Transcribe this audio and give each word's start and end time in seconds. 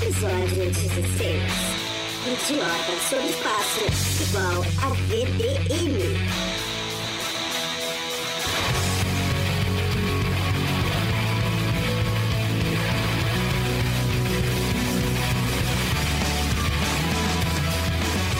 Episódio 0.00 0.70
16. 0.70 1.42
Idiota 2.24 2.94
sobre 3.08 3.26
espaço 3.30 3.82
igual 4.22 4.62
a 4.80 4.88
VDM. 5.08 5.98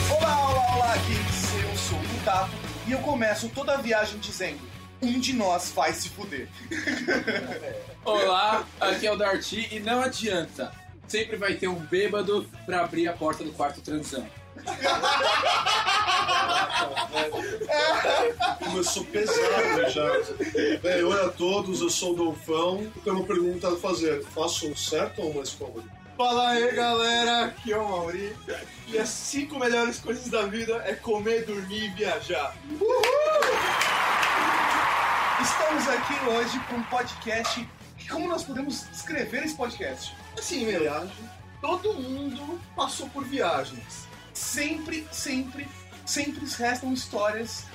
Olá, 0.09 0.49
olá, 0.49 0.75
olá, 0.77 0.97
geeks! 0.97 1.53
Eu 1.61 1.75
sou 1.75 1.99
o 1.99 2.23
Tato 2.23 2.51
e 2.87 2.93
eu 2.93 2.99
começo 2.99 3.49
toda 3.49 3.73
a 3.73 3.77
viagem 3.81 4.17
dizendo: 4.19 4.61
um 5.01 5.19
de 5.19 5.33
nós 5.33 5.73
vai 5.75 5.91
se 5.91 6.07
fuder. 6.07 6.47
Olá, 8.05 8.63
aqui 8.79 9.05
é 9.05 9.11
o 9.11 9.17
Darty 9.17 9.67
e 9.75 9.81
não 9.81 10.01
adianta. 10.01 10.88
Sempre 11.09 11.37
vai 11.37 11.55
ter 11.55 11.67
um 11.67 11.79
bêbado 11.79 12.47
pra 12.67 12.81
abrir 12.81 13.07
a 13.07 13.13
porta 13.13 13.43
do 13.43 13.51
quarto 13.51 13.81
transão. 13.81 14.27
Começou 18.59 19.03
pesado 19.05 19.89
já. 19.89 20.07
Bem, 20.83 21.03
oi 21.03 21.25
a 21.25 21.29
todos, 21.29 21.81
eu 21.81 21.89
sou 21.89 22.13
o 22.13 22.15
Dolfão. 22.15 22.81
Eu 22.95 23.01
tenho 23.03 23.15
uma 23.15 23.25
pergunta 23.25 23.73
a 23.73 23.75
fazer. 23.77 24.23
Faço 24.23 24.69
um 24.69 24.75
certo 24.75 25.23
ou 25.23 25.33
mais 25.33 25.49
cômodo? 25.49 25.89
Fala 26.15 26.49
aí 26.49 26.71
galera, 26.75 27.45
aqui 27.45 27.73
é 27.73 27.77
o 27.77 27.89
Mauri. 27.89 28.35
E 28.87 28.99
as 28.99 29.09
cinco 29.09 29.57
melhores 29.57 29.97
coisas 29.97 30.27
da 30.27 30.43
vida 30.45 30.83
é 30.85 30.93
comer, 30.93 31.43
dormir 31.45 31.85
e 31.85 31.89
viajar. 31.89 32.55
Estamos 35.41 35.87
aqui 35.87 36.13
hoje 36.29 36.59
com 36.69 36.75
um 36.75 36.83
podcast. 36.83 37.67
Como 38.09 38.27
nós 38.27 38.43
podemos 38.43 38.87
descrever 38.91 39.43
esse 39.43 39.55
podcast? 39.55 40.15
Assim, 40.37 40.65
meu, 40.65 40.83
todo 41.61 41.93
mundo 41.93 42.59
passou 42.75 43.09
por 43.09 43.25
viagens. 43.25 44.07
Sempre, 44.33 45.07
sempre, 45.11 45.67
sempre 46.05 46.45
restam 46.57 46.93
histórias 46.93 47.65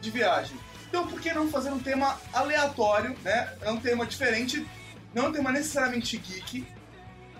de 0.00 0.10
viagem. 0.10 0.56
Então 0.88 1.06
por 1.06 1.20
que 1.20 1.32
não 1.32 1.48
fazer 1.48 1.70
um 1.70 1.78
tema 1.78 2.20
aleatório, 2.32 3.16
né? 3.22 3.52
É 3.62 3.70
um 3.70 3.80
tema 3.80 4.06
diferente, 4.06 4.66
não 5.14 5.26
é 5.26 5.28
um 5.28 5.32
tema 5.32 5.50
necessariamente 5.50 6.16
geek. 6.18 6.66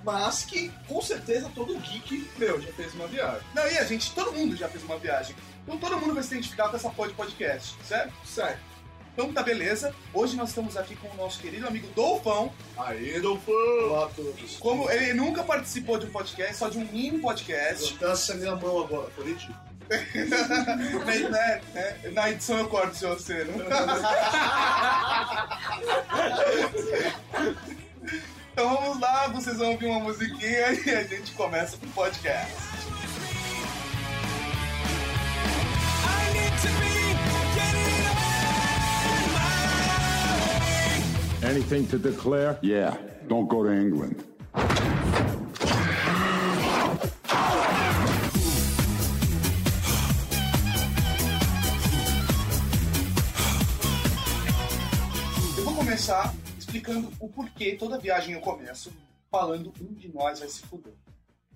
Mas 0.04 0.44
que 0.44 0.68
com 0.88 1.00
certeza 1.00 1.50
todo 1.54 1.78
geek, 1.78 2.28
meu, 2.36 2.60
já 2.60 2.72
fez 2.72 2.92
uma 2.94 3.06
viagem. 3.06 3.42
Não, 3.54 3.64
e 3.70 3.78
a 3.78 3.84
gente, 3.84 4.12
todo 4.14 4.32
mundo 4.32 4.56
já 4.56 4.68
fez 4.68 4.82
uma 4.82 4.98
viagem. 4.98 5.36
Então 5.62 5.78
todo 5.78 5.96
mundo 5.98 6.14
vai 6.14 6.22
se 6.24 6.34
identificar 6.34 6.68
com 6.68 6.76
essa 6.76 6.90
de 6.90 7.14
podcast, 7.14 7.76
certo? 7.84 8.12
Certo. 8.26 8.71
Então 9.12 9.32
tá 9.32 9.42
beleza. 9.42 9.94
Hoje 10.14 10.36
nós 10.36 10.48
estamos 10.48 10.76
aqui 10.76 10.96
com 10.96 11.08
o 11.08 11.16
nosso 11.16 11.38
querido 11.38 11.66
amigo 11.66 11.86
Dolfão. 11.94 12.50
Aí, 12.78 13.20
Dolfão! 13.20 13.54
Olá 13.90 14.06
a 14.06 14.08
todos. 14.08 14.56
Como 14.56 14.90
ele 14.90 15.12
nunca 15.12 15.44
participou 15.44 15.98
de 15.98 16.06
um 16.06 16.10
podcast, 16.10 16.56
só 16.56 16.70
de 16.70 16.78
um 16.78 16.84
mini 16.86 17.16
Eu 17.16 17.20
podcast. 17.20 17.94
até 17.96 18.10
acenei 18.10 18.48
a 18.48 18.56
mão 18.56 18.82
agora, 18.82 19.10
foi 19.10 19.26
ridículo. 19.26 19.58
né, 21.30 21.60
né, 21.74 22.10
na 22.12 22.30
edição 22.30 22.56
eu 22.58 22.68
corto 22.68 22.96
se 22.96 23.04
você, 23.06 23.44
não? 23.44 23.56
Então 28.52 28.76
vamos 28.76 29.00
lá, 29.00 29.28
vocês 29.28 29.58
vão 29.58 29.72
ouvir 29.72 29.86
uma 29.86 30.00
musiquinha 30.00 30.72
e 30.72 30.90
a 30.90 31.04
gente 31.04 31.32
começa 31.32 31.76
com 31.76 31.86
o 31.86 31.90
podcast. 31.90 32.71
Anything 41.52 41.86
to 41.88 41.98
declare? 41.98 42.58
Yeah, 42.62 42.96
don't 43.28 43.46
go 43.46 43.62
to 43.62 43.70
England. 43.70 44.16
Eu 55.58 55.62
vou 55.62 55.74
começar 55.74 56.34
explicando 56.58 57.12
o 57.20 57.28
porquê 57.28 57.76
toda 57.78 57.98
viagem 57.98 58.32
eu 58.32 58.40
começo 58.40 58.90
falando 59.30 59.74
um 59.78 59.92
de 59.92 60.08
nós 60.08 60.38
vai 60.38 60.48
se 60.48 60.62
fuder. 60.62 60.94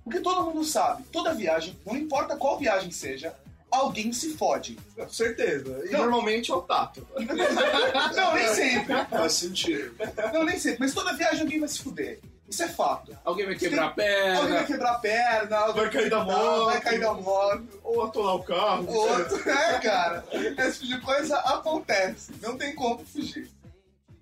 Porque 0.04 0.20
todo 0.20 0.44
mundo 0.44 0.62
sabe, 0.62 1.04
toda 1.04 1.32
viagem, 1.32 1.74
não 1.86 1.96
importa 1.96 2.36
qual 2.36 2.58
viagem 2.58 2.90
seja, 2.90 3.34
alguém 3.70 4.12
se 4.12 4.34
fode. 4.36 4.78
Com 4.94 5.08
certeza. 5.08 5.82
E 5.86 5.90
Não. 5.92 6.00
normalmente 6.00 6.50
é 6.50 6.54
o 6.54 6.62
Tato. 6.62 7.06
Não, 8.14 8.34
nem 8.34 8.54
sempre. 8.54 8.94
Faz 9.10 9.32
sentido. 9.32 9.94
Não, 10.32 10.44
nem 10.44 10.58
sempre. 10.58 10.80
Mas 10.80 10.94
toda 10.94 11.14
viagem 11.14 11.42
alguém 11.42 11.60
vai 11.60 11.68
se 11.68 11.80
fuder. 11.82 12.20
Isso 12.48 12.62
é 12.62 12.68
fato. 12.68 13.16
Alguém 13.24 13.44
vai 13.46 13.56
quebrar 13.56 13.86
a 13.86 13.88
Alguém 13.88 14.04
vai 14.06 14.36
perna. 14.36 14.64
quebrar 14.64 14.90
a 14.92 14.98
perna, 14.98 15.56
alguém 15.58 15.82
Vai 15.82 15.90
cair 15.92 16.10
da 16.10 16.24
moto. 16.24 16.64
Vai 16.66 16.80
cair 16.80 17.00
da 17.00 17.12
moto. 17.14 17.80
Ou 17.82 18.04
atolar 18.04 18.34
o 18.36 18.44
carro. 18.44 18.86
Outro, 18.88 19.36
é, 19.50 19.80
cara. 19.80 20.24
Esse 20.32 20.80
tipo 20.86 20.94
de 20.94 21.00
coisa 21.00 21.36
acontece. 21.38 22.32
Não 22.40 22.56
tem 22.56 22.72
como 22.74 23.04
fugir. 23.04 23.50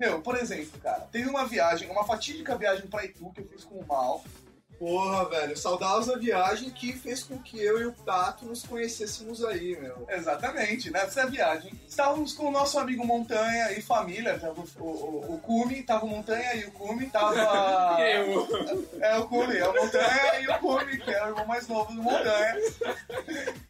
Meu, 0.00 0.20
por 0.22 0.36
exemplo, 0.36 0.80
cara, 0.80 1.06
teve 1.12 1.28
uma 1.28 1.46
viagem, 1.46 1.88
uma 1.90 2.04
fatídica 2.04 2.56
viagem 2.56 2.86
pra 2.86 3.04
Itu 3.04 3.30
que 3.32 3.42
eu 3.42 3.46
fiz 3.48 3.62
com 3.62 3.76
o 3.76 3.86
Mal. 3.86 4.24
Porra, 4.78 5.28
velho, 5.28 5.56
saudosa 5.56 6.18
viagem 6.18 6.70
que 6.70 6.92
fez 6.92 7.22
com 7.22 7.38
que 7.38 7.58
eu 7.60 7.80
e 7.80 7.86
o 7.86 7.92
Tato 7.92 8.44
nos 8.44 8.62
conhecêssemos 8.62 9.44
aí, 9.44 9.78
meu. 9.80 10.06
Exatamente, 10.08 10.90
nessa 10.90 11.26
viagem. 11.26 11.72
Estávamos 11.88 12.32
com 12.32 12.48
o 12.48 12.50
nosso 12.50 12.78
amigo 12.78 13.06
Montanha 13.06 13.72
e 13.72 13.80
família. 13.80 14.38
Tava 14.38 14.60
o, 14.60 14.82
o, 14.82 15.34
o 15.34 15.38
Cume, 15.38 15.82
tava 15.82 16.04
o 16.04 16.08
Montanha 16.08 16.54
e 16.54 16.64
o 16.64 16.72
Cume, 16.72 17.06
tava. 17.06 18.00
Eu. 18.02 18.48
É 19.00 19.16
o 19.18 19.28
Cume, 19.28 19.56
é 19.56 19.68
o 19.68 19.74
Montanha 19.74 20.40
e 20.40 20.48
o 20.48 20.58
Cume, 20.58 20.98
que 20.98 21.10
é 21.10 21.24
o 21.24 21.28
irmão 21.28 21.46
mais 21.46 21.68
novo 21.68 21.92
do 21.92 22.02
Montanha. 22.02 22.56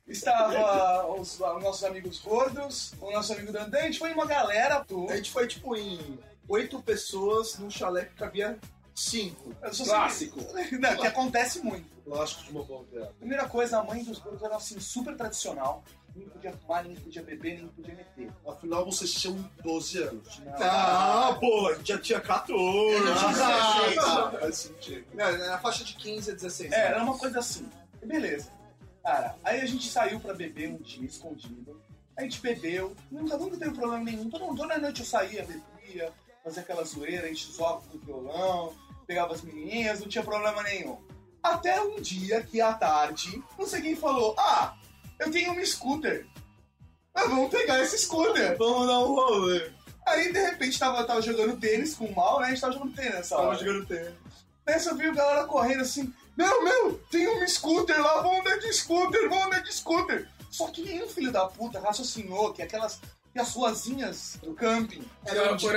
Estava 0.06 1.06
os, 1.12 1.40
os 1.40 1.62
nossos 1.62 1.84
amigos 1.84 2.18
gordos, 2.20 2.94
o 3.00 3.10
nosso 3.10 3.32
amigo 3.32 3.52
Dandan, 3.52 3.78
a 3.78 3.82
gente 3.82 3.98
foi 3.98 4.12
uma 4.12 4.26
galera. 4.26 4.84
Tu, 4.84 5.06
A 5.10 5.16
gente 5.16 5.30
foi 5.30 5.46
tipo 5.46 5.76
em 5.76 6.18
oito 6.48 6.82
pessoas 6.82 7.58
num 7.58 7.70
chalé 7.70 8.04
que 8.04 8.14
cabia 8.14 8.58
cinco. 8.94 9.54
Clássico. 9.84 10.40
Não, 10.78 10.96
que 10.96 11.06
acontece 11.06 11.60
muito. 11.60 11.92
Plástico 12.04 12.44
de 12.44 12.50
uma 12.50 12.62
boa 12.62 12.84
piada. 12.84 13.12
Primeira 13.18 13.48
coisa, 13.48 13.78
a 13.78 13.84
mãe 13.84 14.04
dos 14.04 14.18
gordos 14.18 14.42
era 14.42 14.56
assim, 14.56 14.78
super 14.78 15.16
tradicional. 15.16 15.82
Nem 16.14 16.28
podia 16.28 16.52
fumar, 16.52 16.84
nem 16.84 16.94
podia 16.94 17.22
beber, 17.22 17.58
nem 17.58 17.66
podia 17.66 17.94
meter. 17.94 18.30
Afinal, 18.46 18.84
vocês 18.84 19.12
tinham 19.12 19.50
12 19.64 20.02
anos. 20.02 20.38
Não. 20.38 20.52
Ah, 20.58 21.36
pô, 21.40 21.68
a 21.68 21.74
gente 21.74 21.88
já 21.88 21.98
tinha 21.98 22.20
14. 22.20 23.08
Ah, 23.08 24.30
tá, 24.30 24.38
faz 24.38 24.56
sentido. 24.58 25.06
Não, 25.12 25.38
na 25.38 25.58
faixa 25.58 25.82
de 25.82 25.94
15 25.94 26.30
a 26.30 26.34
16. 26.34 26.72
É, 26.72 26.86
era 26.86 27.02
uma 27.02 27.18
coisa 27.18 27.40
assim. 27.40 27.68
E 28.00 28.06
Beleza. 28.06 28.52
Cara, 29.02 29.34
aí 29.42 29.60
a 29.60 29.66
gente 29.66 29.88
saiu 29.88 30.20
pra 30.20 30.32
beber 30.32 30.70
um 30.70 30.76
dia 30.76 31.06
escondido. 31.06 31.80
A 32.16 32.22
gente 32.22 32.40
bebeu, 32.40 32.94
nunca, 33.10 33.36
nunca 33.36 33.56
teve 33.56 33.72
problema 33.72 34.04
nenhum. 34.04 34.30
Todo 34.30 34.44
mundo, 34.44 34.56
toda 34.56 34.78
noite 34.78 35.00
eu 35.00 35.06
saía, 35.06 35.44
bebia, 35.44 36.12
fazia 36.44 36.62
aquela 36.62 36.84
zoeira, 36.84 37.24
a 37.24 37.28
gente 37.28 37.50
zoava 37.50 37.82
com 37.82 37.96
o 37.96 38.00
violão, 38.00 38.74
pegava 39.04 39.34
as 39.34 39.42
menininhas, 39.42 40.00
não 40.00 40.08
tinha 40.08 40.24
problema 40.24 40.62
nenhum. 40.62 40.98
Até 41.42 41.80
um 41.80 42.00
dia 42.00 42.42
que 42.42 42.60
à 42.60 42.72
tarde, 42.72 43.42
não 43.58 43.66
sei 43.66 43.82
quem 43.82 43.96
falou: 43.96 44.34
Ah, 44.38 44.74
eu 45.18 45.30
tenho 45.30 45.52
um 45.52 45.64
scooter. 45.64 46.26
Ah, 47.14 47.24
vamos 47.26 47.50
pegar 47.50 47.80
esse 47.80 47.98
scooter. 47.98 48.56
Vamos 48.58 48.86
dar 48.86 48.98
um 49.00 49.14
rolê. 49.14 49.70
Aí 50.06 50.32
de 50.32 50.38
repente 50.40 50.78
tava, 50.78 51.04
tava 51.04 51.22
jogando 51.22 51.58
tênis 51.58 51.94
com 51.94 52.06
o 52.06 52.14
mal, 52.14 52.40
né? 52.40 52.46
A 52.46 52.50
gente 52.50 52.60
tava 52.60 52.72
jogando 52.72 52.94
tênis 52.94 53.14
nessa 53.14 53.36
Tava 53.36 53.48
hora. 53.48 53.58
jogando 53.58 53.86
tênis. 53.86 54.14
Nessa 54.66 54.90
eu 54.90 54.96
vi 54.96 55.06
a 55.08 55.12
galera 55.12 55.44
correndo 55.44 55.82
assim: 55.82 56.12
Meu, 56.36 56.64
meu, 56.64 56.94
tem 57.10 57.28
um 57.28 57.46
scooter 57.46 58.00
lá, 58.00 58.20
vamos 58.22 58.40
andar 58.40 58.58
de 58.58 58.72
scooter, 58.72 59.28
vamos 59.28 59.46
andar 59.46 59.60
de 59.62 59.72
scooter. 59.72 60.28
Só 60.50 60.68
que 60.68 60.82
nenhum 60.82 61.08
filho 61.08 61.30
da 61.32 61.46
puta 61.46 61.78
raciocinou 61.80 62.52
que 62.52 62.62
aquelas. 62.62 63.00
Que 63.34 63.40
as 63.40 63.52
ruazinhas 63.52 64.38
do 64.40 64.54
camping 64.54 65.04
eram 65.26 65.56
de 65.56 65.68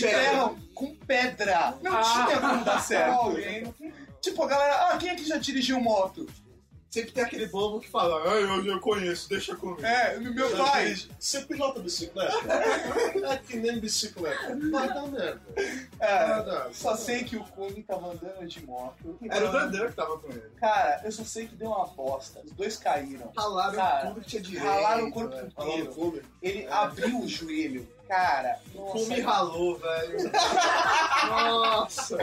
terra 0.00 0.54
com 0.72 0.94
pedra. 0.94 1.76
Não 1.82 2.00
tinha 2.00 2.40
como 2.40 2.64
dar 2.64 2.80
certo. 2.80 3.74
Tipo, 4.22 4.44
a 4.44 4.46
galera, 4.46 4.74
ah, 4.88 4.96
quem 4.96 5.10
aqui 5.10 5.24
já 5.26 5.36
dirigiu 5.36 5.78
moto? 5.78 6.26
Sempre 6.94 7.10
tem 7.10 7.24
aquele 7.24 7.46
bobo 7.46 7.80
que 7.80 7.88
fala, 7.88 8.22
ah, 8.22 8.36
eu, 8.36 8.64
eu 8.64 8.78
conheço, 8.78 9.28
deixa 9.28 9.56
comigo. 9.56 9.84
É, 9.84 10.16
meu 10.16 10.56
pai. 10.56 10.94
Você 11.18 11.40
pilota 11.40 11.80
bicicleta? 11.80 12.32
É 13.24 13.36
que 13.38 13.56
nem 13.56 13.80
bicicleta. 13.80 14.56
Vai 14.70 14.86
dar 14.86 15.08
merda. 15.08 15.42
É, 15.98 16.26
Vai 16.26 16.44
dar. 16.44 16.72
só 16.72 16.94
sei 16.94 17.24
que 17.24 17.36
o 17.36 17.42
Kumi 17.42 17.82
tava 17.82 18.12
andando 18.12 18.46
de 18.46 18.64
moto. 18.64 19.18
Era 19.28 19.48
o 19.48 19.52
Dandan 19.52 19.88
que 19.88 19.94
tava 19.94 20.18
com 20.18 20.30
ele. 20.30 20.42
Cara, 20.60 21.00
eu 21.04 21.10
só 21.10 21.24
sei 21.24 21.48
que 21.48 21.56
deu 21.56 21.70
uma 21.70 21.86
bosta. 21.86 22.40
Os 22.44 22.52
dois 22.52 22.76
caíram. 22.76 23.32
Ralaram 23.36 23.74
Cara, 23.74 24.06
tudo 24.08 24.20
que 24.20 24.28
tinha 24.28 24.42
direito. 24.42 24.64
Ralaram 24.64 25.08
o 25.08 25.12
corpo 25.12 25.34
né? 25.34 25.48
Inteiro. 25.48 25.94
clube. 25.94 26.22
Ele 26.40 26.66
abriu 26.68 27.18
o 27.18 27.26
joelho. 27.26 27.88
Cara, 28.14 28.60
nossa, 28.72 28.92
Come 28.92 29.20
ralou, 29.22 29.76
velho. 29.76 30.30
Nossa. 31.28 32.16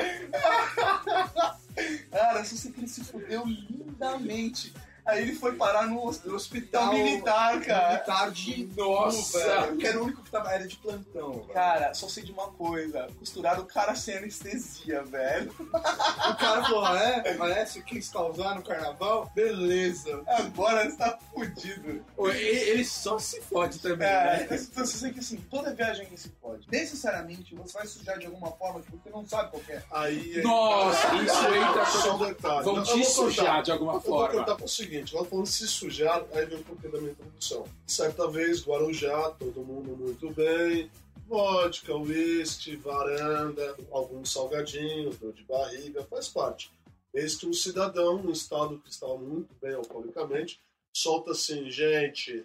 Cara, 2.09 2.39
eu 2.39 2.45
só 2.45 2.55
sei 2.55 2.71
que 2.71 2.79
ele 2.79 2.87
se 2.87 3.03
fudeu 3.03 3.43
lindamente. 3.45 4.73
Aí 5.05 5.21
ele 5.23 5.35
foi 5.35 5.53
parar 5.55 5.87
no 5.87 5.95
No 5.95 6.05
hospital 6.07 6.35
hospital 6.35 6.93
militar, 6.93 7.61
cara. 7.61 7.89
militar 7.93 8.31
de 8.31 8.69
Nossa! 8.77 9.39
velho, 9.39 9.77
que 9.77 9.87
era 9.87 9.99
o 9.99 10.03
único 10.03 10.23
que 10.23 10.29
tava, 10.31 10.51
era 10.51 10.67
de 10.67 10.75
plantão. 10.77 11.33
velho. 11.33 11.45
Cara, 11.53 11.93
só 11.93 12.07
sei 12.07 12.23
de 12.23 12.31
uma 12.31 12.47
coisa. 12.51 13.07
Costuraram 13.19 13.63
o 13.63 13.65
cara 13.65 13.95
sem 13.95 14.17
anestesia, 14.17 15.03
velho. 15.03 15.51
O 15.59 16.35
cara 16.35 16.63
falou, 16.63 16.85
ah, 16.85 16.99
é? 16.99 17.37
É? 17.61 17.65
Você 17.65 17.81
quis 17.81 18.09
causar 18.09 18.55
no 18.55 18.61
carnaval? 18.63 19.31
Beleza. 19.35 20.21
Agora 20.27 20.89
você 20.89 20.97
tá 20.97 21.17
fudido. 21.33 22.03
Ele 22.17 22.85
só 22.85 23.17
se 23.19 23.41
fode 23.41 23.79
também, 23.79 24.07
É, 24.07 24.47
né? 24.47 24.47
então 24.51 24.85
você 24.85 24.97
sabe 24.97 25.13
que 25.13 25.19
assim, 25.19 25.37
toda 25.49 25.73
viagem 25.73 26.05
que 26.05 26.17
se 26.17 26.29
pode. 26.29 26.67
Necessariamente 26.71 27.55
você 27.55 27.73
vai 27.73 27.87
sujar 27.87 28.17
de 28.19 28.25
alguma 28.27 28.51
forma 28.51 28.81
que 28.81 28.91
você 28.91 29.09
não 29.09 29.25
sabe 29.27 29.49
qual 29.51 29.61
que 29.63 29.71
é. 29.71 29.83
Aí 29.91 30.39
é- 30.39 30.41
Nossa, 30.43 31.15
isso 31.15 31.45
entra 31.47 31.85
Só 31.85 32.11
como... 32.11 32.23
um 32.23 32.27
detalhe. 32.27 32.63
Vão 32.63 32.83
te 32.83 33.03
sujar 33.05 33.63
de 33.63 33.71
alguma 33.71 33.93
Eu 33.93 33.99
vou 33.99 34.19
forma. 34.19 34.39
contar 34.39 34.55
pro 34.55 34.67
seguinte, 34.91 35.15
ela 35.15 35.25
falando 35.25 35.45
se 35.45 35.65
sujar, 35.67 36.25
aí 36.33 36.45
vem 36.45 36.59
o 36.59 36.63
porquê 36.63 36.89
da 36.89 36.99
minha 36.99 37.13
introdução. 37.13 37.65
Certa 37.87 38.27
vez, 38.27 38.61
Guarujá, 38.61 39.31
todo 39.31 39.63
mundo 39.63 39.95
muito 39.95 40.29
bem, 40.31 40.91
vodka, 41.27 41.95
uísque, 41.95 42.75
varanda, 42.75 43.77
alguns 43.89 44.33
salgadinhos, 44.33 45.17
dor 45.17 45.31
de 45.31 45.43
barriga, 45.43 46.03
faz 46.03 46.27
parte. 46.27 46.69
Eis 47.13 47.35
que 47.35 47.47
um 47.47 47.53
cidadão, 47.53 48.21
num 48.21 48.33
estado 48.33 48.79
que 48.79 48.89
estava 48.89 49.17
muito 49.17 49.55
bem 49.61 49.75
alcoolicamente, 49.75 50.59
solta 50.93 51.31
assim, 51.31 51.71
gente... 51.71 52.43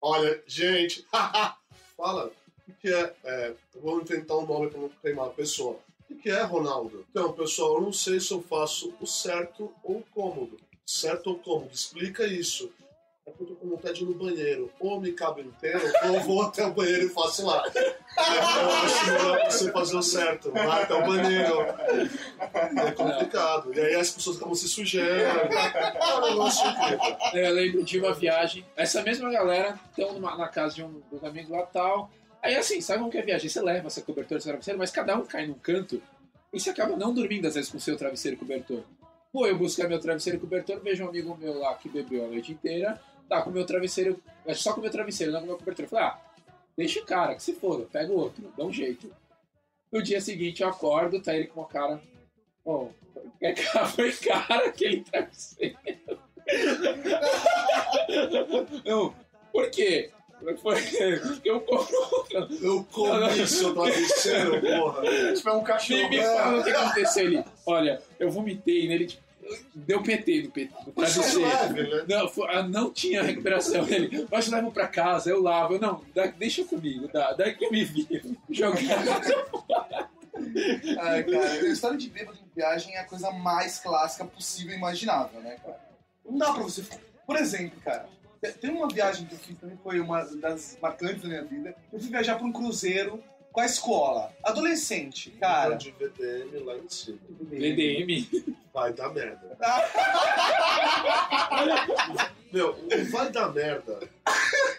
Olha, 0.02 0.42
gente... 0.46 1.06
Fala, 1.96 2.30
o 2.68 2.72
que 2.74 2.92
é, 2.92 3.16
é... 3.24 3.54
Vou 3.74 4.00
inventar 4.00 4.36
um 4.36 4.46
nome 4.46 4.68
para 4.68 4.80
não 4.80 4.88
queimar 4.88 5.28
a 5.28 5.30
pessoa. 5.30 5.78
O 6.10 6.16
que 6.16 6.28
é, 6.28 6.42
Ronaldo? 6.42 7.06
Então, 7.10 7.32
pessoal, 7.32 7.76
eu 7.76 7.82
não 7.82 7.92
sei 7.92 8.18
se 8.20 8.32
eu 8.32 8.42
faço 8.42 8.92
o 9.00 9.06
certo 9.06 9.72
ou 9.82 9.98
o 9.98 10.04
cômodo. 10.12 10.58
Certo 10.84 11.28
ou 11.28 11.38
cômodo? 11.38 11.70
Explica 11.72 12.26
isso. 12.26 12.70
É 13.26 13.30
porque 13.30 13.44
eu 13.44 13.48
tô 13.48 13.54
com 13.54 13.68
vontade 13.68 14.00
de 14.00 14.04
no 14.04 14.14
banheiro. 14.14 14.70
Ou 14.80 15.00
me 15.00 15.12
cabo 15.12 15.40
inteiro, 15.40 15.80
ou 16.08 16.20
vou 16.20 16.42
até 16.42 16.66
o 16.66 16.72
banheiro 16.72 17.06
e 17.06 17.08
faço 17.10 17.46
lá. 17.46 17.64
Eu 17.74 18.70
acho 18.70 19.06
melhor 19.06 19.44
você 19.44 19.70
fazer 19.70 19.96
o 19.96 20.02
certo. 20.02 20.50
Vai 20.50 20.82
até 20.82 20.94
o 20.94 21.06
banheiro. 21.06 21.60
É 22.76 22.90
complicado. 22.90 23.72
E 23.72 23.80
aí 23.80 23.94
as 23.94 24.10
pessoas 24.10 24.36
acabam 24.36 24.54
se 24.54 24.68
sujando. 24.68 25.06
É 25.06 26.14
um 26.16 26.28
negócio 26.28 26.68
incrível. 26.68 27.16
Eu 27.34 27.54
lembro 27.54 27.84
de 27.84 27.98
uma 28.00 28.12
viagem, 28.12 28.66
essa 28.76 29.00
mesma 29.02 29.30
galera 29.30 29.78
estão 29.90 30.18
na 30.18 30.48
casa 30.48 30.74
de 30.74 30.82
um 30.82 31.00
dos 31.10 31.22
amigos 31.22 31.50
lá 31.50 31.62
tal. 31.66 32.10
Aí 32.42 32.56
assim, 32.56 32.80
sabe 32.80 33.00
como 33.00 33.10
que 33.10 33.18
é 33.18 33.22
viagem? 33.22 33.48
Você 33.48 33.60
leva 33.60 33.86
essa 33.86 34.00
cobertura, 34.00 34.40
seu 34.40 34.50
travesseiro, 34.50 34.78
mas 34.78 34.90
cada 34.90 35.16
um 35.16 35.24
cai 35.24 35.46
num 35.46 35.54
canto 35.54 36.02
e 36.52 36.58
você 36.58 36.70
acaba 36.70 36.96
não 36.96 37.12
dormindo 37.12 37.46
às 37.46 37.54
vezes 37.54 37.70
com 37.70 37.78
seu 37.78 37.96
travesseiro 37.96 38.36
e 38.36 38.38
cobertor. 38.38 38.82
Pô, 39.32 39.46
eu 39.46 39.56
buscar 39.56 39.88
meu 39.88 40.00
travesseiro 40.00 40.38
e 40.38 40.40
cobertor, 40.40 40.80
vejo 40.80 41.04
um 41.04 41.08
amigo 41.08 41.36
meu 41.36 41.58
lá 41.58 41.74
que 41.74 41.88
bebeu 41.88 42.24
a 42.24 42.28
noite 42.28 42.52
inteira, 42.52 43.00
tá 43.28 43.42
com 43.42 43.50
meu 43.50 43.64
travesseiro, 43.64 44.20
é 44.44 44.54
só 44.54 44.72
com 44.72 44.80
meu 44.80 44.90
travesseiro, 44.90 45.32
não 45.32 45.40
com 45.40 45.46
meu 45.46 45.58
cobertor. 45.58 45.84
Eu 45.84 45.88
falei, 45.88 46.06
ah, 46.06 46.18
deixa 46.76 47.00
o 47.00 47.06
cara, 47.06 47.34
que 47.34 47.42
se 47.42 47.54
foda, 47.54 47.84
pega 47.84 48.10
o 48.10 48.16
outro, 48.16 48.52
dá 48.56 48.64
um 48.64 48.72
jeito. 48.72 49.12
No 49.92 50.02
dia 50.02 50.20
seguinte 50.20 50.62
eu 50.62 50.68
acordo, 50.68 51.20
tá 51.20 51.34
ele 51.34 51.46
com 51.46 51.60
uma 51.60 51.68
cara. 51.68 52.00
Pô, 52.64 52.90
é 53.40 53.52
cara, 53.52 53.86
foi 53.86 54.12
cara 54.12 54.66
aquele 54.66 55.02
travesseiro. 55.02 55.76
Eu, 58.84 59.14
por 59.52 59.70
quê? 59.70 60.10
Foi 60.62 60.80
porque 60.82 61.50
eu 61.50 61.60
compro. 61.60 62.26
Eu 62.62 62.84
comi 62.92 63.46
seu 63.46 63.74
travesseiro, 63.74 64.60
porra. 64.60 65.02
Tipo, 65.34 65.48
é 65.48 65.52
um 65.52 65.58
Me, 65.60 65.64
cachorro. 65.64 66.08
me 66.08 66.22
fala 66.22 66.60
o 66.60 66.64
que 66.64 66.70
aconteceu 66.70 67.26
ali. 67.26 67.44
Olha, 67.66 68.02
eu 68.18 68.30
vomitei 68.30 68.88
nele, 68.88 69.06
tipo, 69.06 69.22
deu 69.74 70.02
PT 70.02 70.42
no, 70.44 70.50
PT, 70.50 70.74
no 70.86 70.92
Você 70.94 71.20
travesseiro. 71.20 71.48
leve, 71.48 71.82
né? 71.96 72.04
Não, 72.08 72.28
foi- 72.28 72.48
ah, 72.54 72.62
não 72.62 72.90
tinha 72.90 73.22
recuperação. 73.22 73.86
Ele, 73.88 74.26
mas 74.30 74.46
eu 74.46 74.54
levo 74.54 74.72
pra 74.72 74.86
casa, 74.88 75.28
eu 75.30 75.42
lavo. 75.42 75.74
Eu, 75.74 75.80
não, 75.80 76.02
dá- 76.14 76.26
deixa 76.26 76.64
comigo, 76.64 77.08
dá, 77.12 77.32
daí 77.32 77.54
que 77.54 77.64
eu 77.64 77.70
me 77.70 77.84
vi. 77.84 78.36
Jogar. 78.48 78.80
Ai, 81.00 81.24
cara, 81.24 81.50
a 81.50 81.68
história 81.68 81.98
de 81.98 82.08
bêbado 82.08 82.38
em 82.38 82.54
viagem 82.54 82.94
é 82.94 83.00
a 83.00 83.04
coisa 83.04 83.30
mais 83.30 83.78
clássica 83.78 84.24
possível 84.24 84.72
e 84.72 84.76
imaginável, 84.76 85.40
né, 85.40 85.56
cara? 85.62 85.78
Não 86.24 86.38
dá 86.38 86.52
pra 86.52 86.62
você. 86.62 86.82
Por 87.26 87.36
exemplo, 87.36 87.78
cara, 87.84 88.08
tem 88.60 88.70
uma 88.70 88.88
viagem 88.88 89.26
que 89.26 89.34
eu 89.34 89.38
fiz 89.38 89.58
também, 89.58 89.78
foi 89.82 90.00
uma 90.00 90.24
das 90.24 90.78
marcantes 90.80 91.22
da 91.22 91.28
minha 91.28 91.44
vida. 91.44 91.74
Eu 91.92 92.00
fui 92.00 92.08
viajar 92.08 92.36
pra 92.36 92.46
um 92.46 92.52
cruzeiro 92.52 93.22
com 93.52 93.60
a 93.60 93.66
escola. 93.66 94.32
Adolescente, 94.42 95.30
cara. 95.32 95.74
de 95.74 95.90
VDM 95.92 96.64
lá 96.64 96.76
em 96.76 96.88
cima. 96.88 97.18
VDM. 97.40 98.56
Vai 98.72 98.92
dar 98.92 99.12
merda. 99.12 99.58
Meu, 102.52 102.76
vai 103.10 103.30
dar 103.30 103.52
merda 103.52 104.00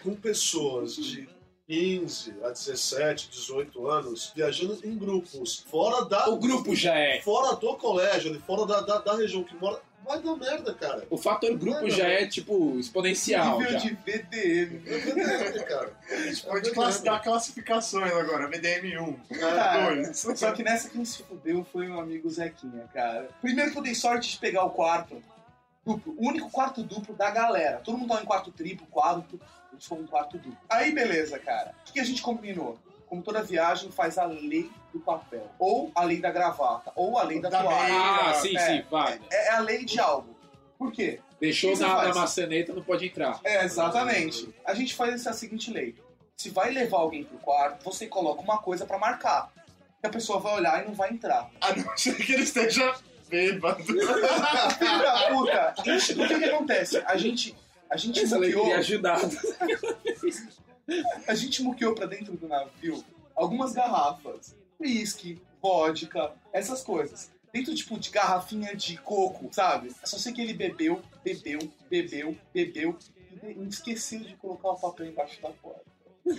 com 0.02 0.14
pessoas 0.14 0.96
de 0.96 1.28
15 1.66 2.34
a 2.42 2.50
17, 2.50 3.30
18 3.30 3.88
anos 3.88 4.32
viajando 4.34 4.78
em 4.84 4.98
grupos, 4.98 5.64
fora 5.70 6.04
da. 6.04 6.28
O 6.28 6.38
grupo 6.38 6.74
já 6.74 6.94
é. 6.94 7.20
Fora 7.20 7.56
do 7.56 7.76
colégio, 7.76 8.38
fora 8.40 8.66
da, 8.66 8.80
da, 8.80 8.98
da 8.98 9.16
região 9.16 9.44
que 9.44 9.54
mora. 9.56 9.80
Vai 10.04 10.20
dar 10.20 10.36
merda, 10.36 10.74
cara. 10.74 11.06
O 11.08 11.16
fator 11.16 11.56
grupo 11.56 11.88
já 11.88 12.06
é, 12.08 12.26
tipo, 12.26 12.78
exponencial. 12.78 13.58
Nível 13.58 13.72
Já. 13.72 13.78
de 13.78 13.94
VDM. 13.94 14.80
Merda, 15.14 15.62
cara. 15.64 15.92
A 16.10 16.16
gente 16.16 16.42
pode 16.44 16.70
class- 16.72 17.00
dar 17.02 17.20
classificações 17.22 18.12
agora. 18.12 18.48
VDM1. 18.50 19.16
Cara, 19.38 19.90
dois. 19.94 20.18
Só 20.36 20.52
que 20.52 20.62
nessa 20.62 20.88
quem 20.90 21.04
se 21.04 21.22
fudeu 21.22 21.64
foi 21.72 21.88
o 21.88 22.00
amigo 22.00 22.28
Zequinha, 22.28 22.88
cara. 22.92 23.28
Primeiro 23.40 23.70
que 23.72 23.78
eu 23.78 23.82
dei 23.82 23.94
sorte 23.94 24.30
de 24.32 24.38
pegar 24.38 24.64
o 24.64 24.70
quarto 24.70 25.22
duplo, 25.84 26.14
o 26.18 26.28
único 26.28 26.50
quarto 26.50 26.82
duplo 26.82 27.14
da 27.14 27.30
galera. 27.30 27.78
Todo 27.78 27.96
mundo 27.98 28.08
tava 28.08 28.22
em 28.22 28.26
quarto 28.26 28.50
triplo, 28.52 28.86
quarto, 28.88 29.40
a 29.70 29.74
gente 29.74 29.86
foi 29.88 29.98
em 29.98 30.06
quarto 30.06 30.36
duplo. 30.36 30.58
Aí 30.68 30.92
beleza, 30.92 31.38
cara. 31.38 31.74
O 31.80 31.84
que 31.86 31.92
que 31.94 32.00
a 32.00 32.04
gente 32.04 32.22
combinou? 32.22 32.78
Como 33.12 33.22
toda 33.22 33.42
viagem, 33.42 33.92
faz 33.92 34.16
a 34.16 34.24
lei 34.24 34.70
do 34.90 34.98
papel. 34.98 35.46
Ou 35.58 35.92
a 35.94 36.02
lei 36.02 36.18
da 36.18 36.30
gravata, 36.30 36.90
ou 36.96 37.18
a 37.18 37.22
lei 37.22 37.42
da, 37.42 37.50
Da 37.50 37.62
toalha. 37.62 37.92
Ah, 37.94 38.32
sim, 38.32 38.56
É. 38.56 38.66
sim, 38.66 38.84
vai. 38.90 39.20
É, 39.30 39.48
é 39.48 39.50
a 39.50 39.58
lei 39.58 39.84
de 39.84 40.00
algo. 40.00 40.34
Por 40.78 40.90
quê? 40.90 41.20
Deixou 41.38 41.76
na, 41.76 42.04
na 42.08 42.14
maçaneta, 42.14 42.72
não 42.72 42.82
pode 42.82 43.04
entrar. 43.04 43.38
É, 43.44 43.66
exatamente. 43.66 44.48
A 44.64 44.72
gente 44.72 44.94
faz 44.94 45.12
essa 45.12 45.34
seguinte 45.34 45.70
lei. 45.70 45.94
Se 46.38 46.48
vai 46.48 46.70
levar 46.70 47.00
alguém 47.00 47.22
pro 47.22 47.36
quarto, 47.36 47.84
você 47.84 48.06
coloca 48.06 48.40
uma 48.40 48.56
coisa 48.62 48.86
pra 48.86 48.96
marcar. 48.96 49.52
Que 50.00 50.06
a 50.06 50.10
pessoa 50.10 50.40
vai 50.40 50.54
olhar 50.54 50.82
e 50.82 50.86
não 50.86 50.94
vai 50.94 51.10
entrar. 51.10 51.50
A 51.60 51.76
não 51.76 51.94
ser 51.94 52.14
que 52.16 52.32
ele 52.32 52.44
esteja 52.44 52.94
bêbado. 53.28 53.84
Filho 53.84 54.06
da 55.02 55.28
puta! 55.28 55.74
Gente, 55.84 56.12
O 56.18 56.28
que 56.28 56.38
que 56.38 56.44
acontece? 56.46 57.02
A 57.04 57.18
gente. 57.18 57.54
A 57.90 57.96
gente 57.98 58.20
Essa 58.20 58.38
ajudado. 58.38 59.28
a 61.26 61.34
gente 61.34 61.62
muqueou 61.62 61.94
pra 61.94 62.06
dentro 62.06 62.36
do 62.36 62.48
navio 62.48 63.04
algumas 63.34 63.72
garrafas. 63.72 64.54
Whisky, 64.80 65.40
vodka, 65.60 66.32
essas 66.52 66.82
coisas. 66.82 67.30
Dentro, 67.52 67.74
tipo, 67.74 67.98
de 67.98 68.10
garrafinha 68.10 68.74
de 68.74 68.96
coco, 68.96 69.48
sabe? 69.52 69.92
Só 70.04 70.16
sei 70.16 70.32
que 70.32 70.40
ele 70.40 70.54
bebeu, 70.54 71.02
bebeu, 71.22 71.58
bebeu, 71.88 72.36
bebeu 72.52 72.98
e 73.42 73.68
esqueceu 73.68 74.20
de 74.20 74.34
colocar 74.36 74.70
o 74.70 74.78
papel 74.78 75.06
embaixo 75.06 75.40
da 75.40 75.50
porta. 75.50 75.84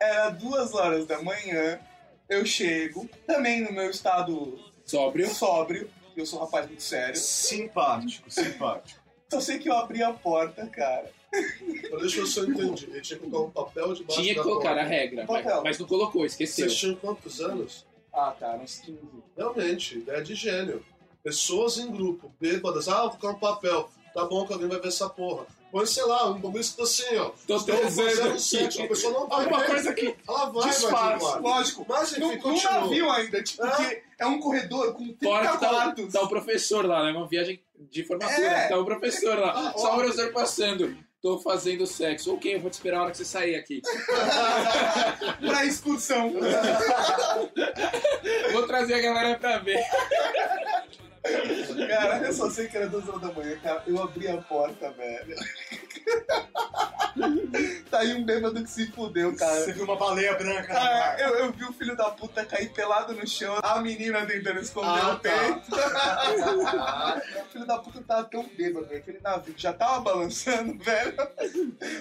Era 0.00 0.30
duas 0.30 0.74
horas 0.74 1.06
da 1.06 1.20
manhã, 1.22 1.80
eu 2.28 2.46
chego, 2.46 3.08
também 3.26 3.62
no 3.62 3.72
meu 3.72 3.90
estado 3.90 4.58
Sóbrio. 4.84 5.28
sóbrio, 5.28 5.90
que 6.14 6.20
eu 6.20 6.26
sou 6.26 6.38
um 6.38 6.44
rapaz 6.44 6.66
muito 6.66 6.82
sério. 6.82 7.16
Simpático, 7.16 8.30
simpático. 8.30 9.00
Só 9.30 9.40
sei 9.40 9.58
que 9.58 9.68
eu 9.68 9.76
abri 9.76 10.02
a 10.02 10.12
porta, 10.12 10.66
cara. 10.66 11.10
Mas 11.32 12.00
deixa 12.00 12.20
eu 12.20 12.26
só 12.26 12.42
entender. 12.44 12.88
Ele 12.90 13.00
tinha 13.00 13.18
que 13.18 13.26
colocar 13.28 13.48
um 13.60 13.64
papel 13.64 13.94
debaixo 13.94 14.20
Tinha 14.22 14.34
que 14.34 14.38
da 14.40 14.44
colocar 14.44 14.68
porta. 14.70 14.80
a 14.80 14.84
regra, 14.84 15.24
mas, 15.28 15.42
Papel. 15.44 15.62
mas 15.64 15.78
não 15.78 15.86
colocou, 15.86 16.24
esqueceu. 16.24 16.66
Vocês 16.66 16.78
tinham 16.78 16.94
quantos 16.96 17.40
anos? 17.40 17.86
Ah, 18.12 18.34
cara, 18.38 18.58
uns 18.58 18.78
15. 18.80 18.98
Realmente, 19.36 19.98
ideia 19.98 20.22
de 20.22 20.34
gênio. 20.34 20.84
Pessoas 21.22 21.78
em 21.78 21.90
grupo, 21.90 22.32
bêbadas, 22.40 22.88
ah, 22.88 23.02
vou 23.02 23.10
colocar 23.18 23.30
um 23.30 23.38
papel. 23.38 23.90
Tá 24.14 24.24
bom 24.24 24.46
que 24.46 24.52
alguém 24.52 24.68
vai 24.68 24.80
ver 24.80 24.88
essa 24.88 25.08
porra. 25.08 25.46
Põe, 25.70 25.84
sei 25.84 26.02
lá, 26.04 26.30
um 26.30 26.40
bagulho 26.40 26.60
escrito 26.62 26.82
assim, 26.84 27.16
ó. 27.18 27.30
Tô 27.46 27.60
fazendo 27.60 27.76
transando 27.78 28.38
sexo. 28.40 28.82
A 28.82 28.86
pessoa 28.88 29.12
não 29.12 29.28
vai 29.28 29.40
Alguma 29.44 29.60
ver. 29.60 29.66
coisa 29.66 29.92
que 29.92 30.16
Ela 30.26 30.46
vai, 30.46 30.68
disfarce. 30.70 31.24
vai 31.26 31.40
Lógico. 31.42 31.86
Mas 31.86 32.12
enfim, 32.12 32.20
no 32.20 32.38
continua. 32.40 32.72
navio 32.72 33.10
ainda, 33.10 33.42
tipo, 33.42 33.62
Ah. 33.62 33.76
que 33.76 34.02
é 34.18 34.26
um 34.26 34.40
corredor 34.40 34.94
com 34.94 35.04
30 35.12 35.26
Fora 35.26 35.48
que 35.52 35.58
tá, 35.58 35.66
o- 35.70 35.74
quartos. 35.74 36.12
tá 36.14 36.22
o 36.22 36.28
professor 36.28 36.86
lá, 36.86 37.04
né? 37.04 37.12
Uma 37.12 37.28
viagem 37.28 37.60
de 37.78 38.02
formatura. 38.02 38.46
É. 38.46 38.68
Tá 38.68 38.78
o 38.78 38.84
professor 38.86 39.38
lá. 39.38 39.52
Ah, 39.68 39.78
Só 39.78 39.92
o 39.92 39.98
professor 39.98 40.32
passando. 40.32 40.96
Tô 41.20 41.38
fazendo 41.40 41.84
sexo. 41.86 42.34
Ok, 42.34 42.54
eu 42.54 42.60
vou 42.60 42.70
te 42.70 42.74
esperar 42.74 42.98
a 42.98 43.02
hora 43.02 43.10
que 43.10 43.16
você 43.16 43.24
sair 43.24 43.56
aqui. 43.56 43.82
pra 45.40 45.64
excursão. 45.64 46.32
Vou 48.52 48.66
trazer 48.66 48.94
a 48.94 49.00
galera 49.00 49.38
pra 49.38 49.58
ver. 49.58 49.82
cara, 51.88 52.18
eu 52.26 52.32
só 52.32 52.48
sei 52.50 52.68
que 52.68 52.76
era 52.76 52.88
duas 52.88 53.08
horas 53.08 53.20
da 53.20 53.32
manhã, 53.32 53.58
cara. 53.58 53.82
Eu 53.86 54.00
abri 54.02 54.28
a 54.28 54.36
porta, 54.38 54.90
velho. 54.92 55.36
Tá 57.90 58.00
aí 58.00 58.12
um 58.14 58.22
bêbado 58.24 58.62
que 58.62 58.70
se 58.70 58.86
fudeu, 58.92 59.34
cara. 59.34 59.60
Você 59.64 59.72
viu 59.72 59.84
uma 59.84 59.96
baleia 59.96 60.34
branca 60.34 60.72
Ah, 60.78 60.84
mar. 60.84 61.20
eu, 61.20 61.34
eu 61.36 61.52
vi 61.52 61.64
o 61.64 61.72
filho 61.72 61.96
da 61.96 62.10
puta 62.10 62.44
cair 62.44 62.70
pelado 62.72 63.14
no 63.14 63.26
chão, 63.26 63.58
a 63.62 63.80
menina 63.80 64.24
tentando 64.26 64.60
esconder 64.60 65.00
Ah, 65.02 65.14
o 65.14 65.18
peito. 65.18 65.68
o 67.42 67.44
filho 67.50 67.66
da 67.66 67.78
puta 67.78 68.02
tava 68.02 68.24
tão 68.24 68.44
bêbado, 68.56 68.86
velho, 68.86 69.00
aquele 69.00 69.20
navio 69.20 69.54
já 69.56 69.72
tava 69.72 70.00
balançando, 70.00 70.78
velho. 70.84 71.14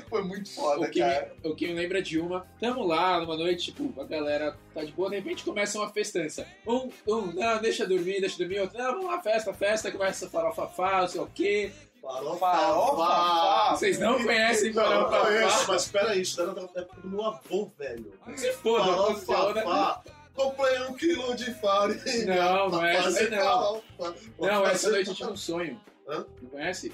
Foi 0.09 0.23
muito 0.23 0.53
foda, 0.53 0.81
O 0.87 0.91
que, 0.91 0.99
cara. 0.99 1.33
me, 1.43 1.49
o 1.51 1.55
que 1.55 1.67
me 1.67 1.73
lembra 1.73 2.01
de 2.01 2.19
uma, 2.19 2.45
tamo 2.59 2.83
lá 2.85 3.19
numa 3.21 3.37
noite, 3.37 3.71
tipo, 3.71 3.99
a 3.99 4.03
galera 4.05 4.57
tá 4.73 4.83
de 4.83 4.91
boa, 4.91 5.09
de 5.09 5.15
repente 5.15 5.43
começa 5.43 5.79
uma 5.79 5.89
festança. 5.89 6.45
Um, 6.67 6.91
um, 7.07 7.21
não, 7.33 7.59
deixa 7.61 7.87
dormir, 7.87 8.19
deixa 8.19 8.37
dormir, 8.37 8.59
outro, 8.59 8.77
não, 8.77 8.91
vamos 8.91 9.05
lá, 9.05 9.21
festa, 9.21 9.53
festa, 9.53 9.89
começa 9.91 10.29
farofafá, 10.29 11.01
não 11.01 11.07
sei 11.07 11.21
o 11.21 11.27
quê. 11.27 11.71
Farofa, 12.07 12.39
Farofa, 12.39 13.75
Vocês 13.75 13.99
não 13.99 14.23
conhecem 14.23 14.73
Não, 14.73 15.01
não 15.01 15.09
conheço, 15.09 15.67
mas 15.67 15.87
peraí, 15.89 16.21
isso 16.21 16.41
era 16.41 16.53
da 16.53 16.61
época 16.61 17.01
do 17.01 17.09
meu 17.09 17.25
avô, 17.25 17.69
velho. 17.77 18.13
Se 18.35 18.53
foda. 18.53 19.15
Farofafá. 19.15 20.01
Comprei 20.33 20.79
um 20.83 20.93
quilo 20.93 21.35
de 21.35 21.53
farinha. 21.55 22.35
Não, 22.35 22.69
não 22.69 22.79
pra 22.79 22.93
é 22.93 22.95
essa 22.95 23.29
não. 23.29 23.37
farofa. 23.37 24.15
Não, 24.39 24.65
essa 24.65 24.71
fazer 24.71 24.89
noite 24.91 25.09
eu 25.09 25.15
tive 25.15 25.31
um 25.31 25.35
sonho. 25.35 25.81
Hã? 26.07 26.25
Não 26.41 26.49
conhece? 26.49 26.93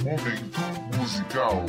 Momento 0.00 0.96
musical. 0.96 1.66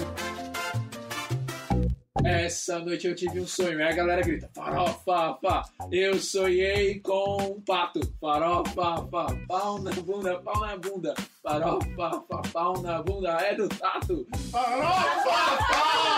Essa 2.24 2.80
noite 2.80 3.08
eu 3.08 3.16
tive 3.16 3.40
um 3.40 3.48
sonho. 3.48 3.78
Aí 3.80 3.84
a 3.84 3.92
galera 3.94 4.22
grita: 4.22 4.50
farofa, 4.54 5.34
pá. 5.42 5.64
Eu 5.92 6.20
sonhei 6.20 7.00
com 7.00 7.38
um 7.42 7.62
pato. 7.62 8.00
Farofa, 8.20 9.04
pá. 9.04 9.28
Pau 9.48 9.80
na 9.80 9.92
bunda, 9.92 10.40
pau 10.40 10.60
na 10.62 10.78
bunda. 10.78 11.14
Farofa, 11.42 12.24
pá. 12.28 12.42
Pau 12.52 12.82
na 12.82 13.02
bunda. 13.02 13.30
É 13.42 13.56
do 13.56 13.70
tato. 13.70 14.28
Farofa, 14.52 15.58
pá. 15.70 16.10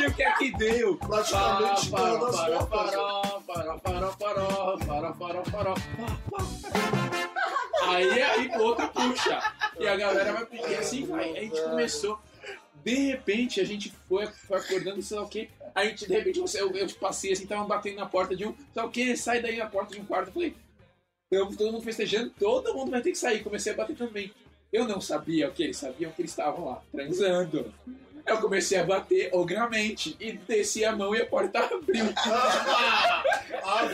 E 0.00 0.06
o 0.06 0.14
que 0.14 0.22
é 0.22 0.32
que 0.32 0.56
deu? 0.56 0.96
Praticamente 0.96 1.90
todas 1.90 2.34
as 2.34 2.66
pá. 2.68 2.84
Aí, 7.86 8.22
aí 8.22 8.48
o 8.48 8.62
outro 8.62 8.88
puxa. 8.88 9.40
E 9.78 9.86
a 9.86 9.96
galera 9.96 10.32
vai 10.32 10.46
pedir 10.46 10.76
assim, 10.76 11.06
vai. 11.06 11.24
Aí 11.24 11.36
a 11.36 11.40
gente 11.40 11.60
começou. 11.62 12.18
De 12.84 12.94
repente, 12.94 13.60
a 13.60 13.64
gente 13.64 13.90
foi, 14.08 14.26
foi 14.26 14.58
acordando, 14.58 15.00
sei 15.00 15.16
lá 15.16 15.22
o 15.22 15.28
quê. 15.28 15.48
Aí, 15.74 15.86
a 15.86 15.90
gente, 15.90 16.06
de 16.06 16.12
repente, 16.12 16.38
eu, 16.38 16.76
eu, 16.76 16.88
passei 17.00 17.32
assim, 17.32 17.46
tava 17.46 17.64
batendo 17.64 17.96
na 17.96 18.06
porta 18.06 18.36
de 18.36 18.44
um, 18.44 18.52
sei 18.52 18.66
lá 18.76 18.84
o 18.84 18.90
quê, 18.90 19.16
sai 19.16 19.40
daí 19.40 19.56
na 19.56 19.66
porta 19.66 19.94
de 19.94 20.00
um 20.00 20.04
quarto. 20.04 20.28
Eu 20.28 20.32
falei, 20.32 20.54
eu, 21.30 21.46
todo 21.46 21.72
mundo 21.72 21.82
festejando, 21.82 22.30
todo 22.38 22.74
mundo 22.74 22.90
vai 22.90 23.00
ter 23.00 23.10
que 23.10 23.18
sair. 23.18 23.42
Comecei 23.42 23.72
a 23.72 23.76
bater 23.76 23.96
também. 23.96 24.30
Eu 24.72 24.86
não 24.86 25.00
sabia 25.00 25.48
o 25.48 25.52
que 25.52 25.62
eles 25.62 25.76
sabiam, 25.76 26.12
que 26.12 26.20
eles 26.20 26.32
estavam 26.32 26.66
lá, 26.66 26.82
transando. 26.92 27.72
Eu 28.26 28.40
comecei 28.40 28.78
a 28.78 28.84
bater 28.84 29.28
ogramente 29.32 30.16
e 30.18 30.32
desci 30.32 30.84
a 30.84 30.96
mão 30.96 31.14
e 31.14 31.20
a 31.20 31.26
porta 31.26 31.60
abriu. 31.60 32.06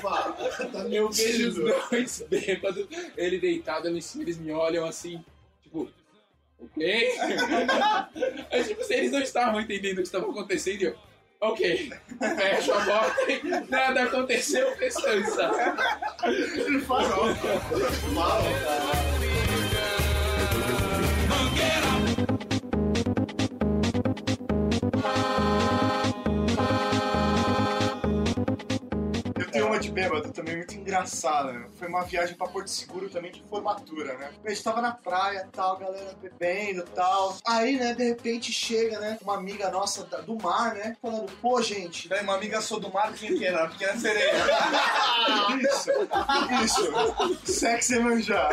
Vá. 0.03 0.33
Tá 0.73 0.79
Eu 0.89 1.11
vejo 1.11 1.49
os 1.49 1.55
dois 1.91 2.25
bêbados, 2.29 2.87
ele 3.17 3.39
deitado 3.39 4.01
cima, 4.01 4.23
eles 4.23 4.39
me 4.39 4.53
olham 4.53 4.85
assim, 4.85 5.25
tipo, 5.63 5.89
ok? 6.59 7.11
É 8.51 8.63
tipo, 8.63 8.80
eles 9.11 9.33
não 9.33 9.41
estavam 9.41 9.61
entendendo 9.61 9.95
o 9.95 9.97
que 9.97 10.03
estava 10.03 10.31
acontecendo, 10.31 10.83
eu, 10.83 10.97
ok, 11.41 11.91
fecho 12.37 12.73
a 12.73 12.85
porta 12.85 13.33
e 13.33 13.71
nada 13.71 14.05
aconteceu, 14.05 14.77
festança. 14.77 15.51
Farofa. 16.87 17.49
Eu 19.13 19.20
bêbado 29.89 30.33
também 30.33 30.57
muito 30.57 30.75
engraçada. 30.75 31.53
né? 31.53 31.67
Foi 31.79 31.89
uma 31.89 32.03
viagem 32.05 32.35
pra 32.37 32.47
Porto 32.49 32.69
Seguro 32.69 33.09
também 33.09 33.31
de 33.33 33.43
formatura, 33.45 34.17
né? 34.19 34.31
A 34.45 34.49
gente 34.51 34.63
tava 34.63 34.81
na 34.83 34.93
praia 34.93 35.49
tal, 35.53 35.77
galera 35.79 36.15
bebendo 36.21 36.83
tal. 36.95 37.37
Aí, 37.47 37.77
né, 37.79 37.95
de 37.95 38.05
repente 38.05 38.53
chega, 38.53 38.99
né, 39.01 39.19
uma 39.23 39.37
amiga 39.37 39.71
nossa 39.71 40.05
da- 40.05 40.21
do 40.21 40.37
mar, 40.37 40.75
né, 40.75 40.97
falando, 41.01 41.31
pô, 41.41 41.63
gente. 41.63 42.09
Daí 42.09 42.23
uma 42.23 42.35
amiga 42.35 42.61
sou 42.61 42.79
do 42.81 42.93
mar, 42.93 43.13
quem 43.15 43.37
que 43.39 43.47
era? 43.47 43.67
Porque 43.69 43.85
era 43.85 43.97
sereia. 43.99 44.31
Isso, 45.63 45.91
isso. 46.65 47.53
Sexo 47.53 47.95
e 47.95 47.99
manjar. 48.01 48.51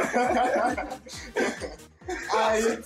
Aí. 2.32 2.82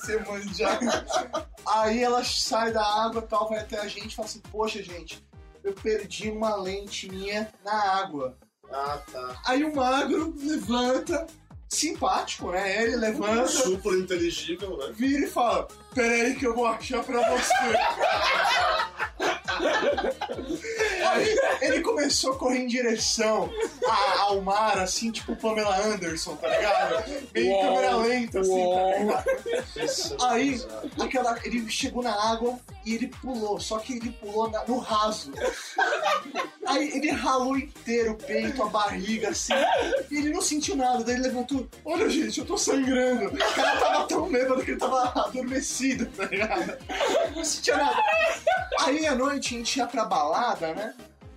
Aí 1.67 2.03
ela 2.03 2.23
sai 2.23 2.71
da 2.71 2.83
água 2.83 3.21
tal, 3.21 3.49
vai 3.49 3.59
até 3.59 3.79
a 3.79 3.87
gente 3.87 4.13
e 4.13 4.15
fala 4.15 4.27
assim, 4.27 4.41
poxa, 4.51 4.81
gente, 4.81 5.23
eu 5.63 5.73
perdi 5.73 6.29
uma 6.29 6.55
lente 6.55 7.09
minha 7.11 7.51
na 7.63 7.73
água. 7.73 8.37
Ah, 8.71 8.99
tá. 9.11 9.41
Aí 9.45 9.63
o 9.63 9.75
magro 9.75 10.33
levanta, 10.37 11.27
simpático, 11.69 12.51
né? 12.51 12.83
Ele 12.83 12.95
levanta, 12.95 13.47
Super 13.47 13.99
inteligível, 13.99 14.77
né? 14.77 14.91
vira 14.93 15.25
e 15.25 15.29
fala: 15.29 15.67
Peraí 15.93 16.35
que 16.35 16.47
eu 16.47 16.55
vou 16.55 16.65
achar 16.65 17.03
pra 17.03 17.29
você. 17.29 17.51
Ele 21.61 21.81
começou 21.81 22.33
a 22.33 22.37
correr 22.37 22.59
em 22.59 22.67
direção 22.67 23.49
a- 23.87 24.21
ao 24.21 24.41
mar, 24.41 24.77
assim, 24.79 25.11
tipo 25.11 25.35
Pamela 25.35 25.77
Anderson, 25.85 26.35
tá 26.35 26.47
ligado? 26.47 27.03
Meio 27.33 27.47
em 27.47 27.51
Uou, 27.53 27.61
câmera 27.61 27.95
lenta, 27.97 28.39
assim, 28.41 28.49
uou. 28.51 28.75
tá 28.75 28.97
ligado? 28.97 29.23
Aí, 30.29 30.61
aquela, 30.99 31.37
ele 31.43 31.69
chegou 31.69 32.03
na 32.03 32.13
água 32.31 32.57
e 32.85 32.95
ele 32.95 33.07
pulou, 33.07 33.59
só 33.59 33.77
que 33.79 33.93
ele 33.93 34.11
pulou 34.11 34.49
na- 34.49 34.63
no 34.65 34.77
raso. 34.79 35.31
Aí 36.65 36.89
ele 36.95 37.11
ralou 37.11 37.57
inteiro 37.57 38.11
o 38.13 38.15
peito, 38.15 38.61
a 38.63 38.67
barriga, 38.67 39.29
assim, 39.29 39.53
e 40.09 40.17
ele 40.17 40.29
não 40.29 40.41
sentiu 40.41 40.75
nada. 40.75 41.03
Daí 41.03 41.15
ele 41.15 41.23
levantou: 41.23 41.67
Olha, 41.83 42.09
gente, 42.09 42.39
eu 42.39 42.45
tô 42.45 42.57
sangrando. 42.57 43.27
O 43.33 43.37
cara 43.37 43.79
tava 43.79 44.07
tão 44.07 44.29
bêbado 44.29 44.63
que 44.63 44.71
ele 44.71 44.79
tava 44.79 45.03
adormecido, 45.27 46.05
tá 46.15 46.25
ligado? 46.25 46.77
Não 47.35 47.43
sentia 47.43 47.77
nada. 47.77 48.01
Aí 48.79 49.05
à 49.05 49.15
noite 49.15 49.53
a 49.55 49.57
gente 49.57 49.77
ia 49.77 49.85
pra 49.87 50.05
balada, 50.05 50.73
né? 50.73 50.93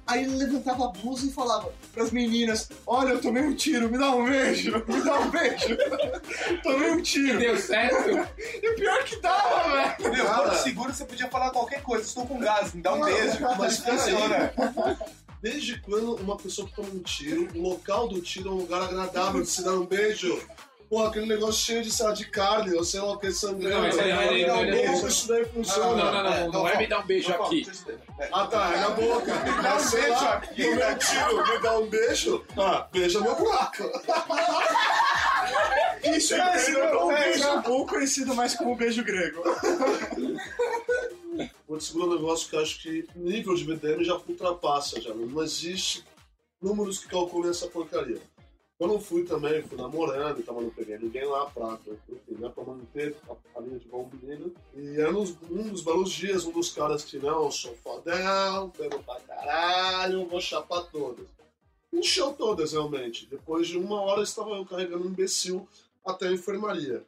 Aí 0.06 0.24
ele 0.24 0.36
levantava 0.36 0.84
a 0.86 0.88
blusa 0.88 1.26
e 1.26 1.32
falava 1.32 1.72
pras 1.92 2.10
meninas: 2.10 2.68
Olha, 2.86 3.10
eu 3.10 3.20
tomei 3.20 3.42
um 3.42 3.54
tiro, 3.54 3.90
me 3.90 3.96
dá 3.98 4.10
um 4.10 4.24
beijo, 4.24 4.84
me 4.86 5.00
dá 5.02 5.18
um 5.18 5.30
beijo. 5.30 5.76
tomei 6.62 6.90
um 6.90 7.02
tiro. 7.02 7.38
Deu 7.38 7.56
certo? 7.56 8.10
E 8.62 8.68
o 8.68 8.74
pior 8.76 9.02
que 9.04 9.20
dava, 9.20 9.96
velho. 9.98 10.12
Meu. 10.14 10.26
Porto 10.26 10.54
Seguro 10.62 10.92
você 10.92 11.04
podia 11.04 11.28
falar 11.28 11.50
qualquer 11.50 11.82
coisa. 11.82 12.04
Estou 12.04 12.26
com 12.26 12.38
gás, 12.38 12.74
me 12.74 12.82
dá 12.82 12.92
um 12.92 12.98
Não, 12.98 13.06
beijo. 13.06 13.38
mas 13.58 13.78
funciona. 13.78 14.52
Desde 15.40 15.78
quando 15.80 16.16
uma 16.16 16.36
pessoa 16.36 16.66
que 16.66 16.74
toma 16.74 16.88
um 16.88 17.00
tiro, 17.02 17.48
o 17.54 17.60
local 17.60 18.08
do 18.08 18.20
tiro 18.20 18.48
é 18.48 18.52
um 18.52 18.56
lugar 18.56 18.82
agradável 18.82 19.42
de 19.42 19.48
se 19.48 19.62
dar 19.62 19.72
um 19.74 19.86
beijo? 19.86 20.40
Porra, 20.88 21.08
aquele 21.08 21.26
negócio 21.26 21.64
cheio 21.64 21.82
de, 21.82 21.90
sei 21.90 22.06
lá, 22.06 22.12
de 22.12 22.24
carne, 22.26 22.74
ou 22.76 22.84
sei 22.84 23.00
lá 23.00 23.12
o 23.12 23.18
que, 23.18 23.32
sangrando. 23.32 23.78
Não, 23.80 23.88
esse 23.88 24.00
aí 24.00 24.12
não 24.12 24.20
é- 24.20 24.26
um 24.26 24.46
não 24.48 24.60
é- 24.62 24.70
beijo, 24.70 25.06
isso 25.08 25.28
daí 25.28 25.42
Não, 25.42 25.48
funciona. 25.48 26.04
não, 26.04 26.12
não, 26.12 26.22
não, 26.22 26.52
não 26.52 26.68
é 26.68 26.78
me 26.78 26.86
dar 26.86 27.00
um 27.00 27.06
beijo 27.06 27.30
Não, 27.30 27.44
aqui. 27.44 27.66
é. 28.18 28.28
Ah 28.32 28.46
tá, 28.46 28.72
é 28.74 28.80
na 28.80 28.90
boca. 28.90 29.34
Me 29.34 29.34
dá 29.62 29.76
um 29.76 29.90
beijo 29.90 30.24
aqui. 30.26 30.62
Tomei 30.62 30.92
um 30.92 30.98
tiro, 30.98 31.52
me 31.52 31.58
dá 31.60 31.78
um 31.78 31.86
beijo? 31.86 32.44
Ah, 32.56 32.86
beija 32.92 33.20
meu 33.20 33.34
buraco. 33.34 33.82
Isso 36.04 36.34
é 36.34 36.38
conhecido, 36.48 36.78
um 37.00 37.08
beijo 37.08 37.62
ou 37.70 37.86
conhecido 37.86 38.34
mais 38.34 38.54
como 38.54 38.76
beijo 38.76 39.02
grego. 39.04 39.42
Vou 41.66 41.78
te 41.78 41.84
segurar 41.84 42.06
um 42.06 42.14
negócio 42.16 42.48
que 42.48 42.56
eu 42.56 42.60
acho 42.60 42.82
que 42.82 43.06
o 43.16 43.20
nível 43.20 43.54
de 43.54 43.64
BDM 43.64 44.04
já 44.04 44.14
ultrapassa, 44.14 45.00
já. 45.00 45.12
Não 45.14 45.42
existe 45.42 46.04
números 46.60 46.98
que 46.98 47.08
calculem 47.08 47.50
essa 47.50 47.66
porcaria. 47.66 48.20
Eu 48.84 48.88
não 48.88 49.00
fui 49.00 49.24
também, 49.24 49.62
fui 49.62 49.78
namorando, 49.78 50.44
tava 50.44 50.60
não 50.60 50.68
peguei 50.68 50.98
ninguém 50.98 51.24
lá 51.24 51.46
pra, 51.46 51.78
enfim, 51.86 52.20
né, 52.38 52.50
pra 52.50 52.64
manter 52.64 53.16
a, 53.26 53.58
a 53.58 53.62
linha 53.62 53.78
de 53.78 53.88
bom 53.88 54.10
menino. 54.12 54.52
E 54.74 55.00
era 55.00 55.10
um, 55.10 55.22
um 55.50 55.70
dos 55.70 55.80
belos 55.80 56.12
dias, 56.12 56.44
um 56.44 56.52
dos 56.52 56.70
caras 56.70 57.02
que, 57.02 57.18
não, 57.18 57.50
sou 57.50 57.74
fodão, 57.76 58.70
bebo 58.78 59.02
pra 59.02 59.18
caralho, 59.20 60.28
vou 60.28 60.38
chapar 60.38 60.82
todas. 60.92 61.24
Encheu 61.90 62.34
todas, 62.34 62.72
realmente. 62.72 63.24
Depois 63.24 63.68
de 63.68 63.78
uma 63.78 64.02
hora, 64.02 64.22
estava 64.22 64.50
eu 64.50 64.66
carregando 64.66 65.04
um 65.04 65.10
imbecil 65.10 65.66
até 66.04 66.28
a 66.28 66.32
enfermaria. 66.32 67.02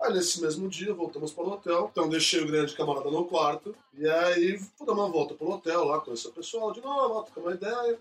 Aí 0.00 0.12
nesse 0.12 0.40
mesmo 0.40 0.68
dia 0.68 0.94
voltamos 0.94 1.32
para 1.32 1.42
o 1.42 1.52
hotel, 1.54 1.88
então 1.90 2.08
deixei 2.08 2.40
o 2.40 2.46
grande 2.46 2.76
camarada 2.76 3.10
no 3.10 3.24
quarto, 3.24 3.74
e 3.94 4.08
aí 4.08 4.60
fui 4.76 4.86
dar 4.86 4.92
uma 4.92 5.08
volta 5.08 5.34
pro 5.34 5.50
hotel 5.50 5.86
lá, 5.86 5.98
conhecer 5.98 6.28
o 6.28 6.32
pessoal, 6.32 6.70
de 6.70 6.80
novo, 6.80 7.24
trocar 7.24 7.40
uma 7.40 7.54
ideia. 7.54 7.98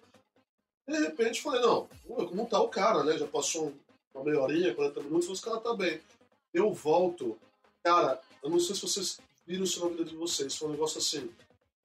De 0.87 0.99
repente 0.99 1.41
falei, 1.41 1.61
não, 1.61 1.87
como 2.07 2.45
tá 2.45 2.59
o 2.59 2.69
cara, 2.69 3.03
né? 3.03 3.17
Já 3.17 3.25
passou 3.27 3.73
uma 4.13 4.23
meia 4.23 4.39
horinha, 4.39 4.73
40 4.73 5.01
minutos, 5.01 5.27
mas 5.27 5.39
o 5.39 5.41
cara 5.41 5.59
tá 5.59 5.73
bem. 5.73 5.99
Eu 6.53 6.71
volto, 6.71 7.37
cara, 7.83 8.21
eu 8.43 8.49
não 8.49 8.59
sei 8.59 8.75
se 8.75 8.81
vocês 8.81 9.19
viram 9.45 9.63
isso 9.63 9.83
na 9.83 9.89
vida 9.89 10.05
de 10.05 10.15
vocês, 10.15 10.55
foi 10.55 10.69
um 10.69 10.71
negócio 10.71 10.99
assim. 10.99 11.29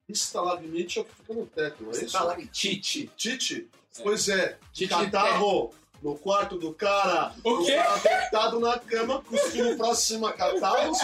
Estalagmite 0.08 0.98
é 0.98 1.02
o 1.02 1.04
que 1.04 1.14
fica 1.14 1.34
no 1.34 1.46
teto, 1.46 1.82
não 1.82 1.90
é 1.90 1.94
isso? 1.94 2.06
Tite. 2.52 3.10
Tite? 3.16 3.68
Pois 4.02 4.28
é, 4.28 4.58
Tite 4.72 4.90
catarro 4.90 5.72
no 6.02 6.16
quarto 6.16 6.58
do 6.58 6.72
cara. 6.72 7.34
O 7.44 7.64
quê? 7.64 7.74
cara 7.76 7.96
deitado 7.96 8.60
na 8.60 8.78
cama, 8.78 9.22
cuspindo 9.22 9.76
pra 9.76 9.94
cima, 9.94 10.32
catarros. 10.32 10.98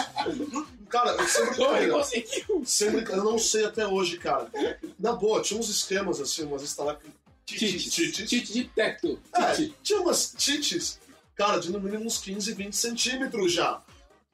Cara, 0.89 1.11
eu 1.11 1.27
sempre 1.27 1.89
conseguiu? 1.91 2.65
Sempre, 2.65 3.11
eu 3.11 3.23
não 3.23 3.37
sei 3.37 3.65
até 3.65 3.85
hoje, 3.85 4.17
cara. 4.17 4.49
Na 4.97 5.13
boa, 5.13 5.41
tinha 5.41 5.59
uns 5.59 5.69
esquemas 5.69 6.21
assim, 6.21 6.43
umas 6.43 6.63
estalactites. 6.63 7.26
Tite. 7.47 7.89
Tites. 7.89 8.29
Tite 8.29 8.53
de 8.53 8.65
teto. 8.65 9.19
É, 9.33 9.53
tinha 9.81 10.01
umas 10.01 10.33
tites, 10.37 10.99
cara, 11.33 11.59
de 11.59 11.71
no 11.71 11.79
mínimo 11.79 12.05
uns 12.05 12.17
15, 12.19 12.53
20 12.53 12.75
centímetros 12.75 13.53
já. 13.53 13.81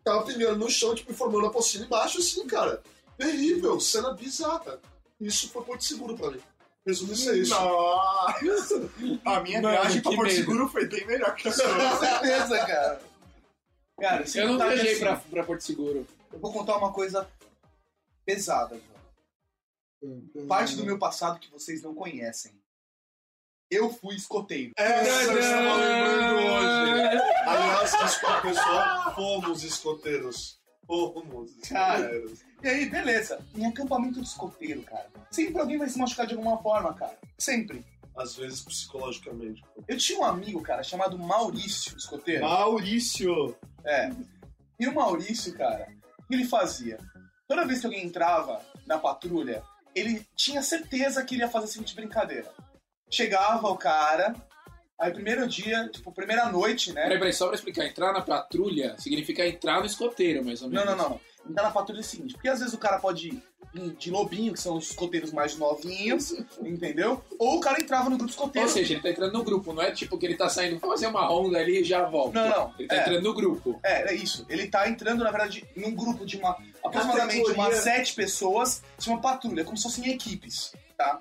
Tava 0.04 0.26
pingando 0.26 0.58
no 0.58 0.70
chão, 0.70 0.96
tipo, 0.96 1.14
formando 1.14 1.46
a 1.46 1.52
pocinha 1.52 1.86
embaixo, 1.86 2.18
assim, 2.18 2.46
cara. 2.48 2.82
Terrível, 3.18 3.80
cena 3.80 4.14
bizarra. 4.14 4.82
Isso 5.22 5.48
foi 5.50 5.64
Porto 5.64 5.84
Seguro 5.84 6.18
pra 6.18 6.32
mim. 6.32 6.42
Resumo 6.86 7.14
isso 7.14 7.30
é 7.30 7.38
isso. 7.38 7.52
Nossa! 7.52 8.90
A 9.24 9.40
minha 9.40 9.62
Mano, 9.62 9.80
viagem 9.80 10.02
pra 10.02 10.12
Porto 10.12 10.28
medo. 10.28 10.36
Seguro 10.36 10.68
foi 10.68 10.86
bem 10.88 11.06
melhor 11.06 11.36
que 11.36 11.48
a 11.48 11.52
sua. 11.54 11.66
Com 11.66 12.00
certeza, 12.00 12.66
cara. 12.66 13.02
Cara, 14.02 14.26
Eu 14.36 14.48
não 14.48 14.58
que, 14.58 14.64
viajei 14.66 14.92
assim, 14.92 15.00
pra, 15.00 15.16
pra 15.16 15.44
Porto 15.44 15.62
Seguro. 15.62 16.08
Eu 16.32 16.40
vou 16.40 16.52
contar 16.52 16.78
uma 16.78 16.92
coisa 16.92 17.30
pesada, 18.26 18.78
João. 20.02 20.48
Parte 20.48 20.76
do 20.76 20.84
meu 20.84 20.98
passado 20.98 21.40
que 21.40 21.50
vocês 21.50 21.82
não 21.84 21.94
conhecem. 21.94 22.52
Eu 23.74 23.90
fui 23.90 24.16
escoteiro. 24.16 24.72
Essa 24.78 25.32
eu 25.32 25.40
estava 25.40 25.76
lembrando 25.78 26.36
hoje. 26.36 27.22
Aliás, 27.48 27.92
desculpa, 27.92 28.42
pessoal, 28.42 29.16
fomos 29.16 29.64
escoteiros. 29.64 30.60
Fomos 30.86 31.58
escoteiros. 31.58 32.42
E 32.62 32.68
aí, 32.68 32.86
beleza. 32.88 33.44
Em 33.56 33.66
acampamento 33.66 34.22
de 34.22 34.28
escoteiro, 34.28 34.84
cara. 34.84 35.10
Sempre 35.32 35.60
alguém 35.60 35.80
vai 35.80 35.90
se 35.90 35.98
machucar 35.98 36.28
de 36.28 36.36
alguma 36.36 36.62
forma, 36.62 36.94
cara. 36.94 37.18
Sempre. 37.36 37.84
Às 38.16 38.36
vezes 38.36 38.62
psicologicamente. 38.62 39.64
Eu 39.88 39.98
tinha 39.98 40.20
um 40.20 40.24
amigo, 40.24 40.62
cara, 40.62 40.84
chamado 40.84 41.18
Maurício, 41.18 41.98
escoteiro. 41.98 42.44
Maurício! 42.44 43.58
É. 43.84 44.12
E 44.80 44.88
o 44.88 44.94
Maurício, 44.94 45.58
cara, 45.58 45.88
o 46.20 46.28
que 46.28 46.36
ele 46.36 46.46
fazia? 46.46 47.00
Toda 47.48 47.66
vez 47.66 47.80
que 47.80 47.88
alguém 47.88 48.06
entrava 48.06 48.62
na 48.86 49.00
patrulha, 49.00 49.64
ele 49.96 50.24
tinha 50.36 50.62
certeza 50.62 51.24
que 51.24 51.34
iria 51.34 51.50
fazer 51.50 51.66
a 51.66 51.70
seguinte 51.70 51.96
brincadeira. 51.96 52.52
Chegava 53.14 53.68
o 53.70 53.78
cara, 53.78 54.36
aí 55.00 55.12
primeiro 55.12 55.48
dia, 55.48 55.88
tipo, 55.90 56.12
primeira 56.12 56.48
noite, 56.50 56.92
né? 56.92 57.04
Peraí, 57.04 57.20
peraí, 57.20 57.34
só 57.34 57.46
pra 57.46 57.56
explicar. 57.56 57.86
Entrar 57.86 58.12
na 58.12 58.22
patrulha 58.22 58.96
significa 58.98 59.46
entrar 59.46 59.80
no 59.82 59.86
escoteiro, 59.86 60.44
mais 60.44 60.62
ou 60.64 60.70
Não, 60.70 60.84
menos. 60.84 60.98
não, 60.98 61.10
não. 61.10 61.20
Entrar 61.48 61.64
na 61.64 61.72
patrulha 61.72 62.00
é 62.00 62.02
o 62.02 62.04
seguinte, 62.04 62.34
porque 62.34 62.48
às 62.50 62.60
vezes 62.60 62.74
o 62.74 62.78
cara 62.78 62.98
pode 63.00 63.28
ir 63.30 63.44
de 63.98 64.10
lobinho, 64.10 64.54
que 64.54 64.60
são 64.62 64.78
os 64.78 64.90
escoteiros 64.92 65.32
mais 65.32 65.56
novinhos, 65.58 66.32
entendeu? 66.64 67.24
Ou 67.38 67.58
o 67.58 67.60
cara 67.60 67.80
entrava 67.82 68.10
no 68.10 68.18
grupo 68.18 68.32
escoteiro. 68.32 68.68
Ou 68.68 68.74
seja, 68.74 68.94
ele 68.94 69.02
tá 69.04 69.10
entrando 69.10 69.34
no 69.34 69.44
grupo, 69.44 69.74
não 69.74 69.84
é 69.84 69.92
tipo 69.92 70.18
que 70.18 70.26
ele 70.26 70.36
tá 70.38 70.48
saindo 70.50 70.80
fazer 70.80 71.06
uma 71.08 71.26
ronda 71.28 71.60
ali 71.60 71.82
e 71.82 71.84
já 71.84 72.04
volta. 72.06 72.42
Não, 72.42 72.50
não. 72.50 72.74
Ele 72.80 72.88
tá 72.88 72.96
É. 72.96 73.00
entrando 73.02 73.22
no 73.24 73.34
grupo. 73.34 73.80
É, 73.84 74.12
é 74.12 74.16
isso. 74.16 74.46
Ele 74.50 74.68
tá 74.68 74.88
entrando, 74.90 75.24
na 75.24 75.30
verdade, 75.32 75.64
num 75.76 75.94
grupo 75.94 76.26
de 76.26 76.38
uma 76.38 76.58
aproximadamente 76.84 77.52
umas 77.52 77.76
sete 77.78 78.14
pessoas, 78.16 78.82
de 78.98 79.10
uma 79.10 79.20
patrulha, 79.22 79.64
como 79.66 79.76
se 79.78 79.84
fossem 79.84 80.10
equipes, 80.12 80.72
tá? 80.98 81.20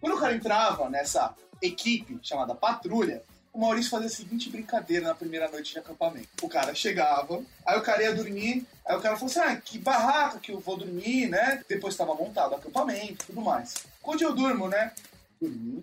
Quando 0.00 0.16
o 0.16 0.20
cara 0.20 0.34
entrava 0.34 0.88
nessa 0.88 1.34
equipe 1.62 2.18
chamada 2.22 2.54
patrulha, 2.54 3.22
o 3.56 3.58
Maurício 3.58 3.90
fazia 3.90 4.08
a 4.08 4.10
seguinte 4.10 4.50
brincadeira 4.50 5.06
na 5.06 5.14
primeira 5.14 5.48
noite 5.50 5.72
de 5.72 5.78
acampamento. 5.78 6.28
O 6.42 6.48
cara 6.48 6.74
chegava, 6.74 7.42
aí 7.64 7.78
o 7.78 7.82
cara 7.82 8.02
ia 8.02 8.14
dormir, 8.14 8.66
aí 8.84 8.94
o 8.94 9.00
cara 9.00 9.16
falou 9.16 9.30
assim: 9.30 9.40
ah, 9.40 9.56
que 9.56 9.78
barraca 9.78 10.38
que 10.38 10.52
eu 10.52 10.60
vou 10.60 10.76
dormir, 10.76 11.28
né? 11.28 11.64
Depois 11.66 11.94
estava 11.94 12.14
montado 12.14 12.52
o 12.52 12.56
acampamento 12.56 13.26
tudo 13.26 13.40
mais. 13.40 13.86
Onde 14.04 14.24
eu 14.24 14.34
durmo, 14.34 14.68
né? 14.68 14.92
Dormir. 15.40 15.82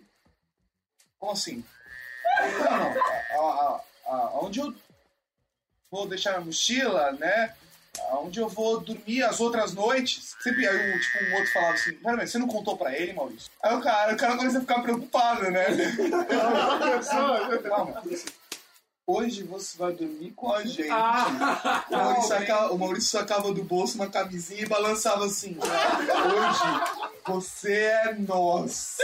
Como 1.18 1.32
assim? 1.32 1.64
Não, 2.60 2.78
não. 2.78 2.94
A, 3.32 3.82
a, 4.06 4.12
a, 4.12 4.40
onde 4.44 4.60
eu 4.60 4.74
vou 5.90 6.08
deixar 6.08 6.34
minha 6.34 6.46
mochila, 6.46 7.12
né? 7.14 7.56
Onde 8.14 8.40
eu 8.40 8.50
vou 8.50 8.80
dormir 8.80 9.24
as 9.24 9.40
outras 9.40 9.74
noites. 9.74 10.36
Sempre 10.42 10.68
aí 10.68 10.96
um, 10.96 11.00
tipo, 11.00 11.26
um 11.26 11.34
outro 11.36 11.54
falava 11.54 11.74
assim, 11.74 11.94
pera, 11.94 12.18
mas 12.18 12.32
você 12.32 12.38
não 12.38 12.48
contou 12.48 12.76
pra 12.76 12.98
ele, 12.98 13.14
Maurício? 13.14 13.52
Aí 13.62 13.76
o 13.76 13.82
cara, 13.82 14.14
o 14.14 14.18
cara 14.18 14.38
começa 14.38 14.58
a 14.58 14.62
ficar 14.62 14.82
preocupado, 14.82 15.52
né? 15.52 15.66
Calma. 17.64 18.04
Hoje 19.06 19.44
você 19.44 19.78
vai 19.78 19.92
dormir 19.92 20.32
com 20.32 20.54
a 20.54 20.64
gente. 20.64 20.90
Ah, 20.90 21.84
o, 21.90 21.94
Maurício 21.94 22.28
sacava, 22.30 22.74
o 22.74 22.80
Maurício 22.80 23.10
sacava 23.10 23.54
do 23.54 23.62
bolso 23.62 23.96
uma 23.96 24.08
camisinha 24.08 24.62
e 24.62 24.66
balançava 24.66 25.26
assim. 25.26 25.58
Hoje 25.60 27.04
você 27.28 27.74
é 27.74 28.14
nosso. 28.14 29.04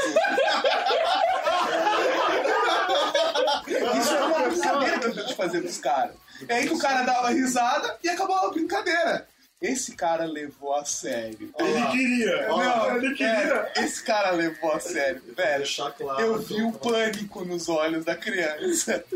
Isso 3.69 4.13
era 4.13 4.25
uma 4.25 4.49
brincadeira 4.49 4.99
que 4.99 5.05
eu 5.05 5.15
tentei 5.15 5.35
fazer 5.35 5.61
dos 5.61 5.77
caras. 5.77 6.15
É 6.47 6.55
aí 6.55 6.67
que 6.67 6.73
o 6.73 6.79
cara 6.79 7.03
dava 7.03 7.29
risada 7.29 7.97
e 8.03 8.09
acabava 8.09 8.47
a 8.47 8.51
brincadeira. 8.51 9.27
Esse 9.61 9.93
cara 9.93 10.23
levou 10.23 10.73
a 10.73 10.85
sério. 10.85 11.51
Ele 11.59 11.85
queria! 11.91 12.47
Não, 12.47 12.95
ele 12.95 13.23
é, 13.23 13.73
esse 13.83 14.01
cara 14.01 14.31
levou 14.31 14.71
a 14.71 14.79
sério, 14.79 15.21
velho. 15.35 15.65
Claro. 15.97 16.21
Eu 16.21 16.39
vi 16.39 16.61
o 16.61 16.71
pânico 16.71 17.43
nos 17.43 17.67
olhos 17.67 18.05
da 18.05 18.15
criança. 18.15 19.03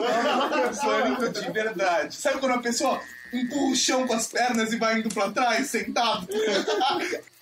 pânico 0.84 1.30
de 1.30 1.50
verdade. 1.50 2.16
Sabe 2.16 2.42
quando 2.42 2.56
a 2.56 2.62
pessoa 2.62 3.02
empurra 3.34 3.72
o 3.72 3.76
chão 3.76 4.08
com 4.08 4.14
as 4.14 4.28
pernas 4.28 4.72
e 4.72 4.78
vai 4.78 5.00
indo 5.00 5.10
pra 5.10 5.32
trás, 5.32 5.68
sentado? 5.68 6.28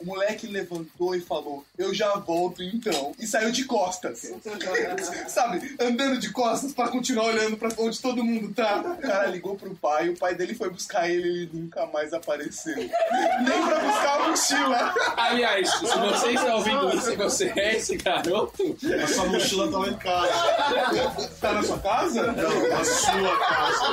o 0.02 0.06
moleque 0.06 0.48
levantou 0.48 1.16
e 1.16 1.22
falou: 1.22 1.64
Eu 1.78 1.94
já 1.94 2.14
volto 2.16 2.62
então. 2.64 3.14
E 3.20 3.28
saiu 3.28 3.52
de 3.52 3.66
costas. 3.66 4.32
Sabe? 5.28 5.76
Andando 5.80 6.20
de 6.20 6.32
costas 6.32 6.74
pra 6.74 6.90
continuar 6.90 7.26
olhando 7.26 7.58
pra 7.58 7.70
onde 7.78 8.00
todo 8.02 8.24
mundo 8.24 8.54
tá. 8.54 8.80
O 8.82 9.02
cara 9.02 9.28
ligou 9.28 9.56
pro 9.56 9.76
pai, 9.76 10.10
o 10.10 10.18
pai 10.18 10.36
dele 10.36 10.56
foi 10.56 10.70
buscar 10.70 11.10
ele 11.10 11.28
e 11.28 11.32
ele 11.42 11.50
nunca 11.54 11.86
mais 11.88 12.14
apareceu. 12.14 12.76
Nem 12.76 13.66
pra 13.66 13.80
buscar 13.80 14.22
a 14.22 14.30
mochila. 14.30 14.94
Aliás, 15.18 15.70
se 15.70 15.86
você 15.86 16.32
está 16.32 16.56
ouvindo 16.56 16.96
isso 16.96 17.16
você 17.16 17.54
é 17.56 17.76
esse 17.76 17.98
garoto, 17.98 18.76
Essa 18.84 19.26
mochila 19.26 19.72
tava 19.72 19.90
em 19.90 19.98
casa. 19.98 21.30
Tá 21.40 21.54
na 21.54 21.64
sua 21.64 21.80
casa? 21.80 22.32
Não, 22.32 22.70
na 22.70 22.84
sua 22.84 23.40
casa. 23.40 23.86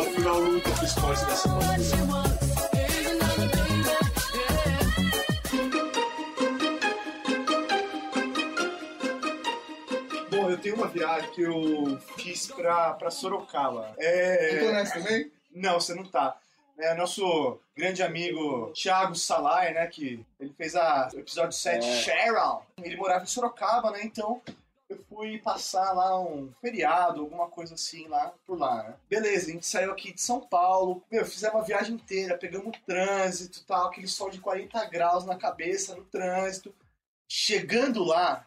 Afinal, 0.00 0.40
nunca 0.42 0.70
fiz 0.76 0.92
parte. 0.94 1.19
Bom, 10.30 10.50
eu 10.50 10.58
tenho 10.58 10.76
uma 10.76 10.86
viagem 10.86 11.30
que 11.32 11.42
eu 11.42 11.98
fiz 12.16 12.46
pra, 12.46 12.94
pra 12.94 13.10
Sorocaba. 13.10 13.94
É... 13.98 14.56
Eu 14.56 14.66
tô 14.66 14.72
nessa 14.72 14.94
também? 14.94 15.30
Não, 15.52 15.80
você 15.80 15.94
não 15.94 16.04
tá. 16.04 16.36
É, 16.78 16.94
nosso 16.94 17.60
grande 17.76 18.02
amigo 18.02 18.72
Thiago 18.72 19.14
Salai, 19.14 19.74
né, 19.74 19.86
que 19.86 20.24
ele 20.38 20.52
fez 20.56 20.74
a, 20.74 21.10
o 21.12 21.18
episódio 21.18 21.52
7, 21.52 21.86
É. 21.86 21.96
Cheryl. 21.96 22.62
Ele 22.82 22.96
morava 22.96 23.24
em 23.24 23.26
Sorocaba, 23.26 23.90
né, 23.90 24.00
então 24.02 24.40
eu 24.90 25.04
fui 25.08 25.38
passar 25.38 25.92
lá 25.92 26.20
um 26.20 26.52
feriado, 26.60 27.20
alguma 27.20 27.48
coisa 27.48 27.74
assim 27.74 28.08
lá 28.08 28.34
por 28.44 28.58
lá, 28.58 28.82
né. 28.82 28.96
Beleza, 29.08 29.48
a 29.48 29.52
gente 29.52 29.66
saiu 29.66 29.92
aqui 29.92 30.12
de 30.12 30.20
São 30.20 30.40
Paulo, 30.40 31.02
meu, 31.10 31.24
fizemos 31.24 31.60
a 31.60 31.64
viagem 31.64 31.94
inteira, 31.94 32.36
pegamos 32.36 32.76
o 32.76 32.80
trânsito 32.84 33.60
e 33.60 33.62
tal, 33.62 33.86
aquele 33.86 34.08
sol 34.08 34.30
de 34.30 34.40
40 34.40 34.84
graus 34.86 35.24
na 35.24 35.36
cabeça 35.36 35.94
no 35.94 36.04
trânsito. 36.04 36.74
Chegando 37.28 38.02
lá, 38.02 38.44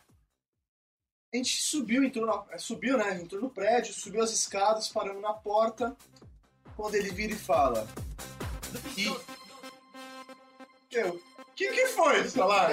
a 1.34 1.38
gente 1.38 1.62
subiu, 1.62 2.04
entrou 2.04 2.26
na, 2.26 2.58
subiu, 2.58 2.98
né, 2.98 3.16
entrou 3.22 3.42
no 3.42 3.50
prédio, 3.50 3.94
subiu 3.94 4.22
as 4.22 4.32
escadas, 4.32 4.90
paramos 4.90 5.22
na 5.22 5.34
porta, 5.34 5.96
quando 6.76 6.96
ele 6.96 7.10
vira 7.10 7.32
e 7.32 7.38
fala. 7.38 7.88
E. 8.98 9.08
Eu. 10.92 11.20
Que 11.56 11.72
que 11.72 11.88
foi, 11.88 12.24
falar? 12.26 12.72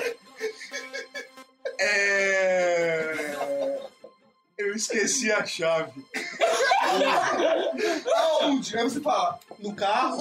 É. 1.80 3.30
Eu 4.58 4.74
esqueci 4.74 5.32
a 5.32 5.44
chave. 5.46 6.04
Aonde? 8.14 8.76
Aí 8.76 8.84
você 8.84 9.00
fala, 9.00 9.40
no 9.58 9.74
carro? 9.74 10.18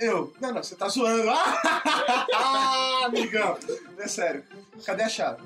Eu. 0.00 0.32
Não, 0.40 0.52
não, 0.54 0.62
você 0.62 0.74
tá 0.74 0.88
zoando. 0.88 1.28
Ah, 1.30 3.02
amigão. 3.06 3.58
É 3.98 4.08
sério. 4.08 4.42
Cadê 4.84 5.02
a 5.02 5.08
chave? 5.10 5.42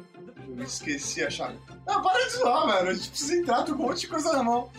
Eu 0.56 0.62
esqueci 0.62 1.24
a 1.24 1.30
chave. 1.30 1.58
Não, 1.84 2.00
para 2.02 2.24
de 2.24 2.34
zoar, 2.34 2.66
velho. 2.68 2.90
A 2.90 2.94
gente 2.94 3.08
precisa 3.10 3.34
entrar, 3.34 3.64
tô 3.64 3.74
com 3.74 3.82
um 3.82 3.86
monte 3.88 4.02
de 4.02 4.08
coisa 4.08 4.32
na 4.32 4.44
mão. 4.44 4.70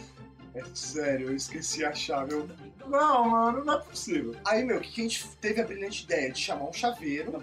É 0.55 0.63
sério, 0.73 1.27
eu 1.29 1.35
esqueci 1.35 1.83
a 1.83 1.93
chave. 1.93 2.33
Eu... 2.33 2.49
Não, 2.87 3.29
mano, 3.29 3.65
não 3.65 3.73
é 3.73 3.79
possível. 3.79 4.35
Aí, 4.45 4.63
meu, 4.63 4.77
o 4.77 4.81
que, 4.81 4.91
que 4.91 5.01
a 5.01 5.03
gente 5.03 5.27
teve 5.41 5.59
a 5.59 5.65
brilhante 5.65 6.03
ideia? 6.03 6.31
De 6.31 6.39
chamar 6.39 6.69
um 6.69 6.73
chaveiro. 6.73 7.41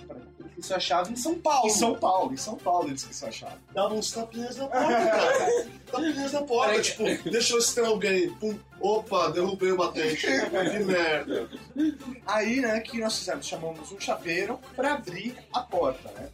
É 0.69 0.77
a 0.77 0.81
chave 0.81 1.13
em 1.13 1.17
São 1.17 1.35
Paulo. 1.39 1.67
Em 1.67 1.71
São 1.71 1.95
Paulo, 1.95 2.33
em 2.33 2.37
São 2.37 2.57
Paulo 2.57 2.89
ele 2.89 2.95
esqueceu 2.97 3.29
a 3.29 3.31
chave. 3.31 3.57
Dava 3.73 3.95
uns 3.95 4.11
tapinhas 4.11 4.57
na 4.57 4.67
porta, 4.67 5.07
cara. 5.07 5.65
Tapinhas 5.91 6.33
na 6.33 6.43
porta, 6.43 6.71
Peraí. 6.73 6.83
tipo, 7.17 7.31
deixa 7.31 7.53
eu 7.53 7.57
ver 7.59 7.63
se 7.63 7.75
tem 7.75 7.85
alguém. 7.87 8.31
Pum, 8.35 8.59
opa, 8.81 9.29
derrubei 9.31 9.73
o 9.73 9.77
batente. 9.77 10.27
Que 10.27 10.79
merda. 10.85 11.49
Aí, 12.27 12.61
né, 12.61 12.81
que 12.81 12.99
nós 12.99 13.19
fizemos? 13.19 13.47
Chamamos 13.47 13.91
um 13.93 13.99
chaveiro 14.01 14.59
pra 14.77 14.95
abrir 14.95 15.37
a 15.53 15.61
porta, 15.61 16.11
né? 16.13 16.29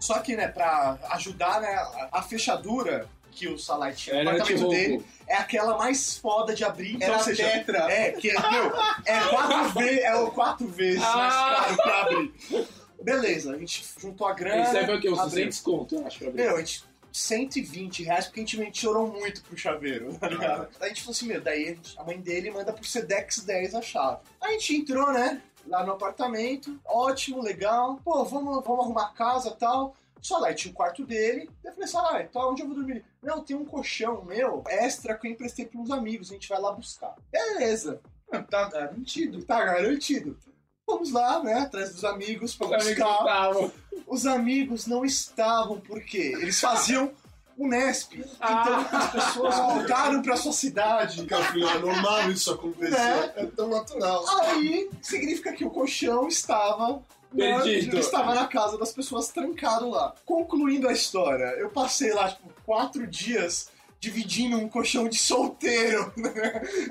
Só 0.00 0.18
que, 0.18 0.34
né, 0.34 0.48
pra 0.48 0.98
ajudar, 1.12 1.60
né, 1.60 1.68
a, 1.68 2.08
a 2.18 2.22
fechadura 2.22 3.06
que 3.30 3.48
o 3.48 3.56
Salai 3.58 3.92
tinha 3.94 4.22
no 4.24 4.30
apartamento 4.30 4.58
tipo- 4.58 4.68
dele 4.70 5.06
é 5.26 5.36
aquela 5.36 5.78
mais 5.78 6.18
foda 6.18 6.54
de 6.54 6.64
abrir. 6.64 6.96
Então, 6.96 7.08
Era 7.08 7.16
ou 7.18 7.22
seja, 7.24 7.44
tetra. 7.48 7.90
É, 7.90 8.10
que 8.12 8.28
é, 8.28 8.50
meu, 8.50 8.72
é 9.06 9.20
quatro, 9.30 9.68
ve 9.70 10.00
é 10.00 10.14
o 10.16 10.30
quatro 10.32 10.66
vezes 10.68 11.00
mais 11.00 11.34
Ah. 11.34 11.56
caro 11.62 11.76
pra 11.76 12.00
abrir. 12.02 12.34
Beleza, 13.02 13.52
a 13.54 13.58
gente 13.58 13.84
juntou 13.98 14.26
a 14.26 14.32
grana. 14.32 14.64
Foi 14.86 14.96
o 14.96 15.00
quê? 15.00 15.08
Uns 15.10 15.18
abriu. 15.18 15.30
200 15.36 15.60
conto, 15.60 15.94
eu 15.96 16.06
acho, 16.06 16.18
pra 16.18 16.28
abrir. 16.28 16.42
Meu, 16.44 16.56
a 16.56 16.58
gente. 16.60 16.84
120 17.14 18.04
reais, 18.04 18.24
porque 18.24 18.40
a 18.40 18.42
gente, 18.42 18.58
a 18.60 18.64
gente 18.64 18.80
chorou 18.80 19.06
muito 19.06 19.42
pro 19.42 19.54
chaveiro, 19.56 20.14
tá 20.18 20.28
ligado? 20.28 20.68
Aí 20.80 20.86
a 20.86 20.88
gente 20.88 21.02
falou 21.02 21.12
assim, 21.12 21.26
meu, 21.26 21.40
daí 21.42 21.64
a 21.64 21.68
gente- 21.68 21.98
a 21.98 22.04
mãe 22.04 22.18
dele 22.18 22.50
manda 22.50 22.72
pro 22.72 22.84
Sedex 22.84 23.40
10 23.44 23.74
a 23.74 23.82
chave. 23.82 24.22
Aí 24.40 24.48
a 24.56 24.58
gente 24.58 24.76
entrou, 24.76 25.12
né? 25.12 25.42
Lá 25.66 25.84
no 25.84 25.92
apartamento, 25.92 26.80
ótimo, 26.84 27.42
legal. 27.42 28.00
Pô, 28.02 28.24
vamos, 28.24 28.64
vamos 28.64 28.84
arrumar 28.84 29.04
a 29.08 29.12
casa 29.12 29.50
e 29.50 29.56
tal. 29.58 29.94
Salai 30.22 30.54
tinha 30.54 30.72
o 30.72 30.74
quarto 30.74 31.04
dele. 31.04 31.50
Eu 31.62 31.72
falei, 31.72 31.86
Salai, 31.88 32.28
tá 32.28 32.46
onde 32.48 32.62
eu 32.62 32.66
vou 32.66 32.76
dormir? 32.76 33.04
Não, 33.22 33.42
tem 33.44 33.56
um 33.56 33.64
colchão 33.66 34.24
meu, 34.24 34.62
extra, 34.66 35.14
que 35.14 35.26
eu 35.26 35.32
emprestei 35.32 35.66
pros 35.66 35.90
amigos, 35.90 36.30
a 36.30 36.34
gente 36.34 36.48
vai 36.48 36.60
lá 36.60 36.72
buscar. 36.72 37.14
Beleza, 37.30 38.00
Tá 38.48 38.70
garantido. 38.70 39.44
tá 39.44 39.62
garantido. 39.62 40.38
Vamos 40.92 41.12
lá, 41.12 41.42
né, 41.42 41.54
atrás 41.60 41.92
dos 41.94 42.04
amigos 42.04 42.54
pra 42.54 42.66
Os 42.68 42.72
amigos 42.74 42.88
buscar. 42.98 43.18
estavam. 43.20 43.72
Os 44.06 44.26
amigos 44.26 44.86
não 44.86 45.04
estavam, 45.04 45.80
por 45.80 46.00
quê? 46.02 46.34
Eles 46.40 46.60
faziam 46.60 47.10
o 47.56 47.66
Nesp. 47.66 48.14
Então 48.14 48.86
as 48.92 49.10
pessoas 49.10 49.54
voltaram 49.58 50.22
pra 50.22 50.36
sua 50.36 50.52
cidade. 50.52 51.16
Porque 51.18 51.34
afinal 51.34 51.70
é 51.76 51.78
normal 51.78 52.30
isso 52.30 52.52
acontecer. 52.52 52.90
Né? 52.90 53.32
É 53.36 53.46
tão 53.46 53.68
natural. 53.68 54.24
Aí 54.42 54.90
significa 55.00 55.52
que 55.52 55.64
o 55.64 55.70
colchão 55.70 56.28
estava. 56.28 57.02
na- 57.32 57.62
Perdido. 57.62 57.96
estava 57.98 58.34
na 58.34 58.46
casa 58.46 58.76
das 58.76 58.92
pessoas 58.92 59.28
trancado 59.28 59.88
lá. 59.88 60.14
Concluindo 60.26 60.86
a 60.88 60.92
história, 60.92 61.44
eu 61.58 61.70
passei 61.70 62.12
lá, 62.12 62.28
tipo, 62.28 62.50
quatro 62.66 63.06
dias 63.06 63.70
dividindo 64.12 64.58
um 64.58 64.68
colchão 64.68 65.08
de 65.08 65.16
solteiro, 65.16 66.12
né? 66.18 66.32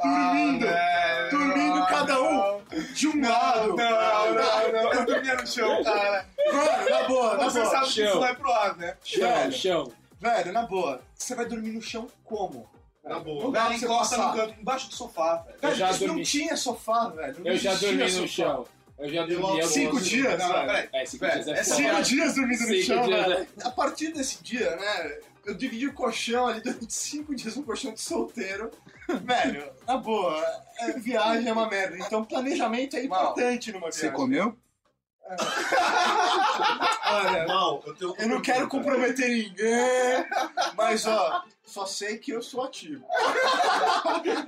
dormindo, 0.01 0.65
Ah, 0.65 1.27
velho, 1.27 1.31
dormindo 1.31 1.75
não, 1.75 1.85
cada 1.85 2.21
um 2.21 2.33
não. 2.37 2.61
de 2.93 3.07
um 3.09 3.15
Não, 3.17 3.29
lado. 3.29 3.67
não, 3.75 3.75
não, 3.75 4.71
não. 4.71 4.93
Eu 4.93 5.05
dormia 5.05 5.35
no 5.35 5.45
chão, 5.45 5.83
cara. 5.83 6.25
Mano, 6.53 6.89
na 6.89 7.03
boa, 7.09 7.37
na 7.37 7.43
Você 7.49 7.59
boa. 7.59 7.71
sabe 7.71 7.85
que 7.87 7.91
chão. 7.91 8.05
isso 8.07 8.19
vai 8.21 8.33
pro 8.35 8.51
ar, 8.53 8.77
né? 8.77 8.95
Chão, 9.03 9.27
Velho. 9.29 9.51
chão. 9.51 9.91
Velho, 10.21 10.53
na 10.53 10.61
boa, 10.63 11.01
você 11.13 11.35
vai 11.35 11.45
dormir 11.45 11.71
no 11.71 11.81
chão 11.81 12.07
como? 12.23 12.69
Na 13.03 13.19
boa. 13.19 13.43
Não 13.43 13.51
dá 13.51 13.67
você 13.67 13.83
encosta 13.85 14.15
no 14.17 14.33
canto, 14.33 14.55
embaixo 14.61 14.87
do 14.87 14.95
sofá, 14.95 15.35
velho. 15.45 15.59
Velho, 15.59 15.73
Eu 15.73 15.75
já 15.77 15.91
isso 15.91 15.99
não 16.01 16.07
dormi. 16.07 16.23
tinha 16.23 16.55
sofá, 16.55 17.09
velho. 17.09 17.35
Não 17.39 17.51
Eu 17.51 17.57
já 17.57 17.73
dormi 17.73 18.03
no 18.03 18.09
sofá. 18.09 18.27
chão. 18.27 18.67
Eu 18.99 19.09
já 19.11 19.25
dormi 19.25 19.59
Eu- 19.59 19.67
Cinco 19.67 19.99
dias, 19.99 20.39
Não, 20.39 20.49
peraí. 20.49 20.89
É, 20.93 21.05
cinco 21.05 21.25
Velho, 21.25 21.43
dias 21.43 21.57
é 21.57 21.63
foda. 21.63 21.75
Cinco 21.75 22.01
dias 22.03 22.35
dormindo 22.35 22.67
no 22.67 22.81
chão, 22.83 23.01
dias, 23.07 23.25
velho. 23.27 23.39
né? 23.39 23.47
A 23.65 23.69
partir 23.71 24.13
desse 24.13 24.41
dia, 24.43 24.75
né? 24.77 25.17
Eu 25.45 25.53
dividi 25.55 25.87
o 25.87 25.93
colchão 25.93 26.47
ali 26.47 26.61
durante 26.61 26.93
cinco 26.93 27.33
dias, 27.35 27.57
um 27.57 27.63
colchão 27.63 27.93
de 27.93 27.99
solteiro. 28.01 28.69
Velho, 29.23 29.71
na 29.87 29.97
boa, 29.97 30.39
é, 30.79 30.91
viagem 30.93 31.47
é 31.47 31.53
uma 31.53 31.67
merda. 31.67 31.97
Então 31.97 32.23
planejamento 32.23 32.95
é 32.95 33.03
Mal. 33.07 33.21
importante 33.23 33.71
numa 33.71 33.91
Você 33.91 34.01
viagem. 34.01 34.17
comeu? 34.17 34.57
Olha, 37.05 37.47
Mal, 37.47 37.81
eu 37.85 37.93
tenho 37.95 38.15
eu 38.19 38.27
não 38.27 38.41
quero 38.41 38.67
comprometer 38.67 39.29
ninguém, 39.29 40.25
mas 40.75 41.05
ó, 41.07 41.43
só 41.63 41.85
sei 41.85 42.17
que 42.17 42.31
eu 42.31 42.41
sou 42.41 42.63
ativo. 42.63 43.05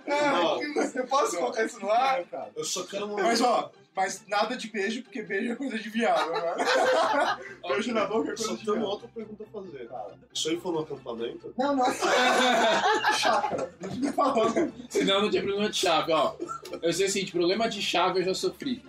Não, 0.07 0.61
Eu 0.93 1.07
posso 1.07 1.37
colocar 1.37 1.63
isso 1.65 1.79
no 1.79 1.89
ar? 1.91 2.19
É, 2.19 2.23
cara. 2.25 2.51
eu 2.55 2.63
só 2.65 2.83
quero 2.83 3.07
Mas 3.15 3.41
ó, 3.41 3.71
mas 3.95 4.25
nada 4.27 4.55
de 4.57 4.67
beijo, 4.69 5.03
porque 5.03 5.21
beijo 5.21 5.51
é 5.51 5.55
coisa 5.55 5.77
de 5.77 5.89
viado, 5.89 6.31
né? 6.31 6.55
beijo 7.67 7.93
na 7.93 8.05
boca 8.05 8.31
é 8.31 8.35
Só 8.35 8.47
coisa 8.47 8.59
de 8.59 8.65
tenho 8.65 8.77
uma 8.77 8.81
viado. 8.85 8.91
outra 8.91 9.07
pergunta 9.09 9.43
a 9.43 9.47
fazer. 9.47 9.89
Isso 10.33 10.49
aí 10.49 10.59
foi 10.59 10.71
no 10.71 10.79
acampamento? 10.79 11.53
Não, 11.57 11.75
não. 11.75 11.85
Chácara. 13.17 13.69
Me 13.97 14.11
falar. 14.11 14.51
Senão 14.89 15.21
não 15.21 15.29
tinha 15.29 15.43
problema 15.43 15.69
de 15.69 15.77
chave, 15.77 16.11
ó. 16.11 16.35
Eu 16.81 16.93
sei 16.93 17.05
o 17.05 17.09
seguinte, 17.09 17.31
problema 17.31 17.69
de 17.69 17.81
chave 17.81 18.19
eu 18.21 18.25
já 18.25 18.33
sofri. 18.33 18.83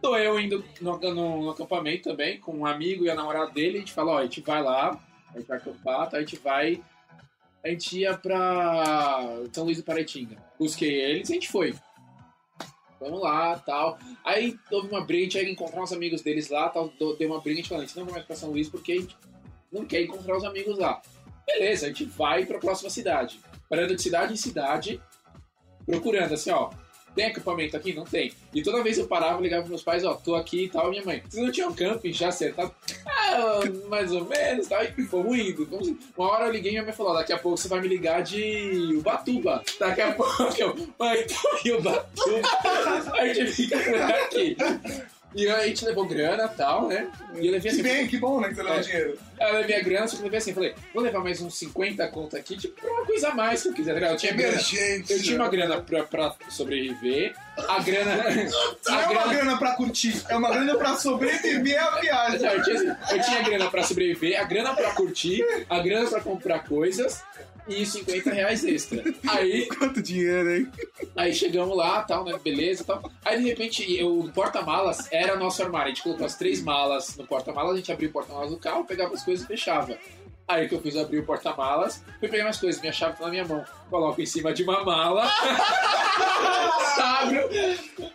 Tô 0.00 0.16
eu 0.16 0.38
indo 0.38 0.64
no, 0.80 0.98
no- 0.98 1.42
no 1.42 1.50
acampamento 1.50 2.08
também, 2.10 2.38
com 2.38 2.52
um 2.56 2.66
amigo 2.66 3.04
e 3.04 3.10
a 3.10 3.14
namorada 3.14 3.50
dele, 3.50 3.78
a 3.78 3.80
gente 3.80 3.92
fala, 3.92 4.12
ó, 4.12 4.18
a 4.18 4.22
gente 4.22 4.40
vai 4.40 4.62
lá, 4.62 4.98
a 5.34 5.38
gente 5.38 5.48
vai 5.48 5.58
acampar, 5.58 6.08
tá? 6.10 6.16
a 6.16 6.20
gente 6.20 6.36
vai. 6.36 6.80
A 7.64 7.68
gente 7.68 7.98
ia 7.98 8.16
pra 8.16 9.40
São 9.52 9.64
Luís 9.64 9.76
do 9.78 9.82
Paraitinga. 9.82 10.36
Busquei 10.58 11.00
eles 11.00 11.28
e 11.28 11.32
a 11.32 11.34
gente 11.34 11.48
foi. 11.50 11.74
Vamos 13.00 13.20
lá, 13.20 13.58
tal. 13.58 13.98
Aí 14.24 14.58
houve 14.70 14.88
uma 14.88 15.04
briga, 15.04 15.38
a 15.38 15.42
gente 15.42 15.52
encontrar 15.52 15.82
uns 15.82 15.92
amigos 15.92 16.20
deles 16.22 16.48
lá, 16.48 16.68
tal. 16.68 16.92
Deu 16.98 17.28
uma 17.28 17.40
briga, 17.40 17.58
a 17.58 17.62
gente 17.62 17.68
falou, 17.68 17.84
a 17.84 17.86
gente 17.86 17.96
não 17.96 18.04
vai 18.04 18.14
mais 18.14 18.26
pra 18.26 18.36
São 18.36 18.50
Luís 18.50 18.68
porque 18.68 18.92
a 18.92 18.96
gente 18.96 19.16
não 19.72 19.84
quer 19.84 20.02
encontrar 20.02 20.36
os 20.36 20.44
amigos 20.44 20.78
lá. 20.78 21.00
Beleza, 21.46 21.86
a 21.86 21.88
gente 21.88 22.04
vai 22.04 22.44
pra 22.44 22.58
próxima 22.58 22.90
cidade. 22.90 23.40
Parando 23.68 23.94
de 23.94 24.02
cidade 24.02 24.32
em 24.32 24.36
cidade, 24.36 25.00
procurando, 25.86 26.34
assim, 26.34 26.50
ó. 26.50 26.70
Tem 27.14 27.26
acampamento 27.26 27.76
aqui? 27.76 27.92
Não 27.92 28.04
tem. 28.04 28.32
E 28.54 28.62
toda 28.62 28.82
vez 28.82 28.98
eu 28.98 29.06
parava 29.06 29.40
ligava 29.40 29.62
pros 29.62 29.70
meus 29.70 29.82
pais, 29.82 30.04
ó, 30.04 30.14
tô 30.14 30.34
aqui 30.34 30.64
e 30.64 30.68
tal, 30.68 30.90
minha 30.90 31.04
mãe. 31.04 31.22
Vocês 31.28 31.44
não 31.44 31.52
tinham 31.52 31.74
camping 31.74 32.12
já 32.12 32.28
acertado? 32.28 32.74
Ah, 33.06 33.60
mais 33.88 34.12
ou 34.12 34.24
menos, 34.24 34.68
tá? 34.68 34.84
E 34.84 35.02
fomos 35.04 35.38
indo. 35.38 35.66
Fomos. 35.66 35.92
Uma 36.16 36.28
hora 36.30 36.46
eu 36.46 36.52
liguei 36.52 36.70
e 36.70 36.74
minha 36.74 36.84
mãe 36.84 36.92
falou, 36.92 37.14
daqui 37.14 37.32
a 37.32 37.38
pouco 37.38 37.56
você 37.56 37.68
vai 37.68 37.80
me 37.80 37.88
ligar 37.88 38.22
de 38.22 38.96
Ubatuba. 38.96 39.62
Daqui 39.78 40.00
a 40.00 40.12
pouco 40.12 40.48
eu, 40.56 40.74
mãe, 40.98 41.26
tô 41.26 41.68
em 41.68 41.72
Ubatuba. 41.72 42.48
A 43.18 43.34
gente 43.34 43.52
fica 43.52 43.78
por 43.78 44.00
aqui. 44.00 44.56
E 45.38 45.48
aí 45.48 45.64
a 45.64 45.66
gente 45.68 45.84
levou 45.84 46.04
grana 46.04 46.50
e 46.52 46.56
tal, 46.56 46.88
né? 46.88 47.06
E 47.36 47.46
eu 47.46 47.52
levei 47.52 47.60
Que 47.60 47.68
assim, 47.68 47.82
bem, 47.82 48.08
que 48.08 48.16
bom, 48.18 48.40
né? 48.40 48.48
Que 48.48 48.56
você 48.56 48.62
leva 48.64 48.78
É. 48.78 48.82
dinheiro. 48.82 49.18
Aí 49.40 49.48
eu 49.54 49.60
levei 49.60 49.76
a 49.76 49.82
grana, 49.84 50.08
só 50.08 50.16
que 50.16 50.22
eu 50.22 50.24
levei 50.24 50.38
assim, 50.38 50.52
falei, 50.52 50.74
vou 50.92 51.00
levar 51.02 51.20
mais 51.20 51.40
uns 51.40 51.56
50 51.56 52.08
conto 52.08 52.36
aqui, 52.36 52.56
tipo, 52.56 52.80
pra 52.80 52.90
uma 52.90 53.06
coisa 53.06 53.28
a 53.28 53.34
mais 53.36 53.62
que 53.62 53.68
eu 53.68 53.72
quiser, 53.72 53.90
tá 53.92 53.94
ligado? 53.94 54.10
Eu 54.12 54.16
tinha 54.16 54.32
grana. 54.32 54.52
Emergência. 54.54 55.14
Eu 55.14 55.22
tinha 55.22 55.36
uma 55.36 55.48
grana 55.48 55.80
pra, 55.80 56.02
pra 56.02 56.34
sobreviver, 56.50 57.36
a 57.56 57.78
grana. 57.80 58.16
Não 58.16 58.94
a 58.98 59.02
é 59.02 59.06
uma 59.06 59.12
grana. 59.22 59.34
grana 59.34 59.58
pra 59.58 59.74
curtir, 59.76 60.20
é 60.28 60.36
uma 60.36 60.50
grana 60.50 60.74
pra 60.76 60.96
sobreviver 60.96 61.80
a 61.86 62.00
viagem. 62.00 62.40
Não, 62.40 62.52
eu, 62.54 62.62
tinha, 62.64 62.98
eu 63.12 63.22
tinha 63.22 63.42
grana 63.42 63.70
pra 63.70 63.82
sobreviver, 63.84 64.40
a 64.40 64.44
grana 64.44 64.74
pra 64.74 64.90
curtir, 64.90 65.44
a 65.70 65.78
grana 65.78 66.10
pra 66.10 66.20
comprar 66.20 66.64
coisas 66.64 67.22
e 67.68 67.84
50 67.84 68.30
reais 68.30 68.64
extra. 68.64 69.02
Aí, 69.28 69.66
Quanto 69.78 70.02
dinheiro, 70.02 70.56
hein? 70.56 70.72
aí 71.16 71.34
chegamos 71.34 71.76
lá, 71.76 72.02
tal, 72.02 72.24
né? 72.24 72.38
Beleza 72.42 72.84
tal. 72.84 73.10
Aí 73.24 73.38
de 73.38 73.48
repente 73.48 73.96
eu, 73.98 74.20
o 74.20 74.32
porta-malas 74.32 75.08
era 75.12 75.36
nosso 75.36 75.62
armário. 75.62 75.86
A 75.86 75.88
gente 75.94 76.02
colocou 76.02 76.26
as 76.26 76.36
três 76.36 76.62
malas 76.62 77.16
no 77.16 77.26
porta-malas, 77.26 77.74
a 77.74 77.76
gente 77.76 77.92
abria 77.92 78.08
o 78.08 78.12
porta-malas 78.12 78.50
do 78.50 78.56
carro, 78.56 78.84
pegava 78.84 79.14
as 79.14 79.24
coisas 79.24 79.44
e 79.44 79.48
fechava. 79.48 79.98
Aí 80.46 80.66
que 80.66 80.74
eu 80.74 80.80
fiz, 80.80 80.94
eu 80.94 81.02
abri 81.02 81.18
o 81.18 81.26
porta-malas, 81.26 82.02
fui 82.18 82.26
pegar 82.26 82.44
minhas 82.44 82.58
coisas, 82.58 82.80
minha 82.80 82.92
chave 82.92 83.18
tá 83.18 83.24
na 83.24 83.30
minha 83.30 83.44
mão. 83.44 83.62
Coloco 83.90 84.22
em 84.22 84.24
cima 84.24 84.50
de 84.54 84.62
uma 84.62 84.82
mala, 84.82 85.28
abro, 86.98 87.50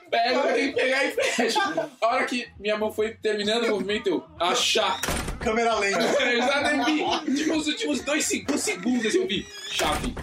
pego, 0.10 0.42
tem 0.54 0.74
que 0.74 0.82
pegar 0.82 1.06
e 1.06 1.12
fecho. 1.12 1.60
A 2.02 2.08
hora 2.08 2.26
que 2.26 2.48
minha 2.60 2.76
mão 2.76 2.92
foi 2.92 3.12
terminando 3.14 3.66
o 3.66 3.70
movimento, 3.70 4.08
eu 4.08 4.26
achar. 4.40 5.00
Câmera 5.44 5.76
lenta. 5.80 6.00
Vi. 6.86 7.36
Tipo, 7.36 7.58
os 7.58 7.68
últimos 7.68 8.02
dois 8.02 8.26
segundos, 8.26 8.62
segundos 8.62 9.16
eu 9.16 9.28
vi. 9.28 9.46
Chave. 9.70 10.14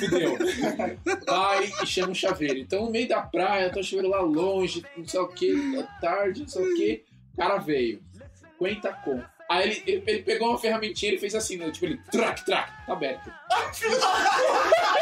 Fudeu. 0.00 0.36
Vai 1.26 1.70
e 1.82 1.86
chama 1.86 2.10
um 2.10 2.14
chaveiro. 2.14 2.58
Então, 2.58 2.84
no 2.84 2.90
meio 2.90 3.08
da 3.08 3.22
praia, 3.22 3.70
tá 3.70 3.82
chuveiro 3.82 4.08
lá 4.08 4.20
longe, 4.20 4.84
não 4.96 5.06
sei 5.06 5.20
o 5.20 5.28
que, 5.28 5.78
à 5.78 5.82
tarde, 6.00 6.40
não 6.40 6.48
sei 6.48 6.64
o 6.64 6.74
que. 6.76 7.04
O 7.32 7.36
cara 7.36 7.58
veio. 7.58 8.02
50 8.58 8.92
com. 9.04 9.22
Aí 9.50 9.68
ele, 9.68 9.82
ele, 9.86 10.04
ele 10.06 10.22
pegou 10.22 10.50
uma 10.50 10.58
ferramentinha 10.58 11.14
e 11.14 11.18
fez 11.18 11.34
assim, 11.34 11.56
né? 11.56 11.70
Tipo, 11.70 11.86
ele, 11.86 12.00
trac, 12.10 12.44
trac, 12.44 12.70
tá 12.86 12.92
aberto. 12.92 13.30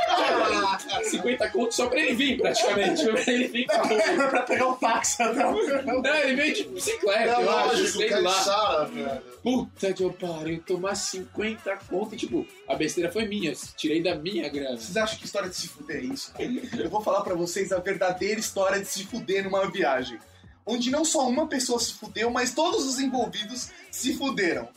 50 1.05 1.49
conto 1.51 1.75
só 1.75 1.89
pra 1.89 2.01
ele 2.01 2.15
vir, 2.15 2.41
praticamente. 2.41 3.05
Pra 3.07 3.33
ele 3.33 3.49
vir 3.49 3.67
com 3.67 3.77
a 3.77 3.83
rua. 3.83 4.29
pra 4.29 4.43
pegar 4.43 4.69
o 4.69 4.77
táxi 4.77 5.23
até 5.23 5.47
o 5.47 6.03
Não, 6.03 6.15
ele 6.17 6.35
veio 6.35 6.55
de 6.55 6.65
bicicleta, 6.65 7.19
É 7.19 7.43
eu 7.43 7.51
acho, 7.51 7.87
sei 7.89 8.21
lá. 8.21 8.85
Velho. 8.85 9.23
Puta 9.43 9.93
que 9.93 10.03
eu 10.03 10.13
pariu, 10.13 10.63
tomar 10.65 10.95
50 10.95 11.77
conto 11.89 12.15
e 12.15 12.19
tipo, 12.19 12.47
a 12.69 12.75
besteira 12.75 13.11
foi 13.11 13.27
minha, 13.27 13.53
tirei 13.77 14.03
da 14.03 14.15
minha 14.15 14.49
grana. 14.49 14.77
Vocês 14.77 14.97
acham 14.97 15.19
que 15.19 15.25
história 15.25 15.49
de 15.49 15.57
se 15.57 15.69
fuder 15.69 15.97
é 15.97 16.01
isso? 16.01 16.33
Eu 16.79 16.91
vou 16.91 17.03
falar 17.03 17.23
pra 17.23 17.35
vocês 17.35 17.73
a 17.73 17.79
verdadeira 17.79 18.39
história 18.39 18.81
de 18.81 18.87
se 18.87 19.05
fuder 19.05 19.45
numa 19.45 19.69
viagem. 19.71 20.19
Onde 20.65 20.91
não 20.91 21.05
só 21.05 21.29
uma 21.29 21.49
pessoa 21.49 21.81
se 21.81 21.93
fudeu, 21.95 22.31
mas 22.31 22.55
todos 22.55 22.87
os 22.87 23.01
envolvidos 23.01 23.71
se 23.91 24.17
fuderam. 24.17 24.69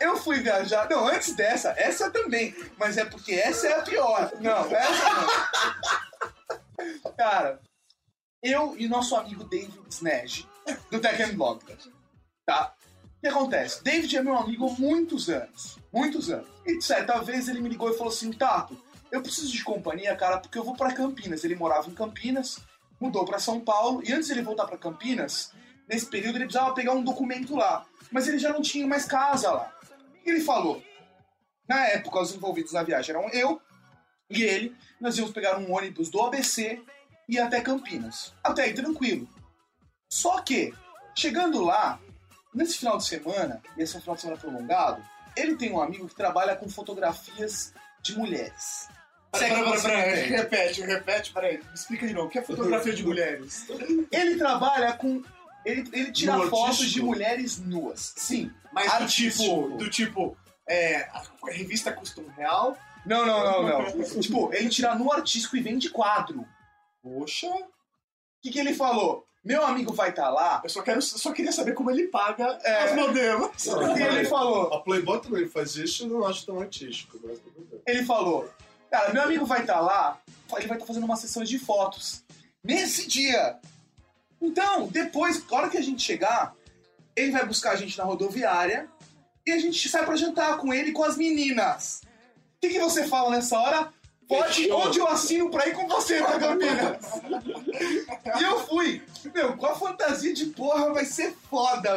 Eu 0.00 0.16
fui 0.16 0.38
viajar. 0.40 0.88
Não, 0.88 1.08
antes 1.08 1.34
dessa, 1.34 1.74
essa 1.78 2.10
também. 2.10 2.54
Mas 2.78 2.96
é 2.98 3.04
porque 3.04 3.32
essa 3.32 3.66
é 3.66 3.78
a 3.78 3.82
pior. 3.82 4.30
Não, 4.40 4.70
essa 4.70 5.10
não. 5.10 5.26
Cara, 7.16 7.60
eu 8.42 8.76
e 8.78 8.88
nosso 8.88 9.16
amigo 9.16 9.44
David 9.44 9.78
Snedge, 9.88 10.46
do 10.90 11.00
Tech 11.00 11.32
Blog, 11.32 11.60
tá? 12.46 12.74
O 13.16 13.20
que 13.20 13.26
acontece? 13.26 13.82
David 13.82 14.16
é 14.16 14.22
meu 14.22 14.36
amigo 14.36 14.68
há 14.68 14.72
muitos 14.80 15.28
anos. 15.28 15.76
Muitos 15.92 16.30
anos. 16.30 16.46
E 16.64 16.80
certa 16.80 17.18
vez 17.18 17.48
ele 17.48 17.60
me 17.60 17.68
ligou 17.68 17.90
e 17.90 17.96
falou 17.96 18.12
assim: 18.12 18.32
Tato, 18.32 18.80
eu 19.10 19.20
preciso 19.22 19.50
de 19.50 19.64
companhia, 19.64 20.14
cara, 20.14 20.38
porque 20.38 20.58
eu 20.58 20.62
vou 20.62 20.76
pra 20.76 20.94
Campinas. 20.94 21.42
Ele 21.42 21.56
morava 21.56 21.90
em 21.90 21.94
Campinas, 21.94 22.60
mudou 23.00 23.24
pra 23.24 23.38
São 23.38 23.60
Paulo, 23.60 24.02
e 24.04 24.12
antes 24.12 24.26
de 24.26 24.34
ele 24.34 24.42
voltar 24.42 24.66
pra 24.66 24.78
Campinas, 24.78 25.52
nesse 25.88 26.06
período 26.06 26.36
ele 26.36 26.44
precisava 26.44 26.74
pegar 26.74 26.92
um 26.92 27.04
documento 27.04 27.56
lá. 27.56 27.84
Mas 28.10 28.26
ele 28.26 28.38
já 28.38 28.52
não 28.52 28.62
tinha 28.62 28.86
mais 28.86 29.04
casa 29.04 29.50
lá. 29.50 29.72
O 30.10 30.22
que 30.22 30.30
ele 30.30 30.40
falou? 30.40 30.82
Na 31.68 31.86
época, 31.86 32.20
os 32.20 32.34
envolvidos 32.34 32.72
na 32.72 32.82
viagem 32.82 33.14
eram 33.14 33.28
eu 33.30 33.60
e 34.30 34.42
ele. 34.42 34.74
Nós 35.00 35.16
íamos 35.18 35.32
pegar 35.32 35.58
um 35.58 35.72
ônibus 35.72 36.08
do 36.08 36.20
ABC 36.22 36.82
e 37.28 37.34
ir 37.34 37.40
até 37.40 37.60
Campinas. 37.60 38.32
Até 38.42 38.62
aí, 38.62 38.74
tranquilo. 38.74 39.28
Só 40.10 40.40
que, 40.40 40.72
chegando 41.14 41.62
lá, 41.62 42.00
nesse 42.54 42.78
final 42.78 42.96
de 42.96 43.04
semana, 43.04 43.62
e 43.76 43.82
esse 43.82 43.94
é 43.94 43.98
um 43.98 44.00
final 44.00 44.16
de 44.16 44.22
semana 44.22 44.40
prolongado, 44.40 45.04
ele 45.36 45.56
tem 45.56 45.70
um 45.70 45.80
amigo 45.80 46.08
que 46.08 46.14
trabalha 46.14 46.56
com 46.56 46.68
fotografias 46.68 47.74
de 48.02 48.16
mulheres. 48.16 48.88
Peraí, 49.32 49.50
Segue 49.50 49.82
peraí, 49.82 50.10
entende. 50.20 50.30
repete, 50.36 50.80
repete, 50.82 51.32
peraí. 51.32 51.58
Me 51.58 51.74
explica 51.74 52.06
de 52.06 52.14
novo. 52.14 52.28
O 52.28 52.30
que 52.30 52.38
é 52.38 52.42
fotografia 52.42 52.92
de 52.94 53.04
mulheres? 53.04 53.66
Ele 54.10 54.36
trabalha 54.36 54.92
com. 54.94 55.22
Ele, 55.64 55.88
ele 55.92 56.12
tira 56.12 56.36
No 56.36 56.48
fotos 56.48 56.76
artístico? 56.78 56.92
de 56.94 57.02
mulheres 57.02 57.58
nuas. 57.58 58.14
Sim. 58.16 58.50
Mas 58.72 58.86
do 58.86 59.02
Artístico. 59.02 59.64
tipo, 59.64 59.76
do 59.76 59.90
tipo, 59.90 60.36
é, 60.68 61.02
a 61.12 61.22
revista 61.50 61.92
Custom 61.92 62.24
Real. 62.36 62.76
Não, 63.04 63.26
não, 63.26 63.62
não, 63.62 63.82
não. 63.82 64.02
tipo, 64.20 64.50
ele 64.54 64.68
tira 64.70 64.94
nu 64.94 65.12
artístico 65.12 65.56
e 65.56 65.60
vende 65.60 65.90
quadro. 65.90 66.46
O 67.02 67.20
Poxa, 67.20 67.48
que, 68.42 68.50
que 68.50 68.58
ele 68.58 68.72
falou? 68.74 69.24
Meu 69.44 69.64
amigo 69.64 69.92
vai 69.92 70.10
estar 70.10 70.30
lá. 70.30 70.60
eu 70.64 70.68
só, 70.68 70.82
quero, 70.82 71.00
só 71.00 71.32
queria 71.32 71.52
saber 71.52 71.72
como 71.72 71.90
ele 71.90 72.08
paga 72.08 72.58
É. 72.64 72.84
as 72.84 72.94
modelos. 72.94 73.50
E 73.66 74.02
ele 74.02 74.24
falou, 74.26 74.72
A 74.74 74.80
Playboy 74.80 75.20
também 75.20 75.48
faz 75.48 75.76
isso 75.76 76.02
e 76.02 76.06
eu 76.06 76.10
não 76.18 76.26
acho 76.26 76.44
tão 76.46 76.60
artístico, 76.60 77.18
mas 77.22 77.38
tudo 77.38 77.66
bem. 77.70 77.80
ele 77.86 78.04
falou, 78.04 78.50
cara, 78.90 79.12
meu 79.12 79.22
amigo 79.22 79.46
vai 79.46 79.60
estar 79.60 79.80
lá, 79.80 80.18
ele 80.56 80.66
vai 80.66 80.76
estar 80.76 80.86
fazendo 80.86 81.04
uma 81.04 81.16
sessão 81.16 81.42
de 81.44 81.58
fotos. 81.58 82.24
Nesse 82.62 83.06
dia. 83.06 83.58
Então, 84.40 84.86
depois, 84.88 85.44
na 85.48 85.56
hora 85.56 85.68
que 85.68 85.78
a 85.78 85.82
gente 85.82 86.02
chegar, 86.02 86.54
ele 87.14 87.32
vai 87.32 87.44
buscar 87.44 87.72
a 87.72 87.76
gente 87.76 87.96
na 87.98 88.04
rodoviária 88.04 88.88
e 89.46 89.52
a 89.52 89.58
gente 89.58 89.88
sai 89.88 90.04
pra 90.04 90.16
jantar 90.16 90.58
com 90.58 90.72
ele 90.72 90.90
e 90.90 90.92
com 90.92 91.04
as 91.04 91.16
meninas. 91.16 92.02
O 92.56 92.60
que, 92.60 92.68
que 92.68 92.80
você 92.80 93.06
fala 93.06 93.30
nessa 93.30 93.58
hora? 93.58 93.92
Pode, 94.28 94.70
onde 94.70 94.98
eu 94.98 95.08
assino 95.08 95.50
pra 95.50 95.66
ir 95.66 95.72
com 95.74 95.88
você 95.88 96.18
pra 96.22 96.38
Campinas? 96.38 96.98
e 98.38 98.42
eu 98.42 98.60
fui. 98.66 99.02
Meu, 99.34 99.56
com 99.56 99.66
a 99.66 99.74
fantasia 99.74 100.34
de 100.34 100.46
porra 100.46 100.92
vai 100.92 101.04
ser 101.04 101.34
foda 101.50 101.92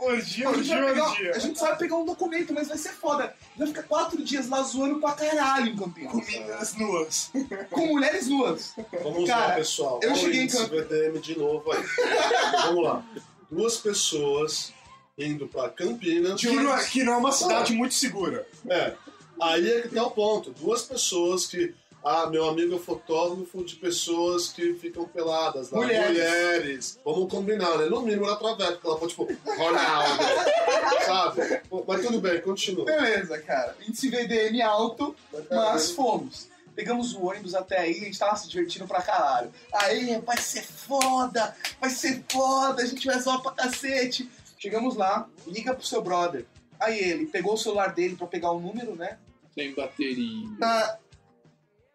orgia, 0.00 0.50
vai 0.50 0.58
pegar, 0.62 1.08
orgia. 1.08 1.32
a 1.34 1.38
gente 1.38 1.58
vai 1.58 1.76
pegar 1.76 1.96
um 1.96 2.04
documento, 2.04 2.52
mas 2.52 2.68
vai 2.68 2.76
ser 2.76 2.90
foda. 2.92 3.34
Vai 3.56 3.66
ficar 3.68 3.82
quatro 3.84 4.22
dias 4.22 4.48
lá 4.48 4.62
zoando 4.62 5.00
pra 5.00 5.12
caralho 5.12 5.68
em 5.72 5.76
Campinas. 5.76 6.12
Com 6.12 6.18
meninas 6.18 6.74
nuas. 6.74 7.30
Com 7.70 7.86
mulheres 7.86 8.28
nuas. 8.28 8.74
Vamos 9.02 9.26
Cara, 9.28 9.46
lá, 9.48 9.54
pessoal. 9.54 10.00
eu 10.02 10.14
cheguei 10.14 10.40
em 10.40 10.44
índice 10.44 10.58
Camp- 10.58 10.70
VDM 10.70 11.18
de 11.20 11.38
novo 11.38 11.72
aí. 11.72 11.82
Vamos 12.64 12.84
lá. 12.84 13.02
Duas 13.50 13.76
pessoas 13.78 14.72
indo 15.18 15.46
pra 15.46 15.70
Campinas. 15.70 16.38
Que 16.40 16.50
não, 16.50 16.76
é, 16.76 16.84
que 16.84 17.02
não 17.02 17.14
é 17.14 17.16
uma 17.16 17.32
cidade 17.32 17.72
muito 17.72 17.94
segura. 17.94 18.46
É. 18.68 18.92
Aí 19.40 19.70
é 19.70 19.82
que 19.82 19.94
tá 19.94 20.04
o 20.04 20.10
ponto. 20.10 20.50
Duas 20.50 20.82
pessoas 20.82 21.46
que. 21.46 21.74
Ah, 22.04 22.28
meu 22.30 22.48
amigo 22.48 22.76
é 22.76 22.78
fotógrafo 22.78 23.64
de 23.64 23.74
pessoas 23.76 24.48
que 24.48 24.74
ficam 24.74 25.06
peladas 25.06 25.70
lá. 25.70 25.80
Mulheres. 25.80 26.08
Mulheres. 26.08 26.98
Vamos 27.04 27.28
combinar, 27.28 27.78
né? 27.78 27.86
No 27.86 28.00
mínimo 28.00 28.26
ela 28.26 28.36
traveca, 28.36 28.72
porque 28.72 28.86
ela 28.86 28.96
pode, 28.96 29.10
tipo, 29.10 29.28
Ronaldo. 29.56 30.22
sabe? 31.04 31.62
Mas 31.86 32.02
tudo 32.02 32.20
bem, 32.20 32.40
continua. 32.40 32.84
Beleza, 32.84 33.38
cara. 33.38 33.76
Índice 33.86 34.08
VDM 34.08 34.62
alto, 34.62 35.16
mas 35.50 35.90
fomos. 35.90 36.48
Pegamos 36.76 37.14
o 37.14 37.24
ônibus 37.24 37.54
até 37.54 37.78
aí, 37.78 37.92
a 37.92 38.04
gente 38.04 38.18
tava 38.18 38.36
se 38.36 38.48
divertindo 38.48 38.86
pra 38.86 39.02
caralho. 39.02 39.50
Aí, 39.72 40.20
vai 40.20 40.36
ser 40.36 40.62
foda, 40.62 41.56
vai 41.80 41.90
ser 41.90 42.22
foda, 42.30 42.82
a 42.82 42.86
gente 42.86 43.06
vai 43.06 43.18
zoar 43.18 43.40
pra 43.40 43.50
cacete. 43.52 44.30
Chegamos 44.58 44.94
lá, 44.94 45.26
liga 45.46 45.74
pro 45.74 45.86
seu 45.86 46.02
brother. 46.02 46.44
Aí 46.78 46.98
ele 46.98 47.26
pegou 47.26 47.54
o 47.54 47.58
celular 47.58 47.94
dele 47.94 48.14
pra 48.14 48.26
pegar 48.26 48.50
o 48.50 48.60
número, 48.60 48.94
né? 48.94 49.18
Tem 49.56 49.74
bateria. 49.74 50.48
Tá, 50.60 50.98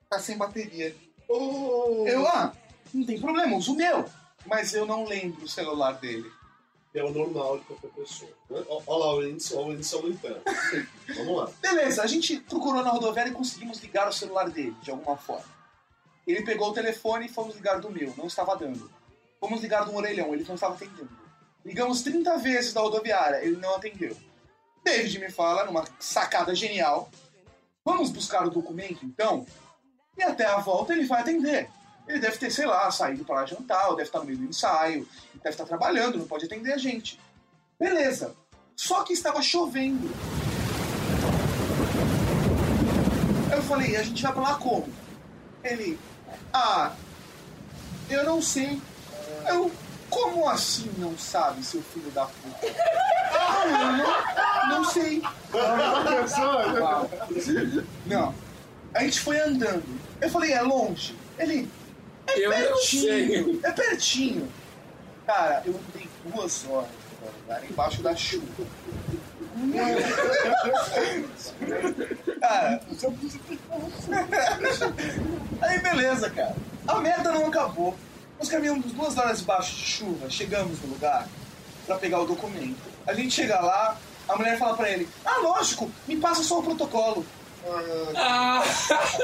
tá 0.10 0.19
sem 0.19 0.36
bateria. 0.38 0.95
Oh, 1.30 2.04
Eu, 2.08 2.28
ah, 2.28 2.52
não 2.91 3.06
tem 3.06 3.21
problema, 3.21 3.56
uso 3.56 3.74
o 3.74 3.78
meu. 3.78 4.04
Mas 4.47 4.74
eu 4.74 4.86
não 4.86 5.06
lembro 5.06 5.45
o 5.45 5.47
celular 5.47 5.93
dele. 5.93 6.30
É 6.93 7.04
o 7.04 7.12
normal 7.12 7.60
de 7.60 7.65
qualquer 7.65 7.91
pessoa. 7.91 8.32
né? 8.50 8.62
Olha 8.67 9.06
lá 9.06 9.15
o 9.15 9.26
índice, 9.26 9.54
olha 9.54 9.67
o 9.67 9.74
índice 9.74 9.95
aumentando. 9.95 10.41
Vamos 11.15 11.38
lá. 11.38 11.52
Beleza, 11.62 12.02
a 12.04 12.08
gente 12.08 12.38
procurou 12.41 12.84
na 12.84 12.89
rodoviária 12.89 13.30
e 13.30 13.34
conseguimos 13.34 13.80
ligar 13.80 14.10
o 14.10 14.12
celular 14.12 14.50
dele, 14.50 14.76
de 14.82 14.91
alguma 14.91 15.15
forma. 15.15 15.45
Ele 16.28 16.41
pegou 16.41 16.69
o 16.69 16.74
telefone 16.74 17.28
e 17.28 17.30
fomos 17.30 17.56
ligar 17.56 17.80
do 17.80 17.89
meu, 17.89 18.13
não 18.17 18.28
estava 18.28 18.58
dando. 18.58 18.91
Fomos 19.39 19.62
ligar 19.62 19.86
do 19.86 19.95
orelhão, 19.95 20.34
ele 20.34 20.43
não 20.45 20.56
estava 20.56 20.74
atendendo. 20.74 21.10
Ligamos 21.63 22.02
30 22.02 22.38
vezes 22.39 22.74
da 22.74 22.82
rodoviária, 22.82 23.43
ele 23.45 23.56
não 23.58 23.76
atendeu. 23.76 24.17
David 24.84 25.19
me 25.19 25.32
fala, 25.32 25.63
numa 25.63 25.86
sacada 26.00 26.54
genial, 26.56 27.10
vamos 27.83 28.09
buscar 28.11 28.45
o 28.45 28.49
documento 28.49 29.05
então? 29.05 29.45
E 30.17 30.23
até 30.23 30.45
a 30.45 30.57
volta 30.57 30.93
ele 30.93 31.05
vai 31.05 31.21
atender. 31.21 31.69
Ele 32.07 32.19
deve 32.19 32.37
ter, 32.37 32.51
sei 32.51 32.65
lá, 32.65 32.89
saído 32.91 33.23
para 33.23 33.45
jantar, 33.45 33.89
ou 33.89 33.95
deve 33.95 34.09
estar 34.09 34.19
no 34.19 34.25
meio 34.25 34.37
do 34.37 34.45
ensaio, 34.45 35.07
deve 35.35 35.49
estar 35.49 35.65
trabalhando, 35.65 36.17
não 36.17 36.27
pode 36.27 36.45
atender 36.45 36.73
a 36.73 36.77
gente. 36.77 37.19
Beleza. 37.79 38.35
Só 38.75 39.03
que 39.03 39.13
estava 39.13 39.41
chovendo. 39.41 40.09
Eu 43.53 43.61
falei, 43.63 43.95
a 43.95 44.03
gente 44.03 44.21
vai 44.21 44.33
pra 44.33 44.41
lá 44.41 44.55
como? 44.55 44.89
Ele, 45.63 45.99
ah, 46.51 46.93
eu 48.09 48.23
não 48.25 48.41
sei. 48.41 48.81
Eu, 49.47 49.71
como 50.12 50.47
assim 50.47 50.91
não 50.97 51.17
sabe, 51.17 51.63
seu 51.63 51.82
filho 51.82 52.12
da 52.12 52.26
puta? 52.26 52.67
Ah, 53.34 54.67
não, 54.67 54.78
não 54.78 54.91
sei. 54.91 55.24
Não. 58.06 58.36
A 58.93 59.04
gente 59.04 59.21
foi 59.21 59.39
andando. 59.39 59.86
Eu 60.19 60.30
falei, 60.30 60.52
é 60.52 60.62
longe? 60.62 61.15
Ele, 61.39 61.67
é 62.28 62.45
Eu 62.45 62.52
pertinho. 62.52 63.60
É 63.63 63.71
pertinho. 63.71 64.52
Cara, 65.26 65.63
eu 65.65 65.74
andei 65.74 66.08
duas 66.26 66.65
horas 66.69 66.89
cara, 67.47 67.65
embaixo 67.65 68.04
da 68.04 68.15
chuva. 68.15 68.45
Cara, 72.41 72.82
aí 75.62 75.80
beleza, 75.80 76.30
cara. 76.30 76.56
A 76.88 77.00
merda 77.00 77.32
não 77.32 77.47
acabou. 77.47 77.95
Nós 78.41 78.49
caminhamos 78.49 78.91
duas 78.91 79.15
horas 79.19 79.38
debaixo 79.38 79.75
de 79.75 79.84
chuva, 79.84 80.27
chegamos 80.27 80.82
no 80.82 80.93
lugar 80.93 81.27
pra 81.86 81.99
pegar 81.99 82.21
o 82.21 82.25
documento. 82.25 82.82
A 83.06 83.13
gente 83.13 83.36
chega 83.36 83.62
lá, 83.62 83.95
a 84.27 84.36
mulher 84.36 84.58
fala 84.58 84.75
pra 84.75 84.89
ele: 84.89 85.08
Ah, 85.23 85.38
lógico, 85.43 85.91
me 86.08 86.17
passa 86.17 86.41
só 86.41 86.58
o 86.58 86.63
protocolo. 86.63 87.23
Ah! 88.15 88.63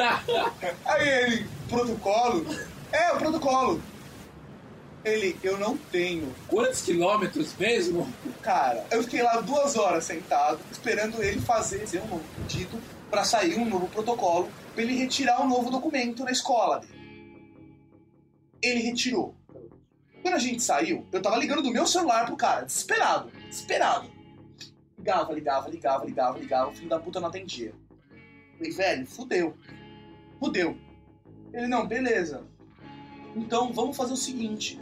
Aí 0.86 1.10
ele, 1.10 1.50
protocolo? 1.68 2.46
É, 2.92 3.12
o 3.14 3.18
protocolo. 3.18 3.82
Ele, 5.04 5.36
eu 5.42 5.58
não 5.58 5.76
tenho. 5.76 6.32
Quantos 6.48 6.82
quilômetros 6.82 7.56
mesmo? 7.58 8.08
Cara, 8.44 8.86
eu 8.92 9.02
fiquei 9.02 9.24
lá 9.24 9.42
duas 9.42 9.76
horas 9.76 10.04
sentado, 10.04 10.60
esperando 10.72 11.24
ele 11.24 11.42
fazer 11.42 11.88
um 12.04 12.08
novo 12.08 12.24
pedido 12.36 12.80
pra 13.10 13.24
sair 13.24 13.58
um 13.58 13.68
novo 13.68 13.88
protocolo, 13.88 14.48
pra 14.76 14.84
ele 14.84 14.96
retirar 14.96 15.42
um 15.42 15.48
novo 15.48 15.72
documento 15.72 16.24
na 16.24 16.30
escola 16.30 16.82
dele. 16.82 16.97
Ele 18.62 18.80
retirou. 18.80 19.36
Quando 20.22 20.34
a 20.34 20.40
gente 20.40 20.62
saiu, 20.62 21.06
eu 21.12 21.22
tava 21.22 21.38
ligando 21.38 21.62
do 21.62 21.72
meu 21.72 21.86
celular 21.88 22.26
pro 22.26 22.36
cara, 22.36 22.66
desesperado, 22.66 23.32
desesperado. 23.50 24.10
Ligava, 24.98 25.32
ligava, 25.34 25.70
ligava, 25.70 26.06
ligava, 26.06 26.38
ligava, 26.40 26.70
o 26.72 26.74
filho 26.74 26.90
da 26.90 27.00
puta 27.00 27.20
não 27.20 27.30
atendia. 27.30 27.74
Falei, 28.58 28.72
velho, 28.74 29.06
fudeu. 29.08 29.56
Fudeu. 30.40 30.76
Ele, 31.54 31.68
não, 31.68 31.88
beleza. 31.88 32.44
Então 33.36 33.72
vamos 33.72 33.96
fazer 33.96 34.14
o 34.14 34.18
seguinte: 34.18 34.78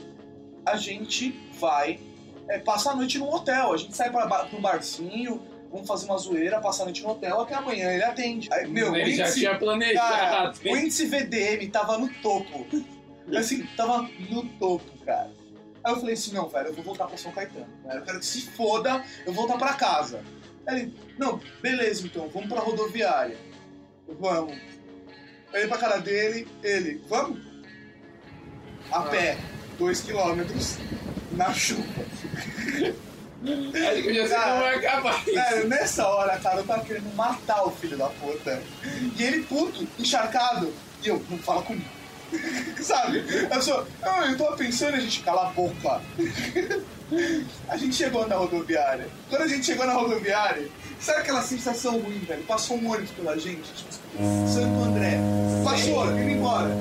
a 0.66 0.78
gente 0.78 1.32
vai 1.60 2.00
é, 2.48 2.58
passar 2.60 2.92
a 2.92 2.96
noite 2.96 3.20
num 3.20 3.30
hotel. 3.32 3.74
A 3.74 3.78
gente 3.78 3.96
sai 3.96 4.10
pra, 4.10 4.26
ba- 4.26 4.46
pra 4.46 4.58
um 4.58 4.62
barzinho, 4.62 5.42
vamos 5.70 5.88
fazer 5.88 6.06
uma 6.06 6.18
zoeira, 6.18 6.60
passar 6.62 6.84
a 6.84 6.86
noite 6.86 7.04
no 7.04 7.10
hotel 7.10 7.42
até 7.42 7.54
amanhã 7.54 7.92
ele 7.92 8.04
atende. 8.04 8.52
Aí, 8.52 8.68
meu, 8.68 8.96
Ele 8.96 9.12
o 9.12 9.16
já 9.16 9.24
índice- 9.26 9.40
tinha 9.40 9.50
Cara, 9.52 9.60
planejado. 9.60 10.60
o 10.64 10.78
índice 10.78 11.06
VDM 11.06 11.68
tava 11.70 11.98
no 11.98 12.10
topo. 12.22 12.66
Assim, 13.34 13.66
tava 13.76 14.10
no 14.30 14.44
topo, 14.60 15.06
cara. 15.06 15.32
Aí 15.84 15.94
eu 15.94 16.00
falei 16.00 16.14
assim, 16.14 16.34
não, 16.34 16.50
velho, 16.50 16.68
eu 16.68 16.74
vou 16.74 16.84
voltar 16.84 17.06
pra 17.06 17.18
São 17.18 17.32
Caetano. 17.32 17.68
Velho. 17.86 18.00
Eu 18.00 18.04
quero 18.04 18.20
que 18.20 18.26
se 18.26 18.42
foda, 18.42 19.04
eu 19.26 19.34
vou 19.34 19.48
voltar 19.48 19.58
pra 19.58 19.76
casa. 19.76 20.24
Aí 20.68 20.82
ele, 20.82 21.00
não, 21.18 21.40
beleza 21.62 22.06
então, 22.06 22.28
vamos 22.30 22.50
pra 22.50 22.60
rodoviária. 22.60 23.38
Eu, 24.08 24.16
Vamos. 24.16 24.54
Eu 25.54 25.60
olhei 25.60 25.68
pra 25.68 25.78
cara 25.78 25.98
dele, 26.00 26.48
ele, 26.64 27.02
vamos? 27.08 27.40
A 28.92 29.04
pé, 29.04 29.38
dois 29.78 30.02
quilômetros, 30.02 30.78
na 31.32 31.54
chuva. 31.54 31.84
Acho 33.46 34.02
que 34.02 34.10
eu 34.10 34.16
já 34.16 34.28
sei 34.28 34.38
como 34.38 34.60
vai 34.60 34.76
acabar 34.76 35.22
isso. 35.22 35.34
Velho, 35.34 35.68
nessa 35.68 36.08
hora, 36.08 36.38
cara, 36.40 36.58
eu 36.58 36.66
tava 36.66 36.84
querendo 36.84 37.16
matar 37.16 37.64
o 37.64 37.72
filho 37.72 37.98
da 37.98 38.10
puta. 38.10 38.62
E 39.18 39.24
ele 39.24 39.44
puto, 39.44 39.88
encharcado. 40.00 40.74
E 41.04 41.08
eu, 41.08 41.24
não 41.30 41.38
fala 41.38 41.62
comigo. 41.62 41.95
Sabe? 42.82 43.24
A 43.46 43.56
pessoa, 43.56 43.88
ah, 44.04 44.26
eu 44.28 44.38
tava 44.38 44.56
pensando, 44.58 44.96
a 44.96 45.00
gente 45.00 45.22
cala 45.22 45.48
a 45.48 45.52
boca. 45.52 46.02
A 47.70 47.78
gente 47.78 47.96
chegou 47.96 48.28
na 48.28 48.36
rodoviária. 48.36 49.08
Quando 49.30 49.44
a 49.44 49.48
gente 49.48 49.64
chegou 49.64 49.86
na 49.86 49.94
rodoviária, 49.94 50.68
sabe 51.00 51.20
aquela 51.20 51.42
sensação 51.44 52.00
ruim, 52.00 52.20
velho? 52.20 52.44
Passou 52.44 52.78
um 52.78 52.92
ônibus 52.92 53.12
pela 53.12 53.38
gente, 53.38 53.62
tipo, 53.74 53.94
Santo 54.52 54.84
André. 54.84 55.20
Passou, 55.64 56.12
indo 56.12 56.30
embora. 56.32 56.72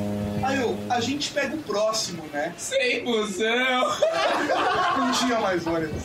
Aí 0.42 0.60
eu, 0.60 0.76
a 0.90 1.00
gente 1.00 1.30
pega 1.30 1.54
o 1.54 1.62
próximo, 1.62 2.22
né? 2.32 2.54
Sem 2.56 3.04
busão! 3.04 3.44
Não 4.98 5.12
tinha 5.12 5.40
mais 5.40 5.66
ônibus. 5.66 6.02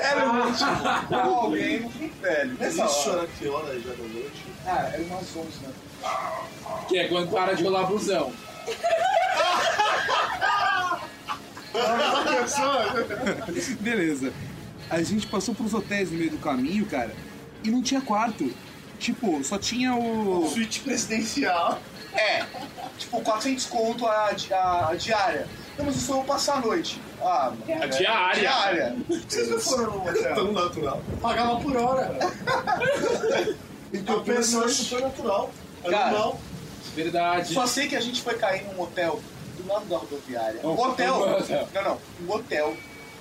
Era 0.00 0.28
o 0.28 0.46
último. 0.46 0.70
Com 1.08 1.34
alguém, 1.34 1.90
velho. 2.20 2.56
Nessa 2.58 2.84
Isso 2.84 3.10
hora. 3.10 3.18
era 3.18 3.28
que 3.28 3.48
hora 3.48 3.80
já 3.80 3.90
da 3.90 4.08
noite? 4.08 4.44
Cara, 4.64 4.88
era 4.88 5.02
umas 5.02 5.36
11, 5.36 5.48
né? 5.62 5.68
Que 6.88 6.98
é 6.98 7.08
quando 7.08 7.30
para 7.30 7.54
de 7.54 7.62
rolar 7.64 7.84
busão. 7.86 8.32
Beleza. 13.80 14.32
A 14.88 15.02
gente 15.02 15.26
passou 15.26 15.54
pros 15.54 15.74
hotéis 15.74 16.10
no 16.10 16.18
meio 16.18 16.30
do 16.30 16.38
caminho, 16.38 16.86
cara, 16.86 17.14
e 17.64 17.70
não 17.70 17.82
tinha 17.82 18.00
quarto. 18.00 18.52
Tipo, 18.98 19.42
só 19.44 19.58
tinha 19.58 19.94
o. 19.94 20.48
Suíte 20.48 20.80
presidencial. 20.80 21.80
É, 22.14 22.46
tipo, 22.96 23.20
400 23.20 23.66
conto 23.66 24.06
a, 24.06 24.30
a, 24.52 24.88
a 24.90 24.94
diária. 24.94 25.46
Não, 25.76 25.84
mas 25.84 25.96
eu 25.96 26.00
só 26.00 26.12
vou 26.14 26.24
passar 26.24 26.56
a 26.56 26.60
noite. 26.60 26.98
Ah, 27.20 27.52
A 27.82 27.86
diária. 27.86 28.40
diária. 28.40 28.96
Vocês 29.28 29.50
não 29.50 29.58
foram 29.58 29.98
no 29.98 30.08
hotel? 30.08 30.34
Tão 30.34 30.52
natural. 30.52 31.02
Pagava 31.20 31.60
por 31.60 31.76
hora. 31.76 32.18
Então 33.92 34.22
pensa 34.24 34.64
é 34.64 34.68
super 34.68 35.00
natural. 35.00 35.50
É 35.84 35.90
Cara, 35.90 36.10
normal. 36.10 36.40
Verdade. 36.96 37.52
Só 37.52 37.66
sei 37.66 37.88
que 37.88 37.94
a 37.94 38.00
gente 38.00 38.22
foi 38.22 38.38
cair 38.38 38.64
num 38.64 38.80
hotel 38.80 39.20
do 39.58 39.68
lado 39.68 39.84
da 39.84 39.98
rodoviária. 39.98 40.60
Um 40.64 40.80
hotel. 40.80 41.20
Não, 41.74 41.82
não. 41.82 42.00
Um 42.22 42.32
hotel 42.32 42.76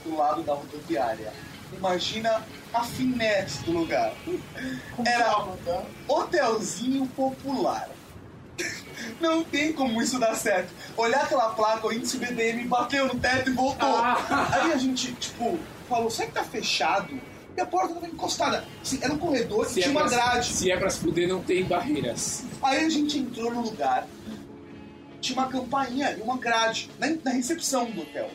do 0.05 0.15
lado 0.15 0.41
da 0.43 0.53
rodoviária. 0.53 1.33
Imagina 1.73 2.41
a 2.73 2.83
finesse 2.83 3.63
do 3.63 3.71
lugar. 3.71 4.13
Era 5.05 5.45
hotelzinho 6.07 7.05
popular. 7.07 7.89
Não 9.19 9.43
tem 9.43 9.73
como 9.73 10.01
isso 10.01 10.17
dar 10.17 10.35
certo. 10.35 10.71
Olhar 10.95 11.23
aquela 11.23 11.49
placa, 11.49 11.85
o 11.85 11.91
índice 11.91 12.17
BDM 12.17 12.65
bateu 12.67 13.07
no 13.07 13.19
teto 13.19 13.49
e 13.49 13.53
voltou. 13.53 13.97
Ah. 13.97 14.49
Aí 14.53 14.71
a 14.71 14.77
gente, 14.77 15.11
tipo, 15.13 15.59
falou, 15.89 16.09
será 16.09 16.27
que 16.29 16.33
tá 16.33 16.43
fechado? 16.43 17.19
E 17.55 17.61
a 17.61 17.65
porta 17.65 17.93
tava 17.93 18.07
encostada. 18.07 18.65
Assim, 18.81 18.99
era 19.01 19.13
um 19.13 19.17
corredor 19.17 19.65
e 19.65 19.69
Se 19.69 19.79
é, 19.79 19.83
tinha 19.83 19.91
uma 19.91 20.07
pra, 20.07 20.17
grade. 20.17 20.53
se 20.53 20.71
é 20.71 20.77
pra 20.77 20.89
se 20.89 20.99
fuder, 20.99 21.27
não 21.27 21.41
tem 21.41 21.63
barreiras. 21.63 22.43
Aí 22.61 22.85
a 22.85 22.89
gente 22.89 23.17
entrou 23.17 23.51
no 23.53 23.61
lugar, 23.61 24.07
tinha 25.21 25.39
uma 25.39 25.47
campainha 25.47 26.11
e 26.17 26.21
uma 26.21 26.37
grade, 26.37 26.89
na, 26.99 27.07
na 27.23 27.31
recepção 27.31 27.89
do 27.91 28.01
hotel. 28.01 28.29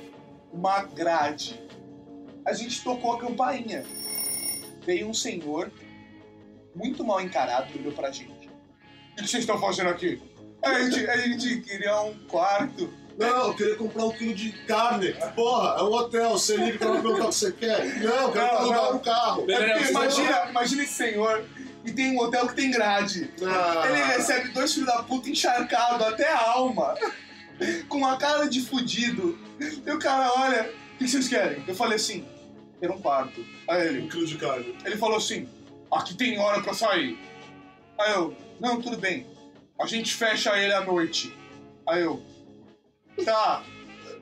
Uma 0.52 0.82
grade. 0.84 1.60
A 2.46 2.52
gente 2.52 2.82
tocou 2.82 3.12
a 3.12 3.20
campainha. 3.20 3.84
Veio 4.84 5.08
um 5.08 5.14
senhor, 5.14 5.70
muito 6.74 7.04
mal 7.04 7.20
encarado, 7.20 7.70
e 7.74 7.78
olhou 7.78 7.92
pra 7.92 8.10
gente. 8.10 8.48
O 9.12 9.16
que 9.16 9.28
vocês 9.28 9.42
estão 9.42 9.60
fazendo 9.60 9.90
aqui? 9.90 10.20
A 10.64 10.80
gente, 10.80 11.06
a 11.06 11.16
gente 11.18 11.60
queria 11.60 12.00
um 12.02 12.14
quarto. 12.26 12.90
Não, 13.20 13.48
eu 13.48 13.54
queria 13.54 13.76
comprar 13.76 14.04
um 14.06 14.10
quilo 14.12 14.34
de 14.34 14.52
carne. 14.66 15.12
Porra, 15.34 15.76
é 15.78 15.82
um 15.82 15.92
hotel. 15.92 16.30
Você 16.30 16.56
liga 16.56 16.78
pra 16.78 16.92
perguntar 16.92 17.24
o 17.24 17.28
que 17.28 17.34
você 17.34 17.52
quer. 17.52 18.00
Não, 18.00 18.22
eu 18.22 18.32
quero 18.32 18.46
Não, 18.46 18.56
alugar 18.58 18.82
não. 18.84 18.96
um 18.96 18.98
carro. 18.98 19.50
É 19.50 19.72
porque 19.74 19.90
imagina, 19.90 20.46
imagina 20.50 20.82
esse 20.82 20.92
senhor 20.94 21.44
e 21.84 21.92
tem 21.92 22.12
um 22.12 22.20
hotel 22.20 22.48
que 22.48 22.54
tem 22.56 22.70
grade. 22.70 23.30
Ah. 23.44 23.84
Ele 23.88 24.02
recebe 24.02 24.48
dois 24.50 24.72
filhos 24.72 24.88
da 24.88 25.02
puta 25.02 25.28
encharcados 25.28 26.06
até 26.06 26.30
a 26.32 26.50
alma, 26.50 26.94
com 27.88 27.98
uma 27.98 28.16
cara 28.16 28.48
de 28.48 28.60
fudido. 28.62 29.38
E 29.86 29.90
o 29.90 29.98
cara 29.98 30.32
olha, 30.38 30.72
o 30.94 30.98
que 30.98 31.06
vocês 31.08 31.28
querem? 31.28 31.62
Eu 31.68 31.74
falei 31.74 31.96
assim, 31.96 32.26
quero 32.80 32.94
um 32.94 33.00
quarto. 33.00 33.44
Aí 33.68 33.82
Um 33.82 33.84
ele, 33.96 34.08
quilo 34.08 34.26
de 34.26 34.36
carne. 34.38 34.74
ele 34.84 34.96
falou 34.96 35.18
assim, 35.18 35.46
aqui 35.92 36.14
tem 36.14 36.38
hora 36.38 36.62
pra 36.62 36.72
sair. 36.72 37.18
Aí 37.98 38.12
eu, 38.12 38.34
não, 38.58 38.80
tudo 38.80 38.96
bem. 38.96 39.26
A 39.78 39.86
gente 39.86 40.14
fecha 40.14 40.56
ele 40.58 40.72
à 40.72 40.80
noite. 40.82 41.34
Aí 41.88 42.02
eu, 42.02 42.22
tá. 43.24 43.62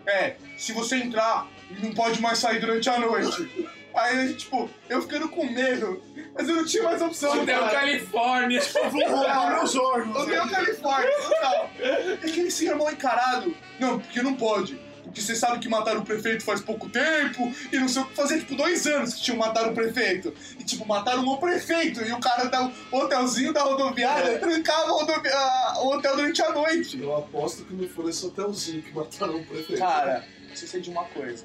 É, 0.06 0.36
se 0.56 0.72
você 0.72 0.96
entrar, 0.96 1.46
não 1.82 1.92
pode 1.92 2.20
mais 2.20 2.38
sair 2.38 2.60
durante 2.60 2.88
a 2.88 2.98
noite. 2.98 3.68
Aí, 3.94 4.34
tipo, 4.34 4.70
eu 4.88 5.02
ficando 5.02 5.28
com 5.28 5.44
medo, 5.44 6.02
mas 6.34 6.48
eu 6.48 6.56
não 6.56 6.64
tinha 6.64 6.82
mais 6.84 7.02
opção. 7.02 7.42
Hotel 7.42 7.60
cara. 7.60 7.80
Califórnia. 7.80 8.60
Vou 8.90 9.08
roubar 9.08 9.56
meus 9.56 9.76
órgãos. 9.76 10.22
Hotel 10.22 10.48
Califórnia, 10.48 11.12
total. 11.20 11.70
É 11.80 12.16
que 12.28 12.40
esse 12.40 12.66
irmão 12.66 12.90
encarado. 12.90 13.54
Não, 13.78 13.98
porque 13.98 14.22
não 14.22 14.34
pode. 14.34 14.78
Porque 15.08 15.20
você 15.20 15.34
sabe 15.34 15.58
que 15.58 15.68
mataram 15.68 16.00
o 16.00 16.04
prefeito 16.04 16.44
faz 16.44 16.60
pouco 16.60 16.88
tempo, 16.88 17.52
e 17.72 17.78
não 17.78 17.88
sei 17.88 18.02
o 18.02 18.06
que 18.06 18.14
fazia, 18.14 18.38
tipo, 18.38 18.54
dois 18.54 18.86
anos 18.86 19.14
que 19.14 19.22
tinham 19.22 19.38
matado 19.38 19.70
o 19.70 19.74
prefeito. 19.74 20.32
E, 20.58 20.64
tipo, 20.64 20.86
mataram 20.86 21.26
o 21.26 21.38
prefeito, 21.38 22.02
e 22.04 22.12
o 22.12 22.20
cara 22.20 22.44
da 22.44 22.70
o 22.92 22.96
hotelzinho 22.98 23.52
da 23.52 23.62
rodoviária 23.62 24.38
trancava 24.38 24.92
o, 24.92 24.98
rodovi- 24.98 25.28
a- 25.28 25.74
o 25.82 25.88
hotel 25.94 26.16
durante 26.16 26.42
a 26.42 26.52
noite. 26.52 27.00
Eu 27.00 27.16
aposto 27.16 27.64
que 27.64 27.72
não 27.74 27.88
foi 27.88 28.10
esse 28.10 28.24
hotelzinho 28.26 28.82
que 28.82 28.92
mataram 28.94 29.36
o 29.36 29.44
prefeito. 29.44 29.78
Cara, 29.78 30.24
você 30.54 30.66
sei 30.66 30.80
de 30.80 30.90
uma 30.90 31.04
coisa. 31.04 31.44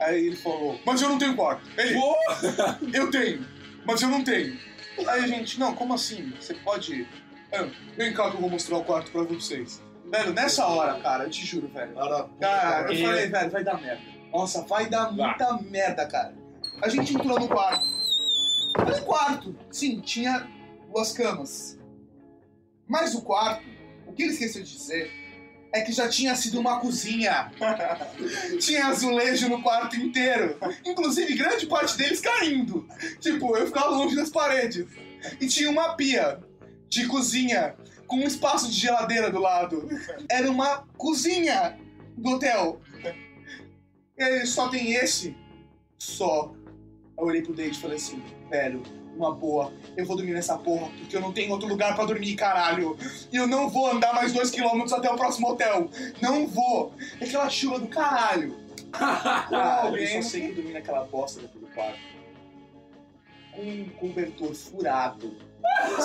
Aí 0.00 0.26
ele 0.26 0.36
falou, 0.36 0.78
mas 0.84 1.00
eu 1.00 1.08
não 1.08 1.18
tenho 1.18 1.36
quarto. 1.36 1.62
Ele, 1.78 1.96
eu 2.92 3.10
tenho, 3.10 3.46
mas 3.86 4.02
eu 4.02 4.08
não 4.08 4.24
tenho. 4.24 4.58
Aí 5.06 5.24
a 5.24 5.26
gente, 5.26 5.58
não, 5.58 5.74
como 5.74 5.94
assim? 5.94 6.32
Você 6.40 6.52
pode. 6.54 7.06
Ah, 7.52 7.68
vem 7.96 8.12
cá 8.12 8.28
que 8.30 8.36
eu 8.36 8.40
vou 8.40 8.50
mostrar 8.50 8.76
o 8.78 8.84
quarto 8.84 9.10
pra 9.12 9.22
vocês. 9.22 9.80
Velho, 10.10 10.32
nessa 10.32 10.66
hora, 10.66 11.00
cara, 11.00 11.24
eu 11.24 11.30
te 11.30 11.44
juro, 11.44 11.68
velho. 11.68 11.94
Cara, 11.94 12.28
Cara, 12.40 12.92
eu 12.92 13.06
falei, 13.06 13.26
velho, 13.26 13.50
vai 13.50 13.64
dar 13.64 13.80
merda. 13.80 14.02
Nossa, 14.32 14.62
vai 14.62 14.88
dar 14.88 15.12
muita 15.12 15.58
merda, 15.62 16.06
cara. 16.06 16.34
A 16.82 16.88
gente 16.88 17.14
entrou 17.14 17.38
no 17.38 17.48
quarto. 17.48 17.86
Mas 18.76 18.98
o 18.98 19.02
quarto, 19.02 19.56
sim, 19.70 20.00
tinha 20.00 20.48
duas 20.92 21.12
camas. 21.12 21.78
Mas 22.86 23.14
o 23.14 23.22
quarto, 23.22 23.64
o 24.06 24.12
que 24.12 24.22
ele 24.22 24.32
esqueceu 24.32 24.62
de 24.62 24.72
dizer 24.72 25.10
é 25.72 25.80
que 25.80 25.92
já 25.92 26.08
tinha 26.08 26.34
sido 26.36 26.60
uma 26.60 26.78
cozinha. 26.80 27.50
tinha 28.60 28.86
azulejo 28.86 29.48
no 29.48 29.62
quarto 29.62 29.96
inteiro. 29.96 30.56
Inclusive, 30.84 31.34
grande 31.34 31.66
parte 31.66 31.96
deles 31.96 32.20
caindo. 32.20 32.86
Tipo, 33.20 33.56
eu 33.56 33.66
ficava 33.66 33.90
longe 33.90 34.14
das 34.14 34.30
paredes. 34.30 34.86
E 35.40 35.46
tinha 35.48 35.70
uma 35.70 35.94
pia 35.94 36.38
de 36.88 37.06
cozinha 37.06 37.74
com 38.06 38.16
um 38.16 38.26
espaço 38.26 38.70
de 38.70 38.78
geladeira 38.78 39.30
do 39.30 39.40
lado. 39.40 39.88
Era 40.28 40.50
uma 40.50 40.86
cozinha 40.96 41.78
do 42.16 42.30
hotel. 42.30 42.80
E 44.16 44.22
aí, 44.22 44.46
só 44.46 44.68
tem 44.68 44.92
esse? 44.94 45.36
Só. 45.98 46.52
Eu 47.16 47.24
olhei 47.24 47.42
pro 47.42 47.54
Dave 47.54 47.70
e 47.70 47.80
falei 47.80 47.96
assim, 47.96 48.22
velho, 48.50 48.82
uma 49.16 49.32
boa, 49.32 49.72
eu 49.96 50.04
vou 50.04 50.16
dormir 50.16 50.32
nessa 50.32 50.58
porra, 50.58 50.88
porque 50.98 51.16
eu 51.16 51.20
não 51.20 51.32
tenho 51.32 51.52
outro 51.52 51.68
lugar 51.68 51.94
pra 51.94 52.04
dormir, 52.04 52.34
caralho. 52.34 52.96
E 53.32 53.36
eu 53.36 53.46
não 53.46 53.68
vou 53.68 53.90
andar 53.90 54.12
mais 54.12 54.32
dois 54.32 54.50
quilômetros 54.50 54.92
até 54.92 55.10
o 55.10 55.16
próximo 55.16 55.50
hotel. 55.50 55.88
Não 56.20 56.46
vou. 56.46 56.92
É 57.20 57.24
aquela 57.24 57.48
chuva 57.48 57.78
do 57.78 57.88
caralho. 57.88 58.62
Ah, 58.96 59.90
eu 59.92 60.06
só 60.06 60.28
sei 60.28 60.48
que 60.48 60.52
dormi 60.52 60.72
naquela 60.72 61.02
bosta 61.04 61.42
daquele 61.42 61.66
quarto. 61.74 61.98
Com 63.50 63.62
um 63.62 63.88
cobertor 63.98 64.54
furado. 64.54 65.36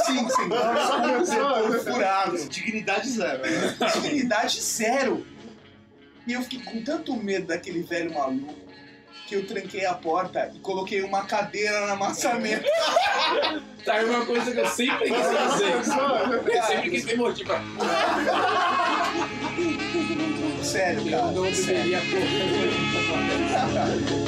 Sim, 0.05 0.27
sim, 0.29 0.49
cobertor 0.49 1.79
furado. 1.83 2.37
Dignidade 2.49 3.09
zero. 3.09 3.41
né? 3.41 3.75
Dignidade 4.01 4.61
zero. 4.61 5.25
E 6.27 6.33
eu 6.33 6.41
fiquei 6.43 6.59
com 6.61 6.83
tanto 6.83 7.15
medo 7.15 7.47
daquele 7.47 7.81
velho 7.83 8.13
maluco 8.13 8.53
que 9.27 9.35
eu 9.35 9.45
tranquei 9.45 9.85
a 9.85 9.93
porta 9.93 10.51
e 10.55 10.59
coloquei 10.59 11.01
uma 11.01 11.23
cadeira 11.25 11.85
na 11.85 11.95
maçaneta. 11.95 12.65
Tá 13.85 13.93
aí 13.93 14.05
uma 14.05 14.25
coisa 14.25 14.51
que 14.51 14.59
eu 14.59 14.67
sempre 14.67 15.11
quis 15.11 15.25
fazer. 15.25 15.71
Eu 15.73 15.83
sempre 16.63 16.89
quis 16.89 17.05
ter 17.05 17.15
motivo 17.17 17.49
pra. 17.49 17.61
Sério, 20.63 21.07
Eu 21.07 21.19
cara. 21.19 21.31
não 21.31 21.53
sério. 21.53 21.83
deveria 21.83 22.01
Tem 22.01 22.09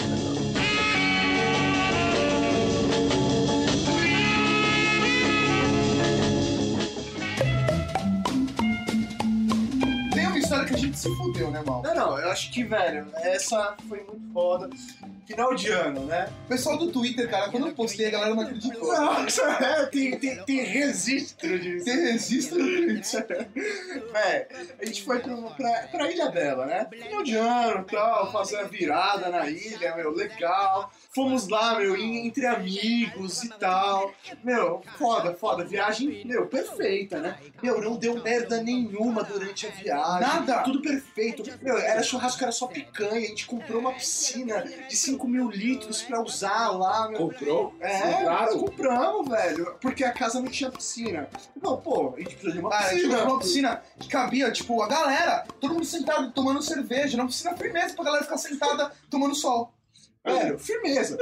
história 10.51 10.65
que 10.65 10.73
a 10.73 10.77
gente 10.77 10.97
se 10.97 11.15
fudeu, 11.15 11.49
né, 11.49 11.63
mal? 11.65 11.81
Não, 11.81 11.95
não, 11.95 12.19
eu 12.19 12.29
acho 12.29 12.51
que, 12.51 12.63
velho, 12.63 13.07
essa 13.15 13.75
foi 13.87 14.03
muito 14.03 14.33
foda. 14.33 14.69
Final 15.25 15.55
de 15.55 15.69
ano, 15.69 16.05
né? 16.05 16.29
O 16.45 16.49
pessoal 16.49 16.77
do 16.77 16.91
Twitter, 16.91 17.29
cara, 17.29 17.49
quando 17.49 17.67
eu 17.67 17.73
postei, 17.73 18.07
a 18.07 18.11
galera 18.11 18.35
não 18.35 18.43
acreditou. 18.43 18.93
Nossa, 18.93 19.43
é, 19.63 19.85
tem, 19.85 20.19
tem, 20.19 20.43
tem 20.43 20.63
registro 20.63 21.57
disso. 21.57 21.85
Tem 21.85 21.95
registro 21.95 22.57
Twitter. 22.57 23.47
É, 24.13 24.47
a 24.79 24.85
gente 24.85 25.03
foi 25.03 25.19
pra, 25.19 25.35
pra, 25.35 25.87
pra 25.91 26.11
Ilha 26.11 26.29
Bela, 26.29 26.65
né? 26.65 26.87
Final 26.89 27.23
de 27.23 27.35
ano 27.35 27.85
e 27.87 27.91
tal, 27.91 28.31
fazer 28.31 28.57
a 28.57 28.63
virada 28.63 29.29
na 29.29 29.49
ilha, 29.49 29.95
meu, 29.95 30.11
legal. 30.11 30.91
Fomos 31.13 31.49
lá, 31.49 31.77
meu, 31.77 31.97
entre 31.97 32.45
amigos 32.45 33.43
e 33.43 33.49
tal. 33.49 34.13
Meu, 34.43 34.81
foda, 34.97 35.33
foda. 35.33 35.65
Viagem, 35.65 36.25
meu, 36.25 36.47
perfeita, 36.47 37.19
né? 37.19 37.37
Meu, 37.61 37.81
não 37.81 37.97
deu 37.97 38.23
merda 38.23 38.63
nenhuma 38.63 39.21
durante 39.21 39.67
a 39.67 39.69
viagem. 39.71 40.21
Nada. 40.21 40.63
Tudo 40.63 40.81
perfeito. 40.81 41.43
Meu, 41.61 41.77
era 41.77 42.01
churrasco, 42.01 42.41
era 42.41 42.51
só 42.53 42.65
picanha. 42.67 43.17
A 43.17 43.29
gente 43.29 43.45
comprou 43.45 43.79
uma 43.81 43.91
piscina 43.91 44.63
de 44.87 44.95
5 44.95 45.27
mil 45.27 45.49
litros 45.49 46.01
pra 46.01 46.21
usar 46.21 46.69
lá, 46.71 47.09
meu. 47.09 47.17
Comprou? 47.19 47.75
É, 47.81 47.99
Compraram? 48.13 48.59
compramos, 48.59 49.29
velho. 49.29 49.75
Porque 49.81 50.05
a 50.05 50.13
casa 50.13 50.39
não 50.39 50.47
tinha 50.49 50.71
piscina. 50.71 51.27
Não, 51.61 51.75
pô, 51.75 52.13
a 52.15 52.19
gente 52.19 52.35
precisa 52.35 52.53
de 52.53 52.59
uma 52.59 52.69
Cara, 52.69 52.85
a 52.85 52.89
gente 52.89 52.97
piscina. 53.01 53.17
comprou 53.17 53.33
uma 53.35 53.41
piscina 53.41 53.83
que 53.99 54.07
cabia, 54.07 54.51
tipo, 54.51 54.81
a 54.81 54.87
galera, 54.87 55.45
todo 55.59 55.73
mundo 55.73 55.85
sentado 55.85 56.31
tomando 56.31 56.61
cerveja, 56.61 57.17
uma 57.17 57.27
piscina 57.27 57.55
firmeza 57.57 57.93
pra 57.95 58.05
galera 58.05 58.23
ficar 58.23 58.37
sentada 58.37 58.93
tomando 59.09 59.35
sol. 59.35 59.73
Velho, 60.23 60.59
firmeza. 60.59 61.17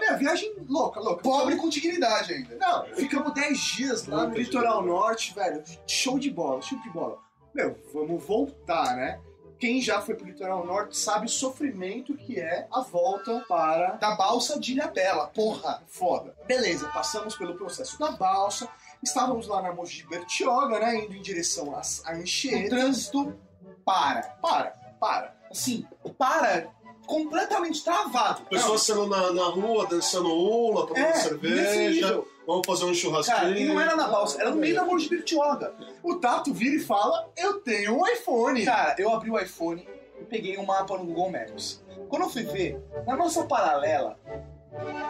Meu, 0.00 0.16
viagem 0.18 0.54
louca, 0.68 1.00
louca. 1.00 1.22
Pobre 1.22 1.56
com 1.56 1.68
dignidade 1.68 2.32
ainda. 2.32 2.56
Não, 2.56 2.84
ficamos 2.94 3.32
10 3.34 3.58
dias 3.58 4.06
lá 4.06 4.26
no 4.26 4.34
litoral 4.34 4.82
norte, 4.82 5.34
velho. 5.34 5.62
Show 5.86 6.18
de 6.18 6.30
bola, 6.30 6.62
show 6.62 6.78
de 6.80 6.90
bola. 6.90 7.18
Meu, 7.54 7.76
vamos 7.92 8.24
voltar, 8.24 8.96
né? 8.96 9.20
Quem 9.58 9.82
já 9.82 10.00
foi 10.00 10.14
pro 10.14 10.24
litoral 10.24 10.64
norte 10.64 10.96
sabe 10.96 11.26
o 11.26 11.28
sofrimento 11.28 12.14
que 12.16 12.38
é 12.38 12.68
a 12.70 12.80
volta 12.80 13.44
para 13.48 13.96
Da 13.96 14.14
balsa 14.14 14.58
de 14.58 14.72
Ilhabela, 14.72 15.26
porra. 15.34 15.82
foda. 15.88 16.34
Beleza, 16.46 16.88
passamos 16.88 17.36
pelo 17.36 17.56
processo 17.56 17.98
da 17.98 18.12
balsa, 18.12 18.68
estávamos 19.02 19.48
lá 19.48 19.60
na 19.60 19.72
Mogi 19.74 20.06
Bertioga, 20.06 20.78
né? 20.78 21.04
Indo 21.04 21.16
em 21.16 21.20
direção 21.22 21.74
à 21.74 21.80
O 21.80 22.14
Anchieta. 22.14 22.68
trânsito 22.70 23.36
para. 23.84 24.22
Para, 24.40 24.70
para. 25.00 25.36
Assim, 25.50 25.84
para 26.16 26.68
completamente 27.08 27.82
travado. 27.82 28.42
Pessoas 28.42 28.82
sendo 28.82 29.06
na, 29.06 29.32
na 29.32 29.44
rua, 29.44 29.86
dançando 29.86 30.28
ula, 30.28 30.86
tomando 30.86 31.06
É, 31.06 31.14
cerveja. 31.14 32.22
Vamos 32.46 32.66
fazer 32.66 32.84
um 32.84 32.94
churrasquinho. 32.94 33.36
Cara, 33.38 33.58
e 33.58 33.64
não 33.66 33.80
era 33.80 33.96
na 33.96 34.08
balsa, 34.08 34.40
era 34.40 34.50
no 34.50 34.56
meio 34.56 34.74
da 34.74 34.84
Morro 34.84 34.98
de 34.98 35.08
Bertioga. 35.08 35.74
O 36.02 36.16
Tato 36.16 36.52
vira 36.52 36.76
e 36.76 36.80
fala: 36.80 37.28
Eu 37.36 37.60
tenho 37.60 37.98
um 37.98 38.06
iPhone. 38.06 38.64
Cara, 38.64 38.94
eu 38.98 39.12
abri 39.12 39.30
o 39.30 39.38
iPhone 39.38 39.86
e 40.20 40.24
peguei 40.24 40.56
um 40.58 40.64
mapa 40.64 40.96
no 40.96 41.04
Google 41.04 41.30
Maps. 41.30 41.82
Quando 42.08 42.22
eu 42.22 42.30
fui 42.30 42.44
ver, 42.44 42.80
na 43.06 43.16
nossa 43.16 43.44
paralela 43.44 44.18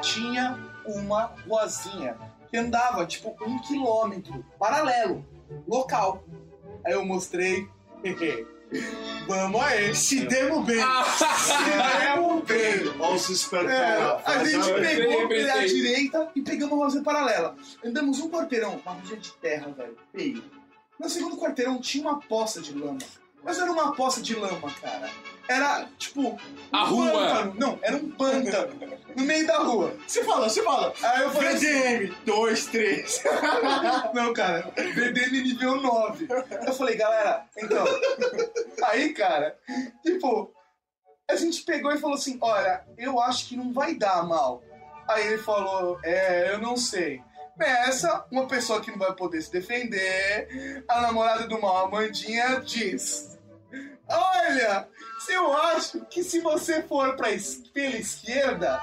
tinha 0.00 0.58
uma 0.86 1.34
ruazinha 1.46 2.16
que 2.50 2.56
andava 2.56 3.04
tipo 3.06 3.36
um 3.44 3.60
quilômetro 3.60 4.44
paralelo, 4.58 5.24
local. 5.66 6.22
Aí 6.84 6.92
eu 6.92 7.04
mostrei. 7.04 7.68
Vamos 9.26 9.60
aí. 9.62 9.94
Se 9.94 10.20
demos 10.26 10.64
bem. 10.64 10.80
Se 11.16 12.10
demos 12.14 12.44
bem. 12.44 12.88
Olha 12.98 13.14
os 13.14 13.28
espertos. 13.28 13.70
É, 13.70 14.20
a 14.24 14.44
gente 14.44 14.72
pegou 14.74 15.28
pela 15.28 15.66
direita 15.66 16.30
e 16.34 16.42
pegamos 16.42 16.74
uma 16.74 16.88
rua 16.88 17.02
paralela. 17.02 17.56
Andamos 17.84 18.20
um 18.20 18.30
quarteirão, 18.30 18.80
uma 18.84 18.92
rua 18.94 19.16
de 19.16 19.32
terra, 19.34 19.68
velho, 19.76 19.96
feio. 20.14 20.42
No 20.98 21.08
segundo 21.08 21.36
quarteirão 21.36 21.80
tinha 21.80 22.02
uma 22.08 22.20
poça 22.20 22.60
de 22.60 22.72
lama. 22.72 22.98
Mas 23.44 23.58
era 23.58 23.70
uma 23.70 23.92
poça 23.94 24.20
de 24.20 24.34
lama, 24.34 24.70
cara. 24.80 25.08
Era, 25.48 25.86
tipo, 25.96 26.20
um 26.20 26.36
A 26.72 26.84
rua. 26.84 27.10
pântano. 27.10 27.54
Não, 27.56 27.78
era 27.80 27.96
um 27.96 28.10
pântano. 28.10 28.74
no 29.16 29.22
meio 29.24 29.46
da 29.46 29.58
rua. 29.58 29.94
Você 30.06 30.22
fala, 30.24 30.48
você 30.48 30.62
fala. 30.62 30.92
Aí 31.02 31.22
eu 31.22 31.30
falei 31.30 31.54
VDM, 31.56 32.14
2, 32.26 32.66
3. 32.66 33.22
não, 34.12 34.34
cara, 34.34 34.70
VDM 34.76 35.42
nível 35.42 35.76
9. 35.80 36.26
Eu 36.66 36.74
falei, 36.74 36.96
galera, 36.96 37.44
então. 37.56 37.84
Aí, 38.90 39.12
cara, 39.12 39.58
tipo, 40.02 40.52
a 41.30 41.36
gente 41.36 41.62
pegou 41.62 41.92
e 41.92 41.98
falou 41.98 42.16
assim: 42.16 42.38
olha, 42.40 42.84
eu 42.96 43.20
acho 43.20 43.46
que 43.48 43.56
não 43.56 43.72
vai 43.72 43.94
dar 43.94 44.22
mal. 44.26 44.62
Aí 45.08 45.26
ele 45.28 45.38
falou: 45.38 45.98
é, 46.04 46.52
eu 46.52 46.58
não 46.58 46.76
sei. 46.76 47.22
Nessa, 47.56 48.24
uma 48.30 48.46
pessoa 48.46 48.80
que 48.80 48.90
não 48.90 48.98
vai 48.98 49.12
poder 49.14 49.42
se 49.42 49.50
defender, 49.50 50.84
a 50.88 51.00
namorada 51.00 51.46
do 51.48 51.60
mal, 51.60 51.86
Amandinha, 51.86 52.60
diz: 52.60 53.36
Olha, 54.08 54.88
eu 55.28 55.56
acho 55.56 56.04
que 56.06 56.22
se 56.22 56.40
você 56.40 56.82
for 56.82 57.16
pra 57.16 57.30
es- 57.32 57.62
pela 57.74 57.96
esquerda, 57.96 58.80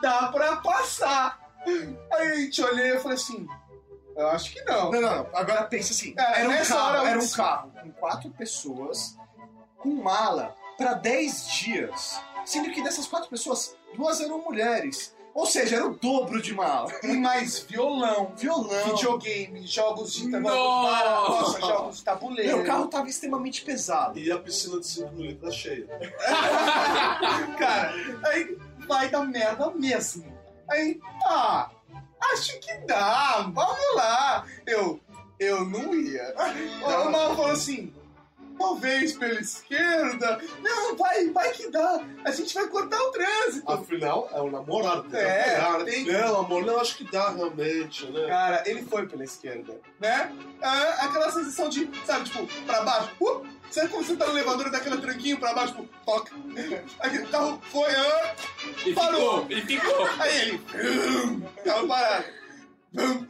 dá 0.00 0.28
pra 0.28 0.56
passar. 0.56 1.40
Aí 2.12 2.28
a 2.32 2.34
gente 2.36 2.62
olhei 2.62 2.94
e 2.94 3.00
falei 3.00 3.16
assim: 3.16 3.46
Eu 4.16 4.28
acho 4.28 4.52
que 4.52 4.62
não. 4.62 4.90
Não, 4.90 5.00
não, 5.00 5.16
não. 5.24 5.30
Agora 5.34 5.64
pensa 5.64 5.92
assim. 5.92 6.14
É, 6.16 6.40
era 6.40 6.48
um 6.48 6.52
carro, 6.74 6.98
hora 7.00 7.10
era 7.10 7.18
um 7.18 7.28
carro 7.30 7.72
com 7.82 7.90
quatro 7.92 8.30
pessoas, 8.30 9.16
com 9.82 9.90
mala 10.02 10.56
pra 10.76 10.94
10 10.94 11.48
dias. 11.48 12.20
Sendo 12.44 12.70
que 12.70 12.82
dessas 12.82 13.06
quatro 13.06 13.28
pessoas, 13.28 13.76
duas 13.96 14.20
eram 14.20 14.38
mulheres. 14.42 15.14
Ou 15.34 15.46
seja, 15.46 15.76
era 15.76 15.86
o 15.86 15.94
dobro 15.96 16.42
de 16.42 16.54
mala. 16.54 16.92
E 17.02 17.12
mais 17.16 17.60
violão, 17.60 18.32
Violão. 18.36 18.84
videogame, 18.94 19.66
jogos 19.66 20.12
de 20.12 20.30
tabuleiro, 20.30 20.58
Nossa! 20.58 21.60
jogos 21.60 21.96
de 21.98 22.04
tabuleiro. 22.04 22.56
Meu, 22.56 22.62
o 22.62 22.66
carro 22.66 22.86
tava 22.88 23.08
extremamente 23.08 23.64
pesado. 23.64 24.18
E 24.18 24.30
a 24.30 24.38
piscina 24.38 24.78
de 24.78 24.86
5 24.86 25.12
mil 25.12 25.26
litros 25.26 25.54
cheia. 25.54 25.86
Cara, 27.58 27.94
aí 28.26 28.58
vai 28.86 29.08
dar 29.08 29.24
merda 29.24 29.70
mesmo. 29.70 30.30
Aí, 30.70 31.00
tá, 31.22 31.70
acho 32.32 32.58
que 32.60 32.74
dá, 32.86 33.50
vamos 33.52 33.96
lá. 33.96 34.44
Eu, 34.66 35.00
eu 35.38 35.64
não 35.64 35.94
ia. 35.94 36.34
O 37.06 37.10
Mal 37.10 37.36
falou 37.36 37.50
assim, 37.52 37.92
talvez 38.58 39.12
pela 39.12 39.40
esquerda. 39.40 40.40
Não, 40.62 40.96
vai, 40.96 41.28
vai 41.30 41.50
que 41.52 41.68
dá. 41.70 42.00
A 42.24 42.30
gente 42.30 42.54
vai 42.54 42.66
cortar 42.68 42.98
o 43.00 43.10
trânsito. 43.12 43.70
Afinal, 43.72 44.28
é 44.32 44.40
o 44.40 44.50
namorado. 44.50 45.02
tem 45.04 45.10
que 45.10 45.16
É, 45.16 45.58
né? 45.78 45.84
tem- 45.84 46.04
Não, 46.06 46.40
amor, 46.40 46.64
não, 46.64 46.80
acho 46.80 46.96
que 46.96 47.04
dá 47.10 47.30
realmente, 47.30 48.06
né? 48.06 48.26
Cara, 48.28 48.62
ele 48.66 48.82
foi 48.82 49.06
pela 49.06 49.24
esquerda, 49.24 49.78
né? 50.00 50.32
É, 50.60 50.66
aquela 51.04 51.30
sensação 51.30 51.68
de, 51.68 51.90
sabe, 52.04 52.24
tipo, 52.28 52.46
pra 52.64 52.82
baixo. 52.82 53.10
Uh, 53.20 53.46
sabe 53.70 53.88
quando 53.88 54.06
você 54.06 54.16
tá 54.16 54.26
no 54.26 54.32
elevador 54.32 54.66
e 54.66 54.70
dá 54.70 54.78
aquele 54.78 54.98
tranquinho 54.98 55.38
pra 55.38 55.54
baixo, 55.54 55.74
tipo, 55.74 55.88
toca. 56.04 56.32
Aí 57.00 57.18
o 57.18 57.26
carro 57.28 57.60
foi, 57.70 57.90
ah, 57.90 58.34
E 58.86 58.92
Parou. 58.92 59.46
ficou, 59.46 59.58
e 59.58 59.60
ficou. 59.62 60.08
aí 60.20 60.40
ele, 60.40 60.58
vrum, 60.68 61.40
carro 61.64 61.88
parado. 61.88 62.41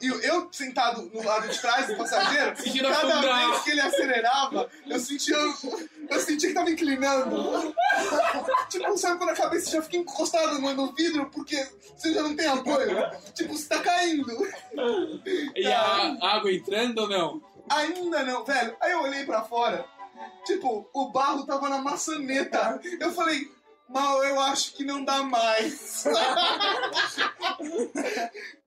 E 0.01 0.27
eu, 0.27 0.49
sentado 0.51 1.09
no 1.15 1.23
lado 1.23 1.49
de 1.49 1.61
trás 1.61 1.87
do 1.87 1.97
passageiro, 1.97 2.53
cada 2.83 3.15
afundar. 3.15 3.49
vez 3.49 3.63
que 3.63 3.71
ele 3.71 3.81
acelerava, 3.81 4.71
eu 4.89 4.99
sentia, 4.99 5.37
eu 5.37 6.21
sentia 6.21 6.49
que 6.49 6.55
tava 6.55 6.71
inclinando. 6.71 7.73
tipo, 8.69 8.99
sabe 8.99 9.19
quando 9.19 9.31
a 9.31 9.37
cabeça 9.37 9.71
já 9.71 9.83
fica 9.83 9.99
encostada 9.99 10.59
no, 10.59 10.75
no 10.75 10.93
vidro 10.93 11.31
porque 11.31 11.65
você 11.97 12.13
já 12.13 12.23
não 12.23 12.35
tem 12.35 12.47
apoio? 12.47 12.97
Tipo, 13.35 13.57
você 13.57 13.69
tá 13.69 13.79
caindo. 13.81 14.37
E 15.55 15.67
a 15.67 16.17
água 16.21 16.53
entrando 16.53 17.03
ou 17.03 17.09
não? 17.09 17.43
Ainda 17.71 18.25
não, 18.25 18.45
velho. 18.45 18.77
Aí 18.81 18.91
eu 18.91 19.03
olhei 19.03 19.25
pra 19.25 19.43
fora. 19.43 19.85
Tipo, 20.45 20.89
o 20.93 21.11
barro 21.11 21.47
tava 21.47 21.69
na 21.69 21.79
maçaneta. 21.79 22.81
Eu 22.99 23.13
falei, 23.13 23.49
mal, 23.93 24.25
eu 24.25 24.41
acho 24.41 24.73
que 24.75 24.85
não 24.85 25.05
dá 25.05 25.23
mais. 25.23 26.05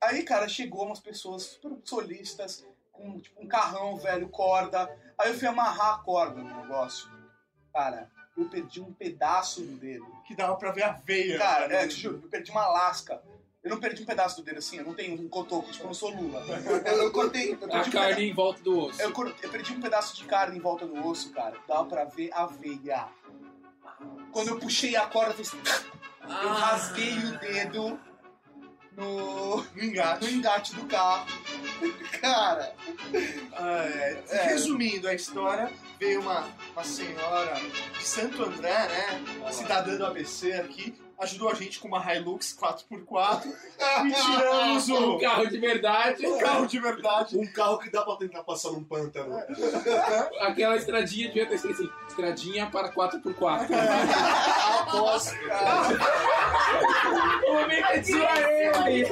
Aí, 0.02 0.24
cara, 0.24 0.48
chegou 0.48 0.86
umas 0.86 1.00
pessoas 1.00 1.44
super 1.44 1.78
solistas, 1.84 2.66
com 2.92 3.20
tipo, 3.20 3.42
um 3.42 3.48
carrão, 3.48 3.98
velho, 3.98 4.30
corda. 4.30 4.90
Aí 5.18 5.30
eu 5.32 5.38
fui 5.38 5.48
amarrar 5.48 5.96
a 5.96 5.98
corda 6.00 6.42
no 6.42 6.62
negócio. 6.62 7.10
Cara, 7.74 8.10
eu 8.38 8.46
perdi 8.50 8.80
um 8.82 8.94
pedaço 8.94 9.62
do 9.62 9.76
dedo. 9.78 10.06
Que 10.28 10.36
dava 10.36 10.56
pra 10.56 10.72
ver 10.72 10.84
a 10.84 10.92
veia. 10.92 11.38
Cara, 11.38 11.74
é, 11.74 11.88
te 11.88 11.96
juro, 11.96 12.20
eu 12.24 12.30
perdi 12.30 12.52
uma 12.52 12.68
lasca. 12.68 13.22
Eu 13.64 13.72
não 13.72 13.80
perdi 13.80 14.04
um 14.04 14.06
pedaço 14.06 14.36
do 14.38 14.44
dedo 14.44 14.60
assim, 14.60 14.78
eu 14.78 14.86
não 14.86 14.94
tenho 14.94 15.20
um 15.20 15.28
cotoco, 15.28 15.72
tipo, 15.72 15.86
eu 15.86 15.88
não 15.88 15.94
sou 15.96 16.12
Lula. 16.12 16.40
Eu, 16.86 16.98
eu 17.04 17.12
cortei. 17.12 17.54
Eu 17.54 17.58
perdi 17.58 17.76
A 17.76 17.82
um 17.82 17.90
carne 17.90 18.30
em 18.30 18.34
volta 18.34 18.62
do 18.62 18.78
osso. 18.80 19.02
eu, 19.02 19.12
cor- 19.12 19.36
eu 19.42 19.50
perdi 19.50 19.74
um 19.74 19.82
pedaço 19.82 20.16
de 20.16 20.24
carne 20.26 20.56
em 20.58 20.62
volta 20.62 20.86
do 20.86 21.04
osso, 21.08 21.32
cara. 21.32 21.58
Dá 21.68 21.84
pra 21.84 22.06
ver 22.06 22.30
a 22.32 22.46
veia. 22.46 23.08
Quando 24.32 24.50
eu 24.50 24.60
puxei 24.60 24.96
a 24.96 25.06
corda, 25.06 25.32
eu, 25.32 25.36
fiz... 25.36 25.54
eu 25.54 26.50
rasguei 26.50 27.18
o 27.20 27.38
dedo 27.40 28.00
no, 28.96 29.64
No 29.64 29.84
engate. 29.84 30.26
no 30.26 30.32
engate 30.32 30.76
do 30.76 30.86
carro. 30.86 31.26
Cara, 32.22 32.74
É, 33.14 34.24
É. 34.30 34.44
Resumindo 34.48 35.08
a 35.08 35.14
história, 35.14 35.72
veio 36.00 36.22
uma, 36.22 36.48
uma 36.74 36.84
senhora 36.84 37.54
de 37.98 38.04
Santo 38.04 38.44
André, 38.44 38.88
né? 38.88 39.52
Cidadã 39.52 39.98
do 39.98 40.06
ABC 40.06 40.54
aqui, 40.54 40.94
ajudou 41.20 41.50
a 41.50 41.54
gente 41.54 41.80
com 41.80 41.88
uma 41.88 42.14
Hilux 42.14 42.58
4x4 42.60 43.46
e 44.06 44.12
tiramos 44.12 44.90
o, 44.90 45.16
Um 45.16 45.20
carro 45.20 45.48
de 45.48 45.58
verdade. 45.58 46.26
o 46.26 46.38
carro 46.40 46.66
de 46.66 46.80
verdade. 46.80 47.38
Um 47.38 47.48
carro 47.48 47.78
que 47.80 47.90
dá 47.90 48.02
pra 48.02 48.16
tentar 48.16 48.44
passar 48.44 48.72
num 48.72 48.84
pântano. 48.84 49.36
Aquela 50.42 50.76
estradinha 50.76 51.28
devia 51.28 51.46
ter 51.46 51.56
escrito 51.56 51.82
assim: 51.84 51.92
estradinha 52.08 52.68
para 52.68 52.92
4x4. 52.92 53.68
Após, 54.82 55.32
cara. 55.48 56.36
O 57.48 57.58
é 57.58 58.02
zoar 58.02 58.88
ele. 58.88 59.06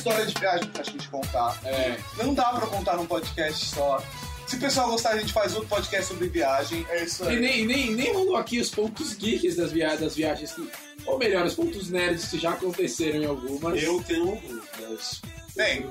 História 0.00 0.26
de 0.26 0.34
viagem 0.40 0.68
pra 0.70 0.82
gente 0.82 1.08
contar. 1.08 1.58
É. 1.64 1.98
Não 2.16 2.34
dá 2.34 2.46
pra 2.52 2.66
contar 2.66 2.96
num 2.96 3.06
podcast 3.06 3.64
só. 3.66 4.02
Se 4.46 4.56
o 4.56 4.60
pessoal 4.60 4.88
gostar, 4.88 5.10
a 5.10 5.18
gente 5.18 5.32
faz 5.32 5.54
outro 5.54 5.68
podcast 5.68 6.06
sobre 6.08 6.28
viagem. 6.28 6.84
É 6.90 7.04
isso 7.04 7.22
E 7.24 7.28
aí. 7.28 7.38
nem, 7.38 7.64
nem, 7.66 7.94
nem 7.94 8.12
rolou 8.12 8.36
aqui 8.36 8.58
os 8.58 8.68
pontos 8.70 9.12
geeks 9.14 9.54
das, 9.56 9.70
via 9.70 9.96
das 9.96 10.16
viagens. 10.16 10.52
Que, 10.52 10.68
ou 11.06 11.18
melhor, 11.18 11.46
os 11.46 11.54
pontos 11.54 11.88
nerds 11.88 12.28
que 12.28 12.38
já 12.38 12.50
aconteceram 12.50 13.20
em 13.22 13.26
algumas. 13.26 13.80
Eu 13.80 14.02
tenho 14.02 14.30
alguns, 14.30 14.64
mas. 14.80 15.22
Bem. 15.54 15.86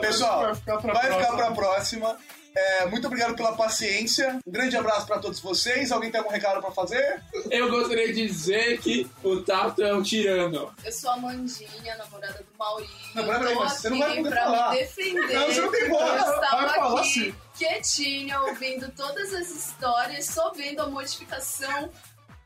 Pessoal, 0.00 0.42
vai 0.42 0.54
ficar 0.54 0.76
pra 0.78 0.92
vai 0.92 1.02
ficar 1.04 1.16
próxima. 1.16 1.36
pra 1.36 1.50
próxima. 1.54 2.16
É, 2.58 2.86
muito 2.86 3.06
obrigado 3.06 3.36
pela 3.36 3.54
paciência. 3.54 4.38
Um 4.46 4.50
grande 4.50 4.76
abraço 4.76 5.06
pra 5.06 5.18
todos 5.18 5.38
vocês. 5.40 5.92
Alguém 5.92 6.10
tem 6.10 6.18
algum 6.18 6.32
recado 6.32 6.58
pra 6.62 6.70
fazer? 6.70 7.22
Eu 7.50 7.70
gostaria 7.70 8.06
de 8.14 8.26
dizer 8.26 8.78
que 8.80 9.06
o 9.22 9.42
Tato 9.42 9.82
é 9.82 9.92
um 9.94 10.02
tirano. 10.02 10.74
Eu 10.82 10.90
sou 10.92 11.10
a 11.10 11.16
Mandinha, 11.18 11.96
namorada 11.96 12.38
do 12.38 12.58
Maurinho. 12.58 12.90
Não, 13.14 13.24
peraí, 13.26 13.54
você 13.54 13.90
não 13.90 13.98
vai 13.98 14.16
poder 14.16 14.30
pra 14.30 14.44
falar. 14.44 14.70
me 14.72 14.78
defender. 14.78 15.34
Não, 15.34 15.46
você 15.48 15.60
não 15.60 15.70
tem 15.70 15.88
voz. 15.90 16.02
Eu 16.02 16.16
Vai 16.26 16.34
estava 16.44 16.68
falar 16.74 17.00
aqui, 17.00 17.08
sim. 17.10 17.34
quietinha, 17.58 18.40
ouvindo 18.40 18.90
todas 18.96 19.34
as 19.34 19.50
histórias, 19.50 20.24
só 20.26 20.50
vendo 20.52 20.80
a 20.80 20.86
modificação 20.86 21.90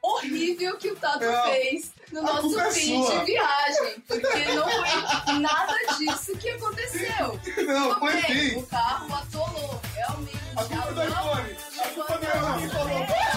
horrível 0.02 0.76
que 0.78 0.90
o 0.90 0.96
Tato 0.96 1.24
Não, 1.24 1.42
fez 1.44 1.92
no 2.12 2.20
a 2.20 2.22
nosso 2.22 2.60
é 2.60 2.70
fim 2.72 3.04
sua. 3.04 3.18
de 3.20 3.24
viagem. 3.26 4.00
Porque 4.08 4.44
não 4.54 4.68
foi 4.68 5.38
nada 5.40 5.74
disso 5.98 6.36
que 6.38 6.50
aconteceu. 6.50 7.38
Não, 7.66 7.88
Tudo 7.88 7.98
foi 8.00 8.12
bem, 8.22 8.50
sim. 8.50 8.56
O 8.58 8.62
carro 8.66 9.14
atolou, 9.14 9.80
realmente. 9.94 10.38
A 10.56 10.64
culpa 10.64 10.88
é 10.88 10.92
do 10.92 11.02
iPhone. 11.04 11.56
A 11.80 11.88
culpa 11.88 12.18
não 12.18 12.88
é 12.88 13.29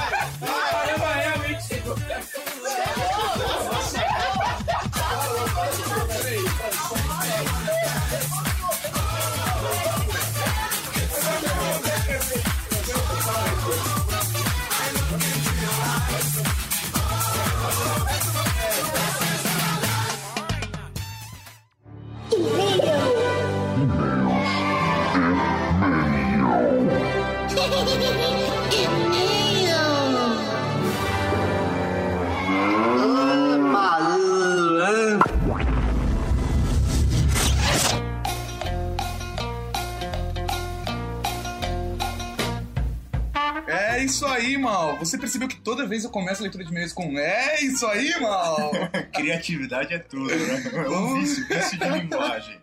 É 44.03 44.05
isso 44.05 44.25
aí, 44.25 44.57
mal. 44.57 44.97
Você 44.97 45.17
percebeu 45.17 45.47
que 45.47 45.55
toda 45.55 45.87
vez 45.87 46.03
eu 46.03 46.09
começo 46.09 46.41
a 46.41 46.43
leitura 46.43 46.65
de 46.65 46.69
e-mails 46.69 46.91
com 46.91 47.17
É 47.17 47.61
isso 47.61 47.87
aí, 47.87 48.19
mal. 48.19 48.69
Criatividade 49.15 49.93
é 49.93 49.97
tudo, 49.97 50.25
né? 50.27 50.71
É 50.75 50.89
um 50.89 51.13
vício, 51.21 51.47
vício 51.47 51.79
de 51.79 51.87
linguagem. 51.87 52.59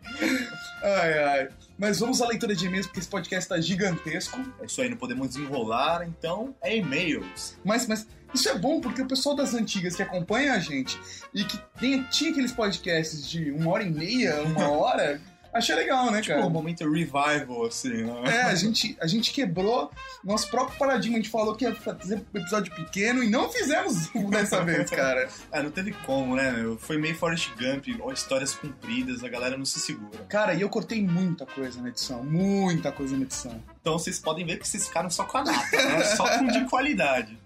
ai, 0.82 1.18
ai. 1.18 1.48
Mas 1.78 1.98
vamos 1.98 2.20
à 2.20 2.28
leitura 2.28 2.54
de 2.54 2.66
e-mails 2.66 2.86
porque 2.86 3.00
esse 3.00 3.08
podcast 3.08 3.48
tá 3.48 3.58
gigantesco. 3.58 4.38
É 4.60 4.66
isso 4.66 4.82
aí, 4.82 4.90
não 4.90 4.98
podemos 4.98 5.28
desenrolar, 5.30 6.06
então 6.06 6.54
é 6.60 6.76
e-mails. 6.76 7.56
Mas, 7.64 7.86
mas 7.86 8.06
isso 8.34 8.46
é 8.50 8.58
bom 8.58 8.78
porque 8.78 9.00
o 9.00 9.08
pessoal 9.08 9.34
das 9.34 9.54
antigas 9.54 9.96
que 9.96 10.02
acompanha 10.02 10.52
a 10.52 10.58
gente 10.58 11.00
e 11.32 11.42
que 11.42 11.58
tem, 11.80 12.02
tinha 12.10 12.32
aqueles 12.32 12.52
podcasts 12.52 13.26
de 13.26 13.50
uma 13.50 13.70
hora 13.70 13.82
e 13.82 13.90
meia, 13.90 14.42
uma 14.42 14.68
hora, 14.68 15.18
achei 15.52 15.74
legal, 15.74 16.10
né, 16.10 16.20
Tipo, 16.20 16.34
cara? 16.34 16.46
um 16.46 16.50
momento 16.50 16.88
revival, 16.90 17.64
assim, 17.66 18.04
né? 18.04 18.22
É, 18.26 18.42
a 18.42 18.54
gente, 18.54 18.96
a 19.00 19.06
gente 19.06 19.32
quebrou 19.32 19.90
nosso 20.24 20.48
próprio 20.50 20.78
paradigma. 20.78 21.16
A 21.18 21.20
gente 21.20 21.30
falou 21.30 21.54
que 21.54 21.64
ia 21.64 21.74
fazer 21.74 22.16
um 22.34 22.38
episódio 22.38 22.74
pequeno 22.74 23.22
e 23.22 23.28
não 23.30 23.50
fizemos 23.50 24.08
dessa 24.30 24.62
vez, 24.64 24.90
cara. 24.90 25.28
Ah, 25.50 25.62
não 25.62 25.70
teve 25.70 25.92
como, 26.04 26.36
né? 26.36 26.50
meu? 26.52 26.78
Foi 26.78 26.98
meio 26.98 27.14
Forrest 27.14 27.50
Gump, 27.58 27.86
histórias 28.12 28.54
compridas, 28.54 29.22
a 29.24 29.28
galera 29.28 29.56
não 29.56 29.64
se 29.64 29.80
segura. 29.80 30.18
Cara, 30.28 30.54
e 30.54 30.60
eu 30.60 30.68
cortei 30.68 31.02
muita 31.02 31.46
coisa 31.46 31.80
na 31.80 31.88
edição. 31.88 32.22
Muita 32.24 32.92
coisa 32.92 33.16
na 33.16 33.22
edição. 33.22 33.62
Então 33.80 33.98
vocês 33.98 34.18
podem 34.18 34.44
ver 34.44 34.58
que 34.58 34.66
vocês 34.68 34.86
ficaram 34.86 35.10
só 35.10 35.24
com 35.24 35.38
a 35.38 35.44
nata, 35.44 35.76
né? 35.76 36.04
Só 36.16 36.38
com 36.38 36.46
de 36.46 36.64
qualidade. 36.66 37.38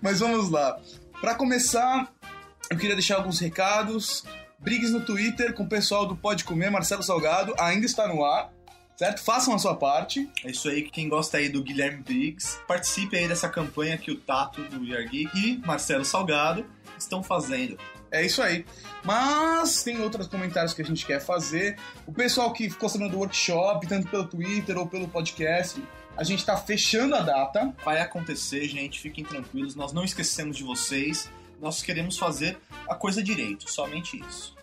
Mas 0.00 0.20
vamos 0.20 0.50
lá. 0.50 0.78
Pra 1.20 1.34
começar, 1.34 2.12
eu 2.70 2.76
queria 2.76 2.94
deixar 2.94 3.16
alguns 3.16 3.38
recados. 3.40 4.24
Brigues 4.64 4.92
no 4.92 5.02
Twitter 5.02 5.52
com 5.52 5.64
o 5.64 5.68
pessoal 5.68 6.06
do 6.06 6.16
Pode 6.16 6.42
Comer, 6.42 6.70
Marcelo 6.70 7.02
Salgado, 7.02 7.54
ainda 7.58 7.84
está 7.84 8.08
no 8.08 8.24
ar. 8.24 8.50
Certo? 8.96 9.22
Façam 9.22 9.54
a 9.54 9.58
sua 9.58 9.76
parte. 9.76 10.26
É 10.42 10.50
isso 10.50 10.68
aí, 10.70 10.82
quem 10.82 11.06
gosta 11.06 11.36
aí 11.36 11.50
do 11.50 11.62
Guilherme 11.62 12.02
Briggs, 12.02 12.58
participe 12.66 13.16
aí 13.16 13.28
dessa 13.28 13.48
campanha 13.48 13.98
que 13.98 14.10
o 14.10 14.16
Tato 14.16 14.62
do 14.62 14.80
Geek 14.80 15.30
e 15.36 15.58
Marcelo 15.66 16.04
Salgado 16.04 16.64
estão 16.96 17.22
fazendo. 17.22 17.76
É 18.10 18.24
isso 18.24 18.40
aí. 18.40 18.64
Mas 19.04 19.82
tem 19.82 20.00
outros 20.00 20.28
comentários 20.28 20.72
que 20.72 20.80
a 20.80 20.84
gente 20.84 21.04
quer 21.04 21.20
fazer. 21.20 21.76
O 22.06 22.12
pessoal 22.12 22.50
que 22.52 22.70
ficou 22.70 22.88
sabendo 22.88 23.10
do 23.10 23.18
workshop, 23.18 23.86
tanto 23.86 24.08
pelo 24.08 24.26
Twitter 24.26 24.78
ou 24.78 24.86
pelo 24.86 25.08
podcast, 25.08 25.82
a 26.16 26.24
gente 26.24 26.46
tá 26.46 26.56
fechando 26.56 27.14
a 27.16 27.20
data. 27.20 27.74
Vai 27.84 28.00
acontecer, 28.00 28.66
gente, 28.66 29.00
fiquem 29.00 29.24
tranquilos, 29.24 29.74
nós 29.74 29.92
não 29.92 30.04
esquecemos 30.04 30.56
de 30.56 30.62
vocês, 30.62 31.28
nós 31.60 31.82
queremos 31.82 32.16
fazer 32.16 32.56
a 32.88 32.94
coisa 32.94 33.22
direito, 33.22 33.70
somente 33.70 34.20
isso. 34.20 34.53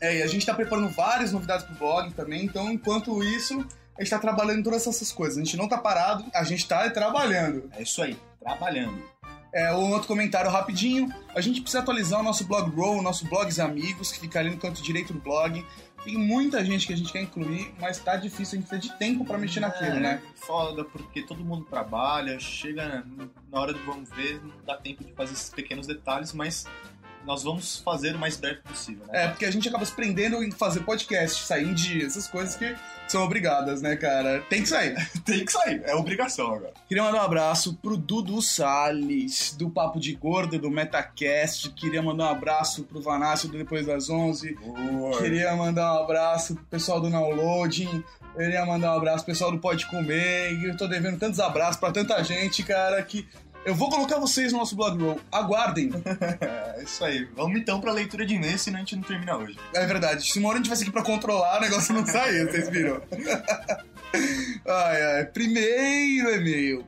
É, 0.00 0.18
e 0.18 0.22
a 0.22 0.26
gente 0.26 0.46
tá 0.46 0.54
preparando 0.54 0.88
várias 0.88 1.32
novidades 1.32 1.66
pro 1.66 1.74
blog 1.74 2.12
também, 2.14 2.44
então 2.44 2.70
enquanto 2.70 3.22
isso, 3.22 3.66
a 3.96 4.02
gente 4.02 4.10
tá 4.10 4.18
trabalhando 4.18 4.60
em 4.60 4.62
todas 4.62 4.86
essas 4.86 5.10
coisas. 5.10 5.36
A 5.36 5.42
gente 5.42 5.56
não 5.56 5.68
tá 5.68 5.78
parado, 5.78 6.24
a 6.32 6.44
gente 6.44 6.66
tá 6.66 6.88
trabalhando. 6.90 7.68
É 7.76 7.82
isso 7.82 8.00
aí, 8.02 8.16
trabalhando. 8.40 9.02
É, 9.52 9.72
um 9.72 9.92
outro 9.92 10.06
comentário 10.06 10.50
rapidinho. 10.50 11.12
A 11.34 11.40
gente 11.40 11.60
precisa 11.60 11.82
atualizar 11.82 12.20
o 12.20 12.22
nosso 12.22 12.44
blog 12.44 12.70
Roll, 12.76 12.98
o 12.98 13.02
nosso 13.02 13.26
blogs 13.26 13.58
amigos, 13.58 14.12
que 14.12 14.20
fica 14.20 14.38
ali 14.38 14.50
no 14.50 14.58
canto 14.58 14.82
direito 14.82 15.12
do 15.12 15.20
blog. 15.20 15.64
Tem 16.04 16.16
muita 16.16 16.64
gente 16.64 16.86
que 16.86 16.92
a 16.92 16.96
gente 16.96 17.12
quer 17.12 17.22
incluir, 17.22 17.74
mas 17.80 17.98
tá 17.98 18.14
difícil, 18.16 18.56
a 18.56 18.60
gente 18.60 18.68
precisa 18.68 18.92
de 18.92 18.98
tempo 18.98 19.24
pra 19.24 19.36
mexer 19.36 19.60
naquilo, 19.60 19.96
É, 19.96 20.00
né? 20.00 20.22
Foda, 20.36 20.84
porque 20.84 21.22
todo 21.22 21.44
mundo 21.44 21.64
trabalha, 21.64 22.38
chega 22.38 23.04
na 23.50 23.60
hora 23.60 23.72
do 23.72 23.84
vamos 23.84 24.08
ver, 24.10 24.40
não 24.42 24.52
dá 24.64 24.76
tempo 24.76 25.02
de 25.02 25.12
fazer 25.12 25.32
esses 25.32 25.50
pequenos 25.50 25.86
detalhes, 25.86 26.32
mas 26.32 26.66
nós 27.28 27.42
vamos 27.42 27.76
fazer 27.84 28.16
o 28.16 28.18
mais 28.18 28.38
breve 28.38 28.60
possível, 28.62 29.06
né? 29.06 29.24
É, 29.24 29.28
porque 29.28 29.44
a 29.44 29.50
gente 29.50 29.68
acaba 29.68 29.84
se 29.84 29.92
prendendo 29.92 30.42
em 30.42 30.50
fazer 30.50 30.80
podcast, 30.80 31.44
sair 31.44 31.68
em 31.68 31.74
dia, 31.74 32.06
essas 32.06 32.26
coisas 32.26 32.56
que 32.56 32.74
são 33.06 33.22
obrigadas, 33.22 33.82
né, 33.82 33.96
cara? 33.96 34.40
Tem 34.48 34.62
que 34.62 34.68
sair. 34.68 34.96
Tem 35.26 35.44
que 35.44 35.52
sair, 35.52 35.82
é 35.84 35.94
obrigação 35.94 36.54
agora. 36.54 36.72
Queria 36.88 37.02
mandar 37.04 37.18
um 37.18 37.26
abraço 37.26 37.74
pro 37.82 37.98
Dudu 37.98 38.40
Salles, 38.40 39.54
do 39.58 39.68
Papo 39.68 40.00
de 40.00 40.14
Gordo, 40.14 40.58
do 40.58 40.70
Metacast. 40.70 41.68
Queria 41.72 42.00
mandar 42.00 42.24
um 42.24 42.30
abraço 42.30 42.84
pro 42.84 43.02
Vanácio 43.02 43.46
do 43.50 43.58
Depois 43.58 43.84
das 43.84 44.08
11. 44.08 44.56
Queria 45.18 45.54
mandar 45.54 46.00
um 46.00 46.04
abraço 46.04 46.54
pro 46.54 46.64
pessoal 46.64 46.98
do 46.98 47.10
Downloading. 47.10 48.02
Queria 48.34 48.64
mandar 48.64 48.94
um 48.94 48.96
abraço 48.96 49.24
pro 49.24 49.34
pessoal 49.34 49.52
do 49.52 49.58
Pode 49.58 49.84
Comer. 49.86 50.54
E 50.54 50.64
Eu 50.64 50.76
tô 50.78 50.86
devendo 50.86 51.18
tantos 51.18 51.40
abraços 51.40 51.76
pra 51.76 51.92
tanta 51.92 52.22
gente, 52.22 52.62
cara, 52.62 53.02
que 53.02 53.28
eu 53.68 53.74
vou 53.74 53.90
colocar 53.90 54.18
vocês 54.18 54.52
no 54.52 54.58
nosso 54.58 54.74
blog 54.74 55.00
roll. 55.02 55.20
Aguardem. 55.30 55.90
É 56.40 56.82
isso 56.84 57.04
aí. 57.04 57.28
Vamos 57.36 57.60
então 57.60 57.80
pra 57.80 57.92
leitura 57.92 58.24
de 58.24 58.34
e-mail, 58.34 58.58
senão 58.58 58.78
a 58.78 58.80
gente 58.80 58.96
não 58.96 59.02
termina 59.02 59.36
hoje. 59.36 59.58
É 59.74 59.84
verdade. 59.86 60.26
Se 60.30 60.38
uma 60.38 60.48
hora 60.48 60.58
a 60.58 60.62
gente 60.62 60.70
vai 60.70 60.80
aqui 60.80 60.90
pra 60.90 61.02
controlar, 61.02 61.58
o 61.58 61.60
negócio 61.60 61.92
não 61.94 62.06
sair, 62.06 62.46
vocês 62.50 62.68
viram? 62.70 63.00
ai, 64.66 65.02
ai. 65.02 65.24
Primeiro 65.26 66.34
e-mail. 66.34 66.86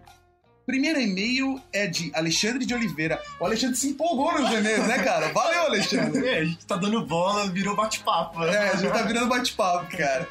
Primeiro 0.67 1.01
e-mail 1.01 1.61
é 1.73 1.87
de 1.87 2.13
Alexandre 2.15 2.65
de 2.65 2.73
Oliveira. 2.73 3.21
O 3.41 3.45
Alexandre 3.45 3.77
se 3.77 3.89
empolgou 3.89 4.33
nos 4.41 4.51
e-mails, 4.53 4.87
né, 4.87 5.03
cara? 5.03 5.33
Valeu, 5.33 5.63
Alexandre. 5.63 6.27
É, 6.27 6.39
a 6.39 6.45
gente 6.45 6.65
tá 6.65 6.77
dando 6.77 7.05
bola, 7.05 7.51
virou 7.51 7.75
bate-papo. 7.75 8.39
né? 8.41 8.55
É, 8.55 8.69
a 8.71 8.77
gente 8.77 8.93
tá 8.93 9.03
virando 9.03 9.27
bate-papo, 9.29 9.97
cara. 9.97 10.29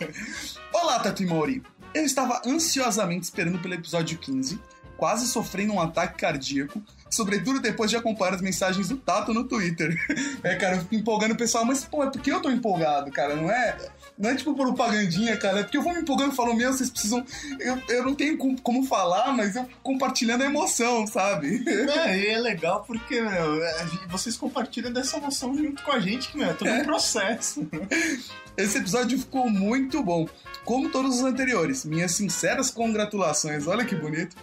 Olá, 0.74 1.00
Tatu 1.00 1.24
Mauri. 1.28 1.62
Eu 1.94 2.04
estava 2.06 2.42
ansiosamente 2.46 3.24
esperando 3.26 3.60
pelo 3.60 3.74
episódio 3.74 4.18
15, 4.18 4.60
quase 5.00 5.26
sofrendo 5.28 5.74
um 5.74 5.80
ataque 5.80 6.20
cardíaco, 6.20 6.84
sobretudo 7.10 7.60
depois 7.62 7.90
de 7.90 7.96
acompanhar 7.98 8.36
as 8.36 8.42
mensagens 8.42 8.90
do 8.90 8.98
Tato 8.98 9.34
no 9.34 9.46
Twitter. 9.46 9.96
É, 10.44 10.56
cara, 10.56 10.76
eu 10.76 10.82
fico 10.82 10.96
empolgando 10.96 11.34
o 11.34 11.38
pessoal, 11.38 11.66
mas, 11.66 11.84
pô, 11.84 12.04
é 12.04 12.10
porque 12.10 12.32
eu 12.32 12.42
tô 12.42 12.50
empolgado, 12.50 13.12
cara, 13.12 13.36
não 13.36 13.52
é? 13.52 13.76
Não 14.18 14.30
é 14.30 14.36
tipo 14.36 14.54
propagandinha, 14.56 15.36
cara, 15.38 15.60
é 15.60 15.64
porque 15.64 15.78
eu 15.78 15.82
vou 15.82 15.94
me 15.94 16.02
empolgando 16.02 16.34
e 16.34 16.36
falo, 16.36 16.54
meu, 16.54 16.72
vocês 16.72 16.90
precisam. 16.90 17.26
Eu, 17.60 17.82
eu 17.90 18.04
não 18.06 18.16
tenho 18.16 18.38
com- 18.38 18.56
como 18.58 18.84
falar, 18.86 19.32
mas 19.34 19.56
eu 19.56 19.68
compartilhando 19.84 20.44
a 20.44 20.46
emoção, 20.46 21.06
sabe? 21.08 21.64
É, 21.68 22.18
e 22.20 22.28
é 22.28 22.38
legal 22.40 22.84
porque, 22.86 23.22
meu, 23.22 23.64
é, 23.64 23.86
vocês 24.10 24.36
compartilham 24.38 24.92
dessa 24.92 25.18
emoção 25.18 25.54
junto 25.56 25.84
com 25.84 25.92
a 25.92 26.00
gente, 26.00 26.30
que, 26.30 26.38
meu, 26.38 26.50
é 26.50 26.54
todo 26.54 26.70
um 26.72 26.84
processo. 26.84 27.68
Esse 28.58 28.78
episódio 28.78 29.18
ficou 29.18 29.50
muito 29.50 30.04
bom, 30.04 30.28
como 30.66 30.90
todos 30.90 31.18
os 31.18 31.24
anteriores. 31.24 31.86
Minhas 31.86 32.12
sinceras 32.14 32.70
congratulações, 32.70 33.68
olha 33.68 33.86
que 33.86 33.96
bonito. 33.96 34.36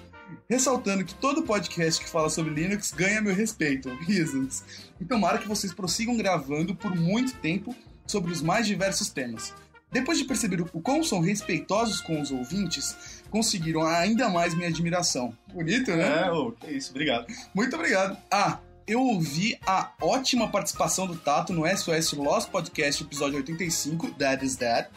Ressaltando 0.48 1.04
que 1.04 1.14
todo 1.14 1.42
podcast 1.42 2.02
que 2.02 2.08
fala 2.08 2.30
sobre 2.30 2.54
Linux 2.54 2.92
ganha 2.92 3.20
meu 3.20 3.34
respeito. 3.34 3.88
Risos. 4.00 4.62
E 5.00 5.04
tomara 5.04 5.38
que 5.38 5.48
vocês 5.48 5.74
prossigam 5.74 6.16
gravando 6.16 6.74
por 6.74 6.94
muito 6.94 7.34
tempo 7.38 7.74
sobre 8.06 8.32
os 8.32 8.40
mais 8.40 8.66
diversos 8.66 9.10
temas. 9.10 9.52
Depois 9.90 10.18
de 10.18 10.24
perceber 10.24 10.60
o 10.60 10.80
quão 10.80 11.02
são 11.02 11.20
respeitosos 11.20 12.00
com 12.00 12.20
os 12.20 12.30
ouvintes, 12.30 13.22
conseguiram 13.30 13.84
ainda 13.84 14.28
mais 14.28 14.54
minha 14.54 14.68
admiração. 14.68 15.36
Bonito, 15.52 15.90
né? 15.92 16.26
É, 16.26 16.30
ô, 16.30 16.52
que 16.52 16.70
isso, 16.70 16.90
obrigado. 16.90 17.26
Muito 17.54 17.74
obrigado. 17.74 18.16
Ah, 18.30 18.58
eu 18.86 19.00
ouvi 19.00 19.58
a 19.66 19.92
ótima 20.00 20.48
participação 20.48 21.06
do 21.06 21.16
Tato 21.16 21.52
no 21.52 21.66
SOS 21.66 22.12
Lost 22.12 22.50
Podcast, 22.50 23.02
episódio 23.02 23.36
85, 23.38 24.12
That 24.12 24.44
Is 24.44 24.56
That, 24.56 24.90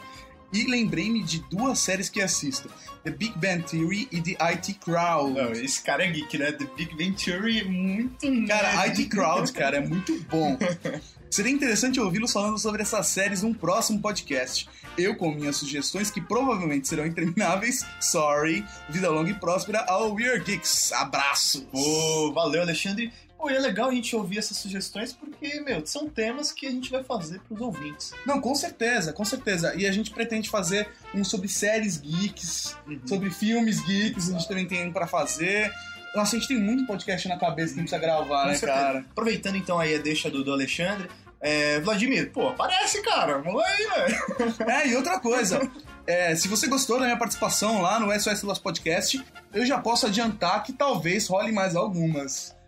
e 0.52 0.64
lembrei-me 0.64 1.22
de 1.22 1.40
duas 1.50 1.78
séries 1.78 2.08
que 2.08 2.20
assisto: 2.20 2.70
The 3.04 3.10
Big 3.10 3.38
Bang 3.38 3.62
Theory 3.62 4.08
e 4.10 4.20
The 4.20 4.36
IT 4.52 4.74
Crowd. 4.74 5.32
Não, 5.32 5.52
esse 5.52 5.82
cara 5.82 6.04
é 6.04 6.10
geek, 6.10 6.38
né? 6.38 6.52
The 6.52 6.66
Big 6.76 6.94
Bang 6.96 7.12
Theory 7.12 7.60
é 7.60 7.64
muito 7.64 8.46
Cara. 8.46 8.82
IT 8.86 9.06
Crowd, 9.06 9.52
cara, 9.52 9.76
é 9.78 9.86
muito 9.86 10.18
bom. 10.30 10.58
Seria 11.30 11.52
interessante 11.52 12.00
ouvi-los 12.00 12.32
falando 12.32 12.58
sobre 12.58 12.82
essas 12.82 13.06
séries 13.06 13.42
num 13.42 13.54
próximo 13.54 14.00
podcast. 14.00 14.68
Eu 14.98 15.14
com 15.14 15.30
minhas 15.30 15.56
sugestões, 15.56 16.10
que 16.10 16.20
provavelmente 16.20 16.88
serão 16.88 17.06
intermináveis. 17.06 17.86
Sorry. 18.00 18.64
Vida 18.88 19.08
longa 19.08 19.30
e 19.30 19.34
próspera 19.34 19.84
ao 19.86 20.12
Weird 20.12 20.44
Geeks. 20.44 20.92
Abraço. 20.92 21.62
Pô, 21.70 22.32
valeu, 22.32 22.62
Alexandre. 22.62 23.12
Pô, 23.40 23.48
e 23.48 23.56
é 23.56 23.58
legal 23.58 23.88
a 23.88 23.94
gente 23.94 24.14
ouvir 24.14 24.38
essas 24.38 24.58
sugestões 24.58 25.14
porque, 25.14 25.62
meu, 25.62 25.84
são 25.86 26.06
temas 26.06 26.52
que 26.52 26.66
a 26.66 26.70
gente 26.70 26.90
vai 26.90 27.02
fazer 27.02 27.40
pros 27.40 27.58
ouvintes. 27.58 28.12
Não, 28.26 28.38
com 28.38 28.54
certeza, 28.54 29.14
com 29.14 29.24
certeza. 29.24 29.74
E 29.74 29.86
a 29.86 29.92
gente 29.92 30.10
pretende 30.10 30.50
fazer 30.50 30.90
um 31.14 31.24
sobre 31.24 31.48
séries 31.48 31.96
geeks, 31.96 32.76
sobre 33.06 33.30
filmes 33.30 33.80
geeks, 33.86 34.28
a 34.28 34.32
gente 34.32 34.46
também 34.46 34.66
tem 34.66 34.86
um 34.86 34.92
pra 34.92 35.06
fazer. 35.06 35.72
Nossa, 36.14 36.36
a 36.36 36.38
gente 36.38 36.48
tem 36.48 36.58
muito 36.58 36.86
podcast 36.86 37.26
na 37.28 37.38
cabeça 37.38 37.72
que 37.72 37.80
a 37.80 37.82
gente 37.82 37.90
precisa 37.90 37.98
gravar, 37.98 38.46
né, 38.46 38.58
cara? 38.58 38.98
Aproveitando 38.98 39.56
então 39.56 39.78
aí 39.78 39.94
a 39.94 39.98
deixa 39.98 40.30
do, 40.30 40.44
do 40.44 40.52
Alexandre, 40.52 41.08
é, 41.40 41.80
Vladimir, 41.80 42.30
pô, 42.32 42.48
aparece, 42.48 43.00
cara. 43.00 43.38
Vamos 43.38 43.62
aí, 43.64 43.86
velho. 43.86 44.54
É, 44.68 44.88
e 44.88 44.96
outra 44.96 45.18
coisa. 45.18 45.66
é, 46.06 46.36
se 46.36 46.46
você 46.46 46.66
gostou 46.66 46.98
da 46.98 47.06
minha 47.06 47.16
participação 47.16 47.80
lá 47.80 47.98
no 47.98 48.12
SOS 48.20 48.42
Lost 48.42 48.62
Podcast, 48.62 49.24
eu 49.54 49.64
já 49.64 49.78
posso 49.78 50.04
adiantar 50.04 50.62
que 50.62 50.74
talvez 50.74 51.26
role 51.26 51.52
mais 51.52 51.74
algumas. 51.74 52.59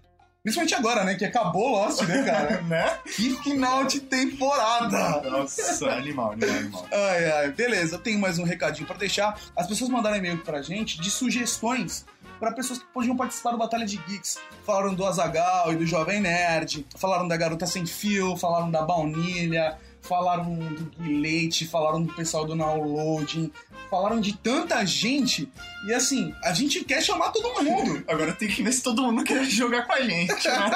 Principalmente 0.43 0.75
agora, 0.75 1.05
né? 1.05 1.15
Que 1.15 1.25
acabou 1.25 1.69
Lost, 1.69 2.03
né, 2.03 2.25
cara? 2.25 2.63
né? 2.67 2.99
Que 3.15 3.37
final 3.43 3.85
de 3.85 4.01
temporada! 4.01 5.21
Nossa, 5.31 5.89
animal, 5.93 6.33
animal, 6.33 6.57
animal. 6.57 6.87
Ai, 6.93 7.31
ai, 7.31 7.53
beleza. 7.53 7.95
Eu 7.95 8.01
tenho 8.01 8.19
mais 8.19 8.41
um 8.41 8.45
recadinho 8.45 8.87
pra 8.87 8.97
deixar. 8.97 9.39
As 9.55 9.69
pessoas 9.69 9.89
mandaram 9.89 10.17
e-mail 10.17 10.39
pra 10.39 10.61
gente 10.61 11.01
de 11.01 11.11
sugestões 11.11 12.05
para 12.41 12.51
pessoas 12.51 12.81
que 12.81 12.87
podiam 12.87 13.17
participar 13.17 13.53
do 13.53 13.59
Batalha 13.59 13.87
de 13.87 13.99
Geeks. 13.99 14.41
Falaram 14.67 14.93
do 14.93 15.07
Azagal 15.07 15.73
e 15.73 15.77
do 15.77 15.87
Jovem 15.87 16.21
Nerd, 16.21 16.85
falaram 16.97 17.29
da 17.29 17.37
Garota 17.37 17.67
Sem 17.67 17.87
Fio, 17.87 18.37
falaram 18.37 18.69
da 18.69 18.83
Baunilha, 18.83 19.79
falaram 20.03 20.55
do 20.57 20.85
Gui 20.99 21.21
Leite, 21.21 21.67
falaram 21.67 22.03
do 22.03 22.13
pessoal 22.13 22.45
do 22.45 22.57
Downloading, 22.57 23.51
falaram 23.89 24.21
de 24.21 24.37
tanta 24.37 24.85
gente. 24.85 25.51
E 25.87 25.95
assim, 25.95 26.35
a 26.45 26.53
gente 26.53 26.85
quer 26.85 27.03
chamar 27.03 27.31
todo 27.31 27.63
mundo. 27.63 28.05
Agora 28.09 28.33
tem 28.33 28.49
que 28.49 28.63
ver 28.63 28.73
se 28.73 28.83
todo 28.83 29.03
mundo 29.03 29.25
quer 29.25 29.45
jogar 29.45 29.87
com 29.87 29.93
a 29.93 30.03
gente. 30.03 30.49
né? 30.49 30.71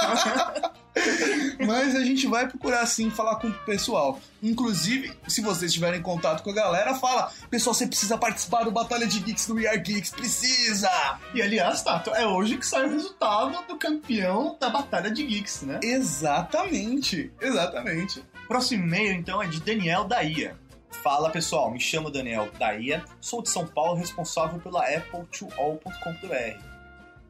Mas 1.66 1.95
a 1.95 2.03
gente 2.03 2.27
vai 2.27 2.49
procurar 2.49 2.87
sim 2.87 3.11
falar 3.11 3.37
com 3.37 3.49
o 3.49 3.53
pessoal. 3.53 4.18
Inclusive, 4.43 5.12
se 5.29 5.43
vocês 5.43 5.72
tiverem 5.72 6.01
contato 6.01 6.43
com 6.43 6.51
a 6.51 6.55
galera, 6.55 6.95
fala: 6.95 7.31
Pessoal, 7.51 7.74
você 7.74 7.87
precisa 7.87 8.16
participar 8.16 8.64
do 8.64 8.70
Batalha 8.70 9.07
de 9.07 9.20
Geeks 9.20 9.47
do 9.47 9.55
We 9.55 9.66
Are 9.66 9.79
Geeks. 9.79 10.11
Precisa! 10.11 10.91
e 11.35 11.43
aliás, 11.43 11.83
Tato, 11.83 12.11
é 12.14 12.27
hoje 12.27 12.57
que 12.57 12.66
sai 12.66 12.87
o 12.87 12.91
resultado 12.91 13.66
do 13.66 13.77
campeão 13.77 14.57
da 14.59 14.70
Batalha 14.70 15.11
de 15.11 15.22
Geeks, 15.24 15.62
né? 15.62 15.81
Exatamente, 15.83 17.31
exatamente. 17.41 18.22
Próximo 18.49 18.84
e-mail, 18.84 19.12
então, 19.12 19.42
é 19.42 19.47
de 19.47 19.61
Daniel 19.61 20.05
Daia. 20.05 20.57
Fala 21.03 21.30
pessoal, 21.30 21.70
me 21.70 21.80
chamo 21.80 22.11
Daniel 22.11 22.49
Daia, 22.59 23.05
sou 23.20 23.42
de 23.42 23.51
São 23.51 23.66
Paulo, 23.66 23.94
responsável 23.94 24.59
pela 24.61 24.84
apple2all.com.br. 24.90 26.61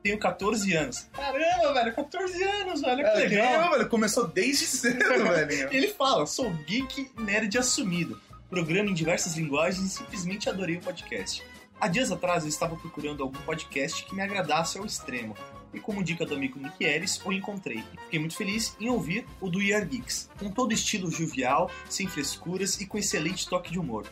Tenho 0.02 0.18
14 0.18 0.74
anos. 0.74 1.08
Caramba, 1.12 1.74
velho, 1.74 1.94
14 1.94 2.42
anos, 2.42 2.80
velho, 2.80 3.04
que 3.04 3.18
legal. 3.18 3.70
velho. 3.72 3.88
Começou 3.88 4.26
desde 4.28 4.64
cedo, 4.66 5.04
velho. 5.04 5.68
Ele 5.74 5.88
fala, 5.88 6.26
sou 6.26 6.50
geek 6.64 7.10
nerd 7.18 7.58
assumido. 7.58 8.20
Programa 8.48 8.88
em 8.88 8.94
diversas 8.94 9.36
linguagens 9.36 9.84
e 9.84 9.88
simplesmente 9.90 10.48
adorei 10.48 10.76
o 10.76 10.80
podcast. 10.80 11.42
Há 11.80 11.88
dias 11.88 12.12
atrás 12.12 12.44
eu 12.44 12.48
estava 12.48 12.76
procurando 12.76 13.22
algum 13.22 13.38
podcast 13.40 14.04
que 14.04 14.14
me 14.14 14.22
agradasse 14.22 14.78
ao 14.78 14.86
extremo. 14.86 15.36
E 15.76 15.80
como 15.80 16.02
dica 16.02 16.24
do 16.24 16.34
amigo 16.34 16.58
Nick 16.58 16.82
Ellis, 16.82 17.20
o 17.22 17.30
encontrei. 17.30 17.84
E 17.92 18.00
fiquei 18.04 18.18
muito 18.18 18.34
feliz 18.34 18.74
em 18.80 18.88
ouvir 18.88 19.26
o 19.42 19.50
do 19.50 19.58
We 19.58 19.74
Are 19.74 19.84
Geeks, 19.84 20.30
com 20.38 20.50
todo 20.50 20.72
estilo 20.72 21.10
jovial, 21.10 21.70
sem 21.86 22.08
frescuras 22.08 22.80
e 22.80 22.86
com 22.86 22.96
excelente 22.96 23.46
toque 23.46 23.70
de 23.70 23.78
humor. 23.78 24.10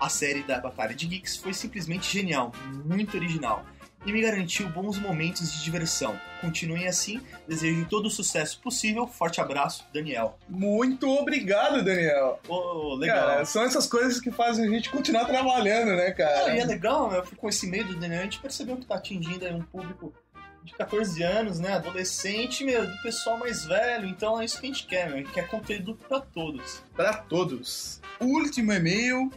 A 0.00 0.08
série 0.08 0.42
da 0.42 0.58
Batalha 0.58 0.94
de 0.94 1.06
Geeks 1.06 1.36
foi 1.36 1.52
simplesmente 1.52 2.10
genial, 2.10 2.50
muito 2.86 3.14
original, 3.14 3.62
e 4.04 4.12
me 4.12 4.20
garantiu 4.20 4.68
bons 4.68 4.98
momentos 4.98 5.52
de 5.52 5.62
diversão. 5.62 6.18
Continuem 6.40 6.88
assim, 6.88 7.20
desejo 7.46 7.86
todo 7.88 8.06
o 8.06 8.10
sucesso 8.10 8.60
possível. 8.60 9.06
Forte 9.06 9.40
abraço, 9.40 9.84
Daniel. 9.92 10.38
Muito 10.48 11.08
obrigado, 11.08 11.84
Daniel. 11.84 12.40
Ô, 12.48 12.94
legal. 12.94 13.28
Cara, 13.28 13.44
são 13.44 13.62
essas 13.62 13.86
coisas 13.86 14.18
que 14.20 14.30
fazem 14.30 14.66
a 14.66 14.68
gente 14.68 14.90
continuar 14.90 15.26
trabalhando, 15.26 15.94
né, 15.94 16.10
cara? 16.10 16.56
e 16.56 16.58
é 16.58 16.64
legal, 16.64 17.10
né? 17.10 17.22
Com 17.36 17.48
esse 17.48 17.66
meio 17.68 17.86
do 17.86 17.96
Daniel, 17.96 18.20
a 18.20 18.24
gente 18.24 18.40
percebeu 18.40 18.76
que 18.76 18.86
tá 18.86 18.96
atingindo 18.96 19.44
aí 19.44 19.54
um 19.54 19.62
público 19.62 20.12
de 20.64 20.72
14 20.74 21.22
anos, 21.22 21.58
né? 21.58 21.74
Adolescente, 21.74 22.64
meu, 22.64 22.86
do 22.86 23.02
pessoal 23.02 23.38
mais 23.38 23.64
velho. 23.64 24.06
Então 24.06 24.40
é 24.40 24.44
isso 24.44 24.60
que 24.60 24.66
a 24.66 24.68
gente 24.68 24.86
quer, 24.86 25.06
meu. 25.06 25.16
A 25.16 25.18
gente 25.18 25.32
quer 25.32 25.48
conteúdo 25.48 25.98
pra 26.08 26.20
todos. 26.20 26.82
Para 26.96 27.14
todos. 27.14 28.00
O 28.20 28.26
último 28.26 28.72
e-mail 28.72 29.30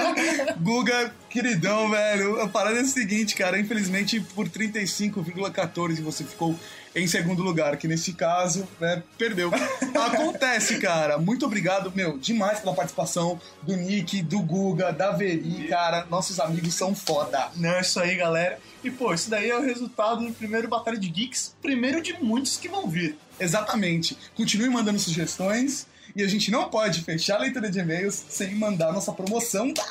Guga, 0.62 1.14
queridão, 1.28 1.90
velho. 1.90 2.40
A 2.40 2.48
parada 2.48 2.78
é 2.78 2.80
a 2.80 2.86
seguinte, 2.86 3.34
cara. 3.34 3.60
Infelizmente, 3.60 4.18
por 4.34 4.48
35,14 4.48 6.00
você 6.02 6.24
ficou 6.24 6.58
em 6.94 7.06
segundo 7.06 7.42
lugar, 7.42 7.76
que 7.76 7.88
nesse 7.88 8.12
caso, 8.12 8.66
né, 8.80 9.02
perdeu. 9.18 9.50
Acontece, 9.94 10.78
cara. 10.78 11.18
Muito 11.18 11.44
obrigado, 11.44 11.92
meu, 11.94 12.18
demais 12.18 12.60
pela 12.60 12.74
participação 12.74 13.40
do 13.62 13.76
Nick, 13.76 14.22
do 14.22 14.40
Guga, 14.40 14.92
da 14.92 15.10
Veri, 15.10 15.66
cara. 15.68 16.06
Nossos 16.08 16.38
amigos 16.38 16.74
são 16.74 16.94
foda. 16.94 17.50
Não, 17.56 17.70
é 17.70 17.80
isso 17.80 17.98
aí, 17.98 18.16
galera. 18.16 18.58
E, 18.82 18.90
pô, 18.90 19.12
isso 19.12 19.28
daí 19.28 19.50
é 19.50 19.58
o 19.58 19.62
resultado 19.62 20.26
do 20.26 20.32
primeiro 20.32 20.68
Batalha 20.68 20.98
de 20.98 21.08
Geeks, 21.08 21.56
primeiro 21.60 22.00
de 22.00 22.12
muitos 22.22 22.56
que 22.56 22.68
vão 22.68 22.88
vir. 22.88 23.16
Exatamente. 23.40 24.16
Continue 24.34 24.68
mandando 24.68 24.98
sugestões. 24.98 25.86
E 26.14 26.22
a 26.22 26.28
gente 26.28 26.48
não 26.48 26.68
pode 26.68 27.02
fechar 27.02 27.36
a 27.36 27.40
leitura 27.40 27.68
de 27.68 27.80
e-mails 27.80 28.22
sem 28.28 28.54
mandar 28.54 28.92
nossa 28.92 29.10
promoção 29.10 29.72
da 29.72 29.82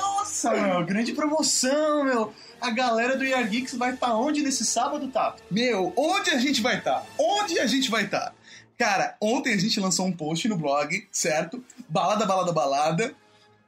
Nossa, 0.00 0.50
meu, 0.52 0.84
grande 0.84 1.12
promoção, 1.12 2.04
meu. 2.04 2.32
A 2.60 2.70
galera 2.70 3.16
do 3.16 3.24
Year 3.24 3.48
Geeks 3.48 3.74
vai 3.74 3.94
estar 3.94 4.14
onde 4.14 4.42
nesse 4.42 4.64
sábado, 4.64 5.08
tá? 5.08 5.36
Meu, 5.50 5.92
onde 5.96 6.30
a 6.30 6.38
gente 6.38 6.60
vai 6.62 6.78
estar? 6.78 7.04
Onde 7.18 7.58
a 7.58 7.66
gente 7.66 7.90
vai 7.90 8.04
estar? 8.04 8.34
Cara, 8.78 9.16
ontem 9.20 9.54
a 9.54 9.56
gente 9.56 9.80
lançou 9.80 10.06
um 10.06 10.12
post 10.12 10.48
no 10.48 10.56
blog, 10.56 11.06
certo? 11.10 11.64
Balada, 11.88 12.26
balada, 12.26 12.52
balada, 12.52 13.14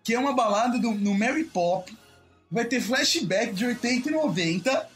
que 0.02 0.14
é 0.14 0.18
uma 0.18 0.34
balada 0.34 0.78
do, 0.78 0.92
no 0.92 1.14
Mary 1.14 1.44
Pop. 1.44 1.96
Vai 2.50 2.64
ter 2.64 2.80
flashback 2.80 3.52
de 3.52 3.66
80 3.66 4.08
e 4.08 4.12
90. 4.12 4.88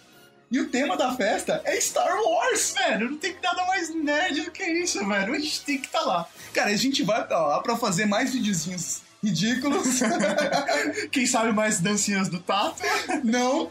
E 0.51 0.61
o 0.61 0.69
tema 0.69 0.97
da 0.99 1.15
festa 1.15 1.63
é 1.65 1.81
Star 1.81 2.15
Wars. 2.23 2.75
Velho, 2.75 3.11
não 3.11 3.19
tem 3.19 3.35
nada 3.43 3.65
mais 3.65 3.95
nerd 3.95 4.43
do 4.43 4.51
que 4.51 4.65
isso, 4.65 5.07
velho. 5.07 5.35
A 5.35 5.39
gente 5.39 5.63
tem 5.63 5.79
que 5.79 5.87
estar 5.87 6.03
lá. 6.03 6.29
Cara, 6.53 6.71
a 6.71 6.77
gente 6.77 7.03
vai 7.03 7.27
pra 7.27 7.47
lá 7.47 7.61
pra 7.63 7.77
fazer 7.77 8.05
mais 8.05 8.35
videozinhos 8.35 9.01
ridículos. 9.23 10.01
Quem 11.11 11.27
sabe 11.27 11.53
mais 11.53 11.81
dancinhas 11.81 12.29
do 12.29 12.41
Tato? 12.41 12.83
Não. 13.23 13.69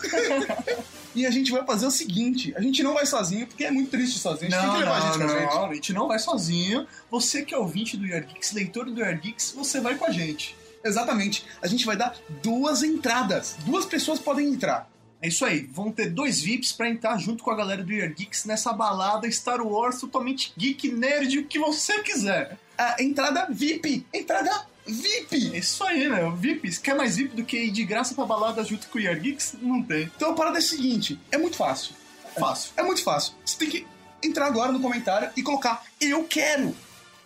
E 1.14 1.26
a 1.26 1.32
gente 1.32 1.52
vai 1.52 1.66
fazer 1.66 1.86
o 1.86 1.92
seguinte: 1.92 2.54
a 2.56 2.62
gente 2.62 2.82
não 2.82 2.94
vai 2.94 3.06
sozinho, 3.06 3.46
porque 3.46 3.66
é 3.66 3.72
muito 3.72 3.92
triste 3.92 4.18
sozinho. 4.18 4.56
A 4.56 4.62
gente 4.62 4.62
tem 4.62 4.72
que 4.72 4.80
levar 4.80 4.98
a 4.98 5.02
gente 5.02 5.18
com 5.18 5.24
a 5.24 5.40
gente. 5.40 5.56
não, 5.56 5.66
a 5.66 5.74
gente 5.74 5.94
não 5.94 6.08
vai 6.08 6.20
sozinho. 6.20 6.88
Você 7.10 7.44
que 7.44 7.54
é 7.54 7.58
ouvinte 7.58 7.98
do 7.98 8.06
Year 8.06 8.26
Geeks, 8.26 8.54
leitor 8.54 8.86
do 8.86 9.00
Year 9.00 9.20
Geeks, 9.20 9.52
você 9.56 9.82
vai 9.82 9.96
com 9.96 10.06
a 10.06 10.12
gente. 10.12 10.56
Exatamente. 10.84 11.46
A 11.62 11.68
gente 11.68 11.86
vai 11.86 11.96
dar 11.96 12.16
duas 12.42 12.82
entradas. 12.82 13.56
Duas 13.66 13.86
pessoas 13.86 14.20
podem 14.20 14.48
entrar. 14.48 14.90
É 15.24 15.28
isso 15.28 15.46
aí, 15.46 15.70
vão 15.72 15.92
ter 15.92 16.10
dois 16.10 16.42
VIPs 16.42 16.72
pra 16.72 16.90
entrar 16.90 17.16
junto 17.20 17.44
com 17.44 17.52
a 17.52 17.56
galera 17.56 17.84
do 17.84 17.94
Year 17.94 18.12
Geeks 18.12 18.46
nessa 18.46 18.74
balada 18.74 19.30
Star 19.30 19.62
Wars 19.62 20.00
totalmente 20.00 20.52
geek, 20.58 20.92
nerd, 20.92 21.38
o 21.38 21.46
que 21.46 21.60
você 21.60 22.02
quiser. 22.02 22.58
A 22.76 22.96
entrada 23.04 23.46
VIP. 23.52 24.04
Entrada 24.12 24.66
VIP. 24.86 25.54
É 25.56 25.60
isso 25.60 25.84
aí, 25.84 26.08
né? 26.10 26.24
O 26.26 26.36
VIPs. 26.36 26.78
Quer 26.78 26.96
mais 26.96 27.16
VIP 27.18 27.36
do 27.36 27.44
que 27.46 27.58
ir 27.58 27.72
de 27.72 27.84
graça 27.86 28.14
pra 28.16 28.26
balada 28.26 28.64
junto 28.64 28.88
com 28.88 28.98
o 28.98 29.02
Year 29.02 29.20
Geeks? 29.20 29.56
Não 29.62 29.82
tem. 29.84 30.12
Então 30.16 30.32
a 30.32 30.34
parada 30.34 30.58
é 30.58 30.60
a 30.60 30.62
seguinte: 30.62 31.20
é 31.32 31.38
muito 31.38 31.56
fácil. 31.58 31.94
Fácil. 32.40 32.72
É 32.78 32.84
muito 32.84 33.04
fácil. 33.04 33.34
Você 33.46 33.58
tem 33.58 33.70
que 33.70 33.88
entrar 34.24 34.48
agora 34.48 34.72
no 34.72 34.80
comentário 34.80 35.30
e 35.36 35.44
colocar 35.44 35.84
Eu 36.00 36.24
quero. 36.24 36.76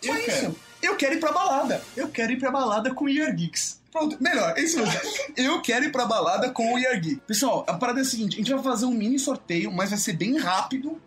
Só 0.04 0.12
Eu 0.12 0.18
isso. 0.18 0.26
quero. 0.26 0.56
Eu 0.82 0.96
quero 0.96 1.14
ir 1.14 1.20
pra 1.20 1.32
balada. 1.32 1.82
Eu 1.96 2.08
quero 2.08 2.32
ir 2.32 2.38
pra 2.38 2.50
balada 2.50 2.92
com 2.94 3.04
o 3.06 3.08
Year 3.08 3.34
Geeks. 3.34 3.80
Pronto, 3.90 4.16
melhor, 4.20 4.52
é 4.58 4.60
isso 4.60 4.76
mesmo. 4.78 5.00
Eu 5.36 5.62
quero 5.62 5.86
ir 5.86 5.90
pra 5.92 6.04
balada 6.04 6.50
com 6.50 6.74
o 6.74 6.78
Yargi. 6.78 7.16
Pessoal, 7.26 7.64
a 7.66 7.72
parada 7.74 8.00
é 8.00 8.02
a 8.02 8.04
seguinte: 8.04 8.34
a 8.34 8.38
gente 8.38 8.52
vai 8.52 8.62
fazer 8.62 8.84
um 8.84 8.90
mini 8.90 9.18
sorteio, 9.18 9.72
mas 9.72 9.88
vai 9.88 9.98
ser 9.98 10.12
bem 10.12 10.36
rápido. 10.36 11.00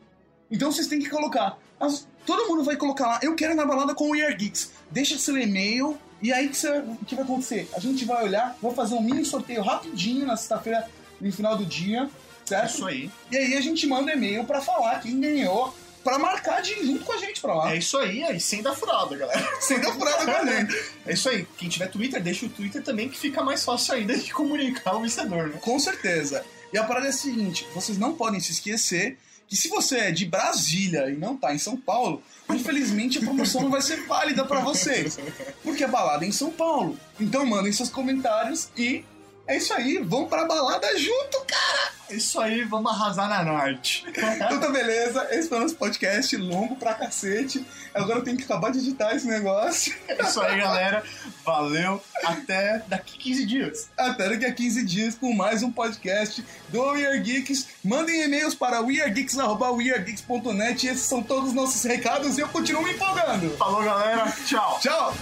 Então 0.49 0.71
vocês 0.71 0.87
têm 0.87 0.97
que 0.99 1.07
colocar. 1.09 1.55
as- 1.79 2.07
todo 2.25 2.47
mundo 2.47 2.63
vai 2.63 2.75
colocar 2.77 3.05
lá, 3.07 3.19
eu 3.21 3.35
quero 3.35 3.53
ir 3.53 3.55
na 3.55 3.65
balada 3.65 3.93
com 3.93 4.09
o 4.09 4.15
Yargeeks. 4.15 4.71
Deixa 4.89 5.19
seu 5.19 5.37
e-mail. 5.37 5.99
E 6.21 6.31
aí 6.33 6.49
que 6.49 6.57
você- 6.57 6.79
o 6.79 6.97
que 7.05 7.15
vai 7.15 7.23
acontecer? 7.23 7.69
A 7.73 7.79
gente 7.79 8.03
vai 8.05 8.23
olhar, 8.23 8.57
vou 8.61 8.73
fazer 8.73 8.95
um 8.95 9.01
mini 9.01 9.23
sorteio 9.25 9.61
rapidinho 9.61 10.25
na 10.25 10.35
sexta-feira, 10.35 10.87
no 11.19 11.31
final 11.31 11.57
do 11.57 11.65
dia, 11.65 12.09
certo? 12.45 12.73
Isso 12.75 12.85
aí. 12.85 13.09
E 13.31 13.37
aí 13.37 13.55
a 13.55 13.61
gente 13.61 13.85
manda 13.87 14.11
e-mail 14.11 14.43
pra 14.43 14.61
falar 14.61 14.99
quem 15.01 15.19
ganhou, 15.19 15.73
pra 16.03 16.17
marcar 16.17 16.61
de 16.61 16.73
junto 16.85 17.03
com 17.05 17.11
a 17.13 17.17
gente 17.17 17.41
pra 17.41 17.53
lá. 17.53 17.73
É 17.73 17.77
isso 17.77 17.97
aí, 17.97 18.23
aí 18.23 18.39
sem 18.39 18.61
dar 18.61 18.73
furada, 18.73 19.15
galera. 19.17 19.47
Sem 19.61 19.79
dar 19.79 19.93
furada 19.93 20.25
com 20.25 20.31
a 20.31 20.45
gente. 20.45 20.75
É 21.05 21.13
isso 21.13 21.29
aí. 21.29 21.45
Quem 21.57 21.67
tiver 21.69 21.87
Twitter, 21.87 22.21
deixa 22.21 22.45
o 22.45 22.49
Twitter 22.49 22.81
também, 22.83 23.09
que 23.09 23.17
fica 23.19 23.43
mais 23.43 23.63
fácil 23.65 23.95
ainda 23.95 24.17
de 24.17 24.31
comunicar 24.33 24.95
o 24.95 25.01
vencedor, 25.01 25.47
né? 25.49 25.57
Com 25.61 25.77
certeza. 25.79 26.43
E 26.73 26.77
a 26.77 26.83
parada 26.83 27.07
é 27.07 27.09
a 27.09 27.13
seguinte: 27.13 27.67
vocês 27.73 27.97
não 27.97 28.13
podem 28.13 28.39
se 28.39 28.51
esquecer 28.51 29.17
que 29.49 29.55
se 29.55 29.67
você 29.67 29.97
é 29.97 30.11
de 30.11 30.25
Brasília 30.25 31.09
e 31.09 31.17
não 31.17 31.35
tá 31.35 31.53
em 31.53 31.57
São 31.57 31.75
Paulo, 31.75 32.21
infelizmente 32.51 33.17
a 33.17 33.21
promoção 33.21 33.63
não 33.63 33.71
vai 33.71 33.81
ser 33.81 34.05
válida 34.05 34.45
pra 34.45 34.59
vocês. 34.59 35.17
Porque 35.63 35.83
a 35.83 35.87
balada 35.87 36.23
é 36.23 36.27
em 36.27 36.31
São 36.31 36.51
Paulo. 36.51 36.97
Então 37.19 37.45
mandem 37.47 37.71
seus 37.71 37.89
comentários 37.89 38.69
e 38.77 39.03
é 39.49 39.57
isso 39.57 39.73
aí, 39.73 39.97
vamos 39.97 40.29
pra 40.29 40.45
balada 40.45 40.97
junto, 40.97 41.43
cara! 41.45 41.91
É 42.09 42.15
isso 42.15 42.39
aí, 42.39 42.63
vamos 42.63 42.91
arrasar 42.91 43.27
na 43.27 43.43
norte. 43.43 44.05
Então 44.39 44.59
tá 44.59 44.69
beleza, 44.69 45.27
esse 45.31 45.49
foi 45.49 45.57
o 45.57 45.61
nosso 45.61 45.75
podcast 45.75 46.37
longo 46.37 46.75
pra 46.75 46.93
cacete. 46.93 47.65
Agora 47.93 48.19
eu 48.19 48.23
tenho 48.23 48.37
que 48.37 48.43
acabar 48.43 48.71
de 48.71 48.79
editar 48.79 49.15
esse 49.15 49.27
negócio. 49.27 49.93
É 50.07 50.21
isso 50.21 50.39
aí, 50.41 50.59
galera. 50.59 51.03
Valeu. 51.43 52.01
Até 52.23 52.83
daqui 52.87 53.17
15 53.17 53.45
dias. 53.45 53.89
Até 53.97 54.29
daqui 54.29 54.45
a 54.45 54.53
15 54.53 54.85
dias 54.85 55.15
com 55.15 55.33
mais 55.33 55.63
um 55.63 55.71
podcast 55.71 56.45
do 56.69 56.91
We 56.91 57.07
Are 57.07 57.19
Geeks. 57.19 57.67
Mandem 57.83 58.23
e-mails 58.23 58.53
para 58.53 58.81
weargeeks.weargeeks.net. 58.81 60.87
Esses 60.87 61.01
são 61.01 61.23
todos 61.23 61.49
os 61.49 61.55
nossos 61.55 61.83
recados 61.83 62.37
e 62.37 62.41
eu 62.41 62.49
continuo 62.49 62.83
me 62.83 62.93
empolgando. 62.93 63.57
Falou, 63.57 63.83
galera. 63.83 64.31
Tchau. 64.45 64.79
Tchau! 64.79 65.15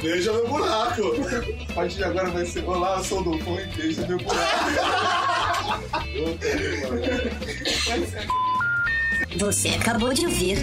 Veja 0.00 0.32
meu 0.32 0.46
buraco. 0.48 1.02
A 1.70 1.72
partir 1.72 1.96
de 1.96 2.04
agora 2.04 2.30
vai 2.30 2.44
ser 2.44 2.64
Olá, 2.64 2.96
eu 2.98 3.04
sou 3.04 3.20
o 3.20 3.24
Dolfão 3.24 3.58
e 3.60 3.66
beijo 3.66 4.06
meu 4.06 4.18
buraco. 4.18 4.48
Você 9.38 9.68
acabou 9.68 10.14
de 10.14 10.26
ouvir 10.26 10.58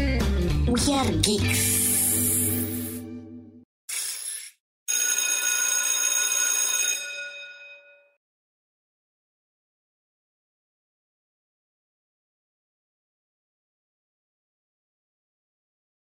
We 0.68 0.94
Are 0.94 1.12
Geeks. 1.18 1.85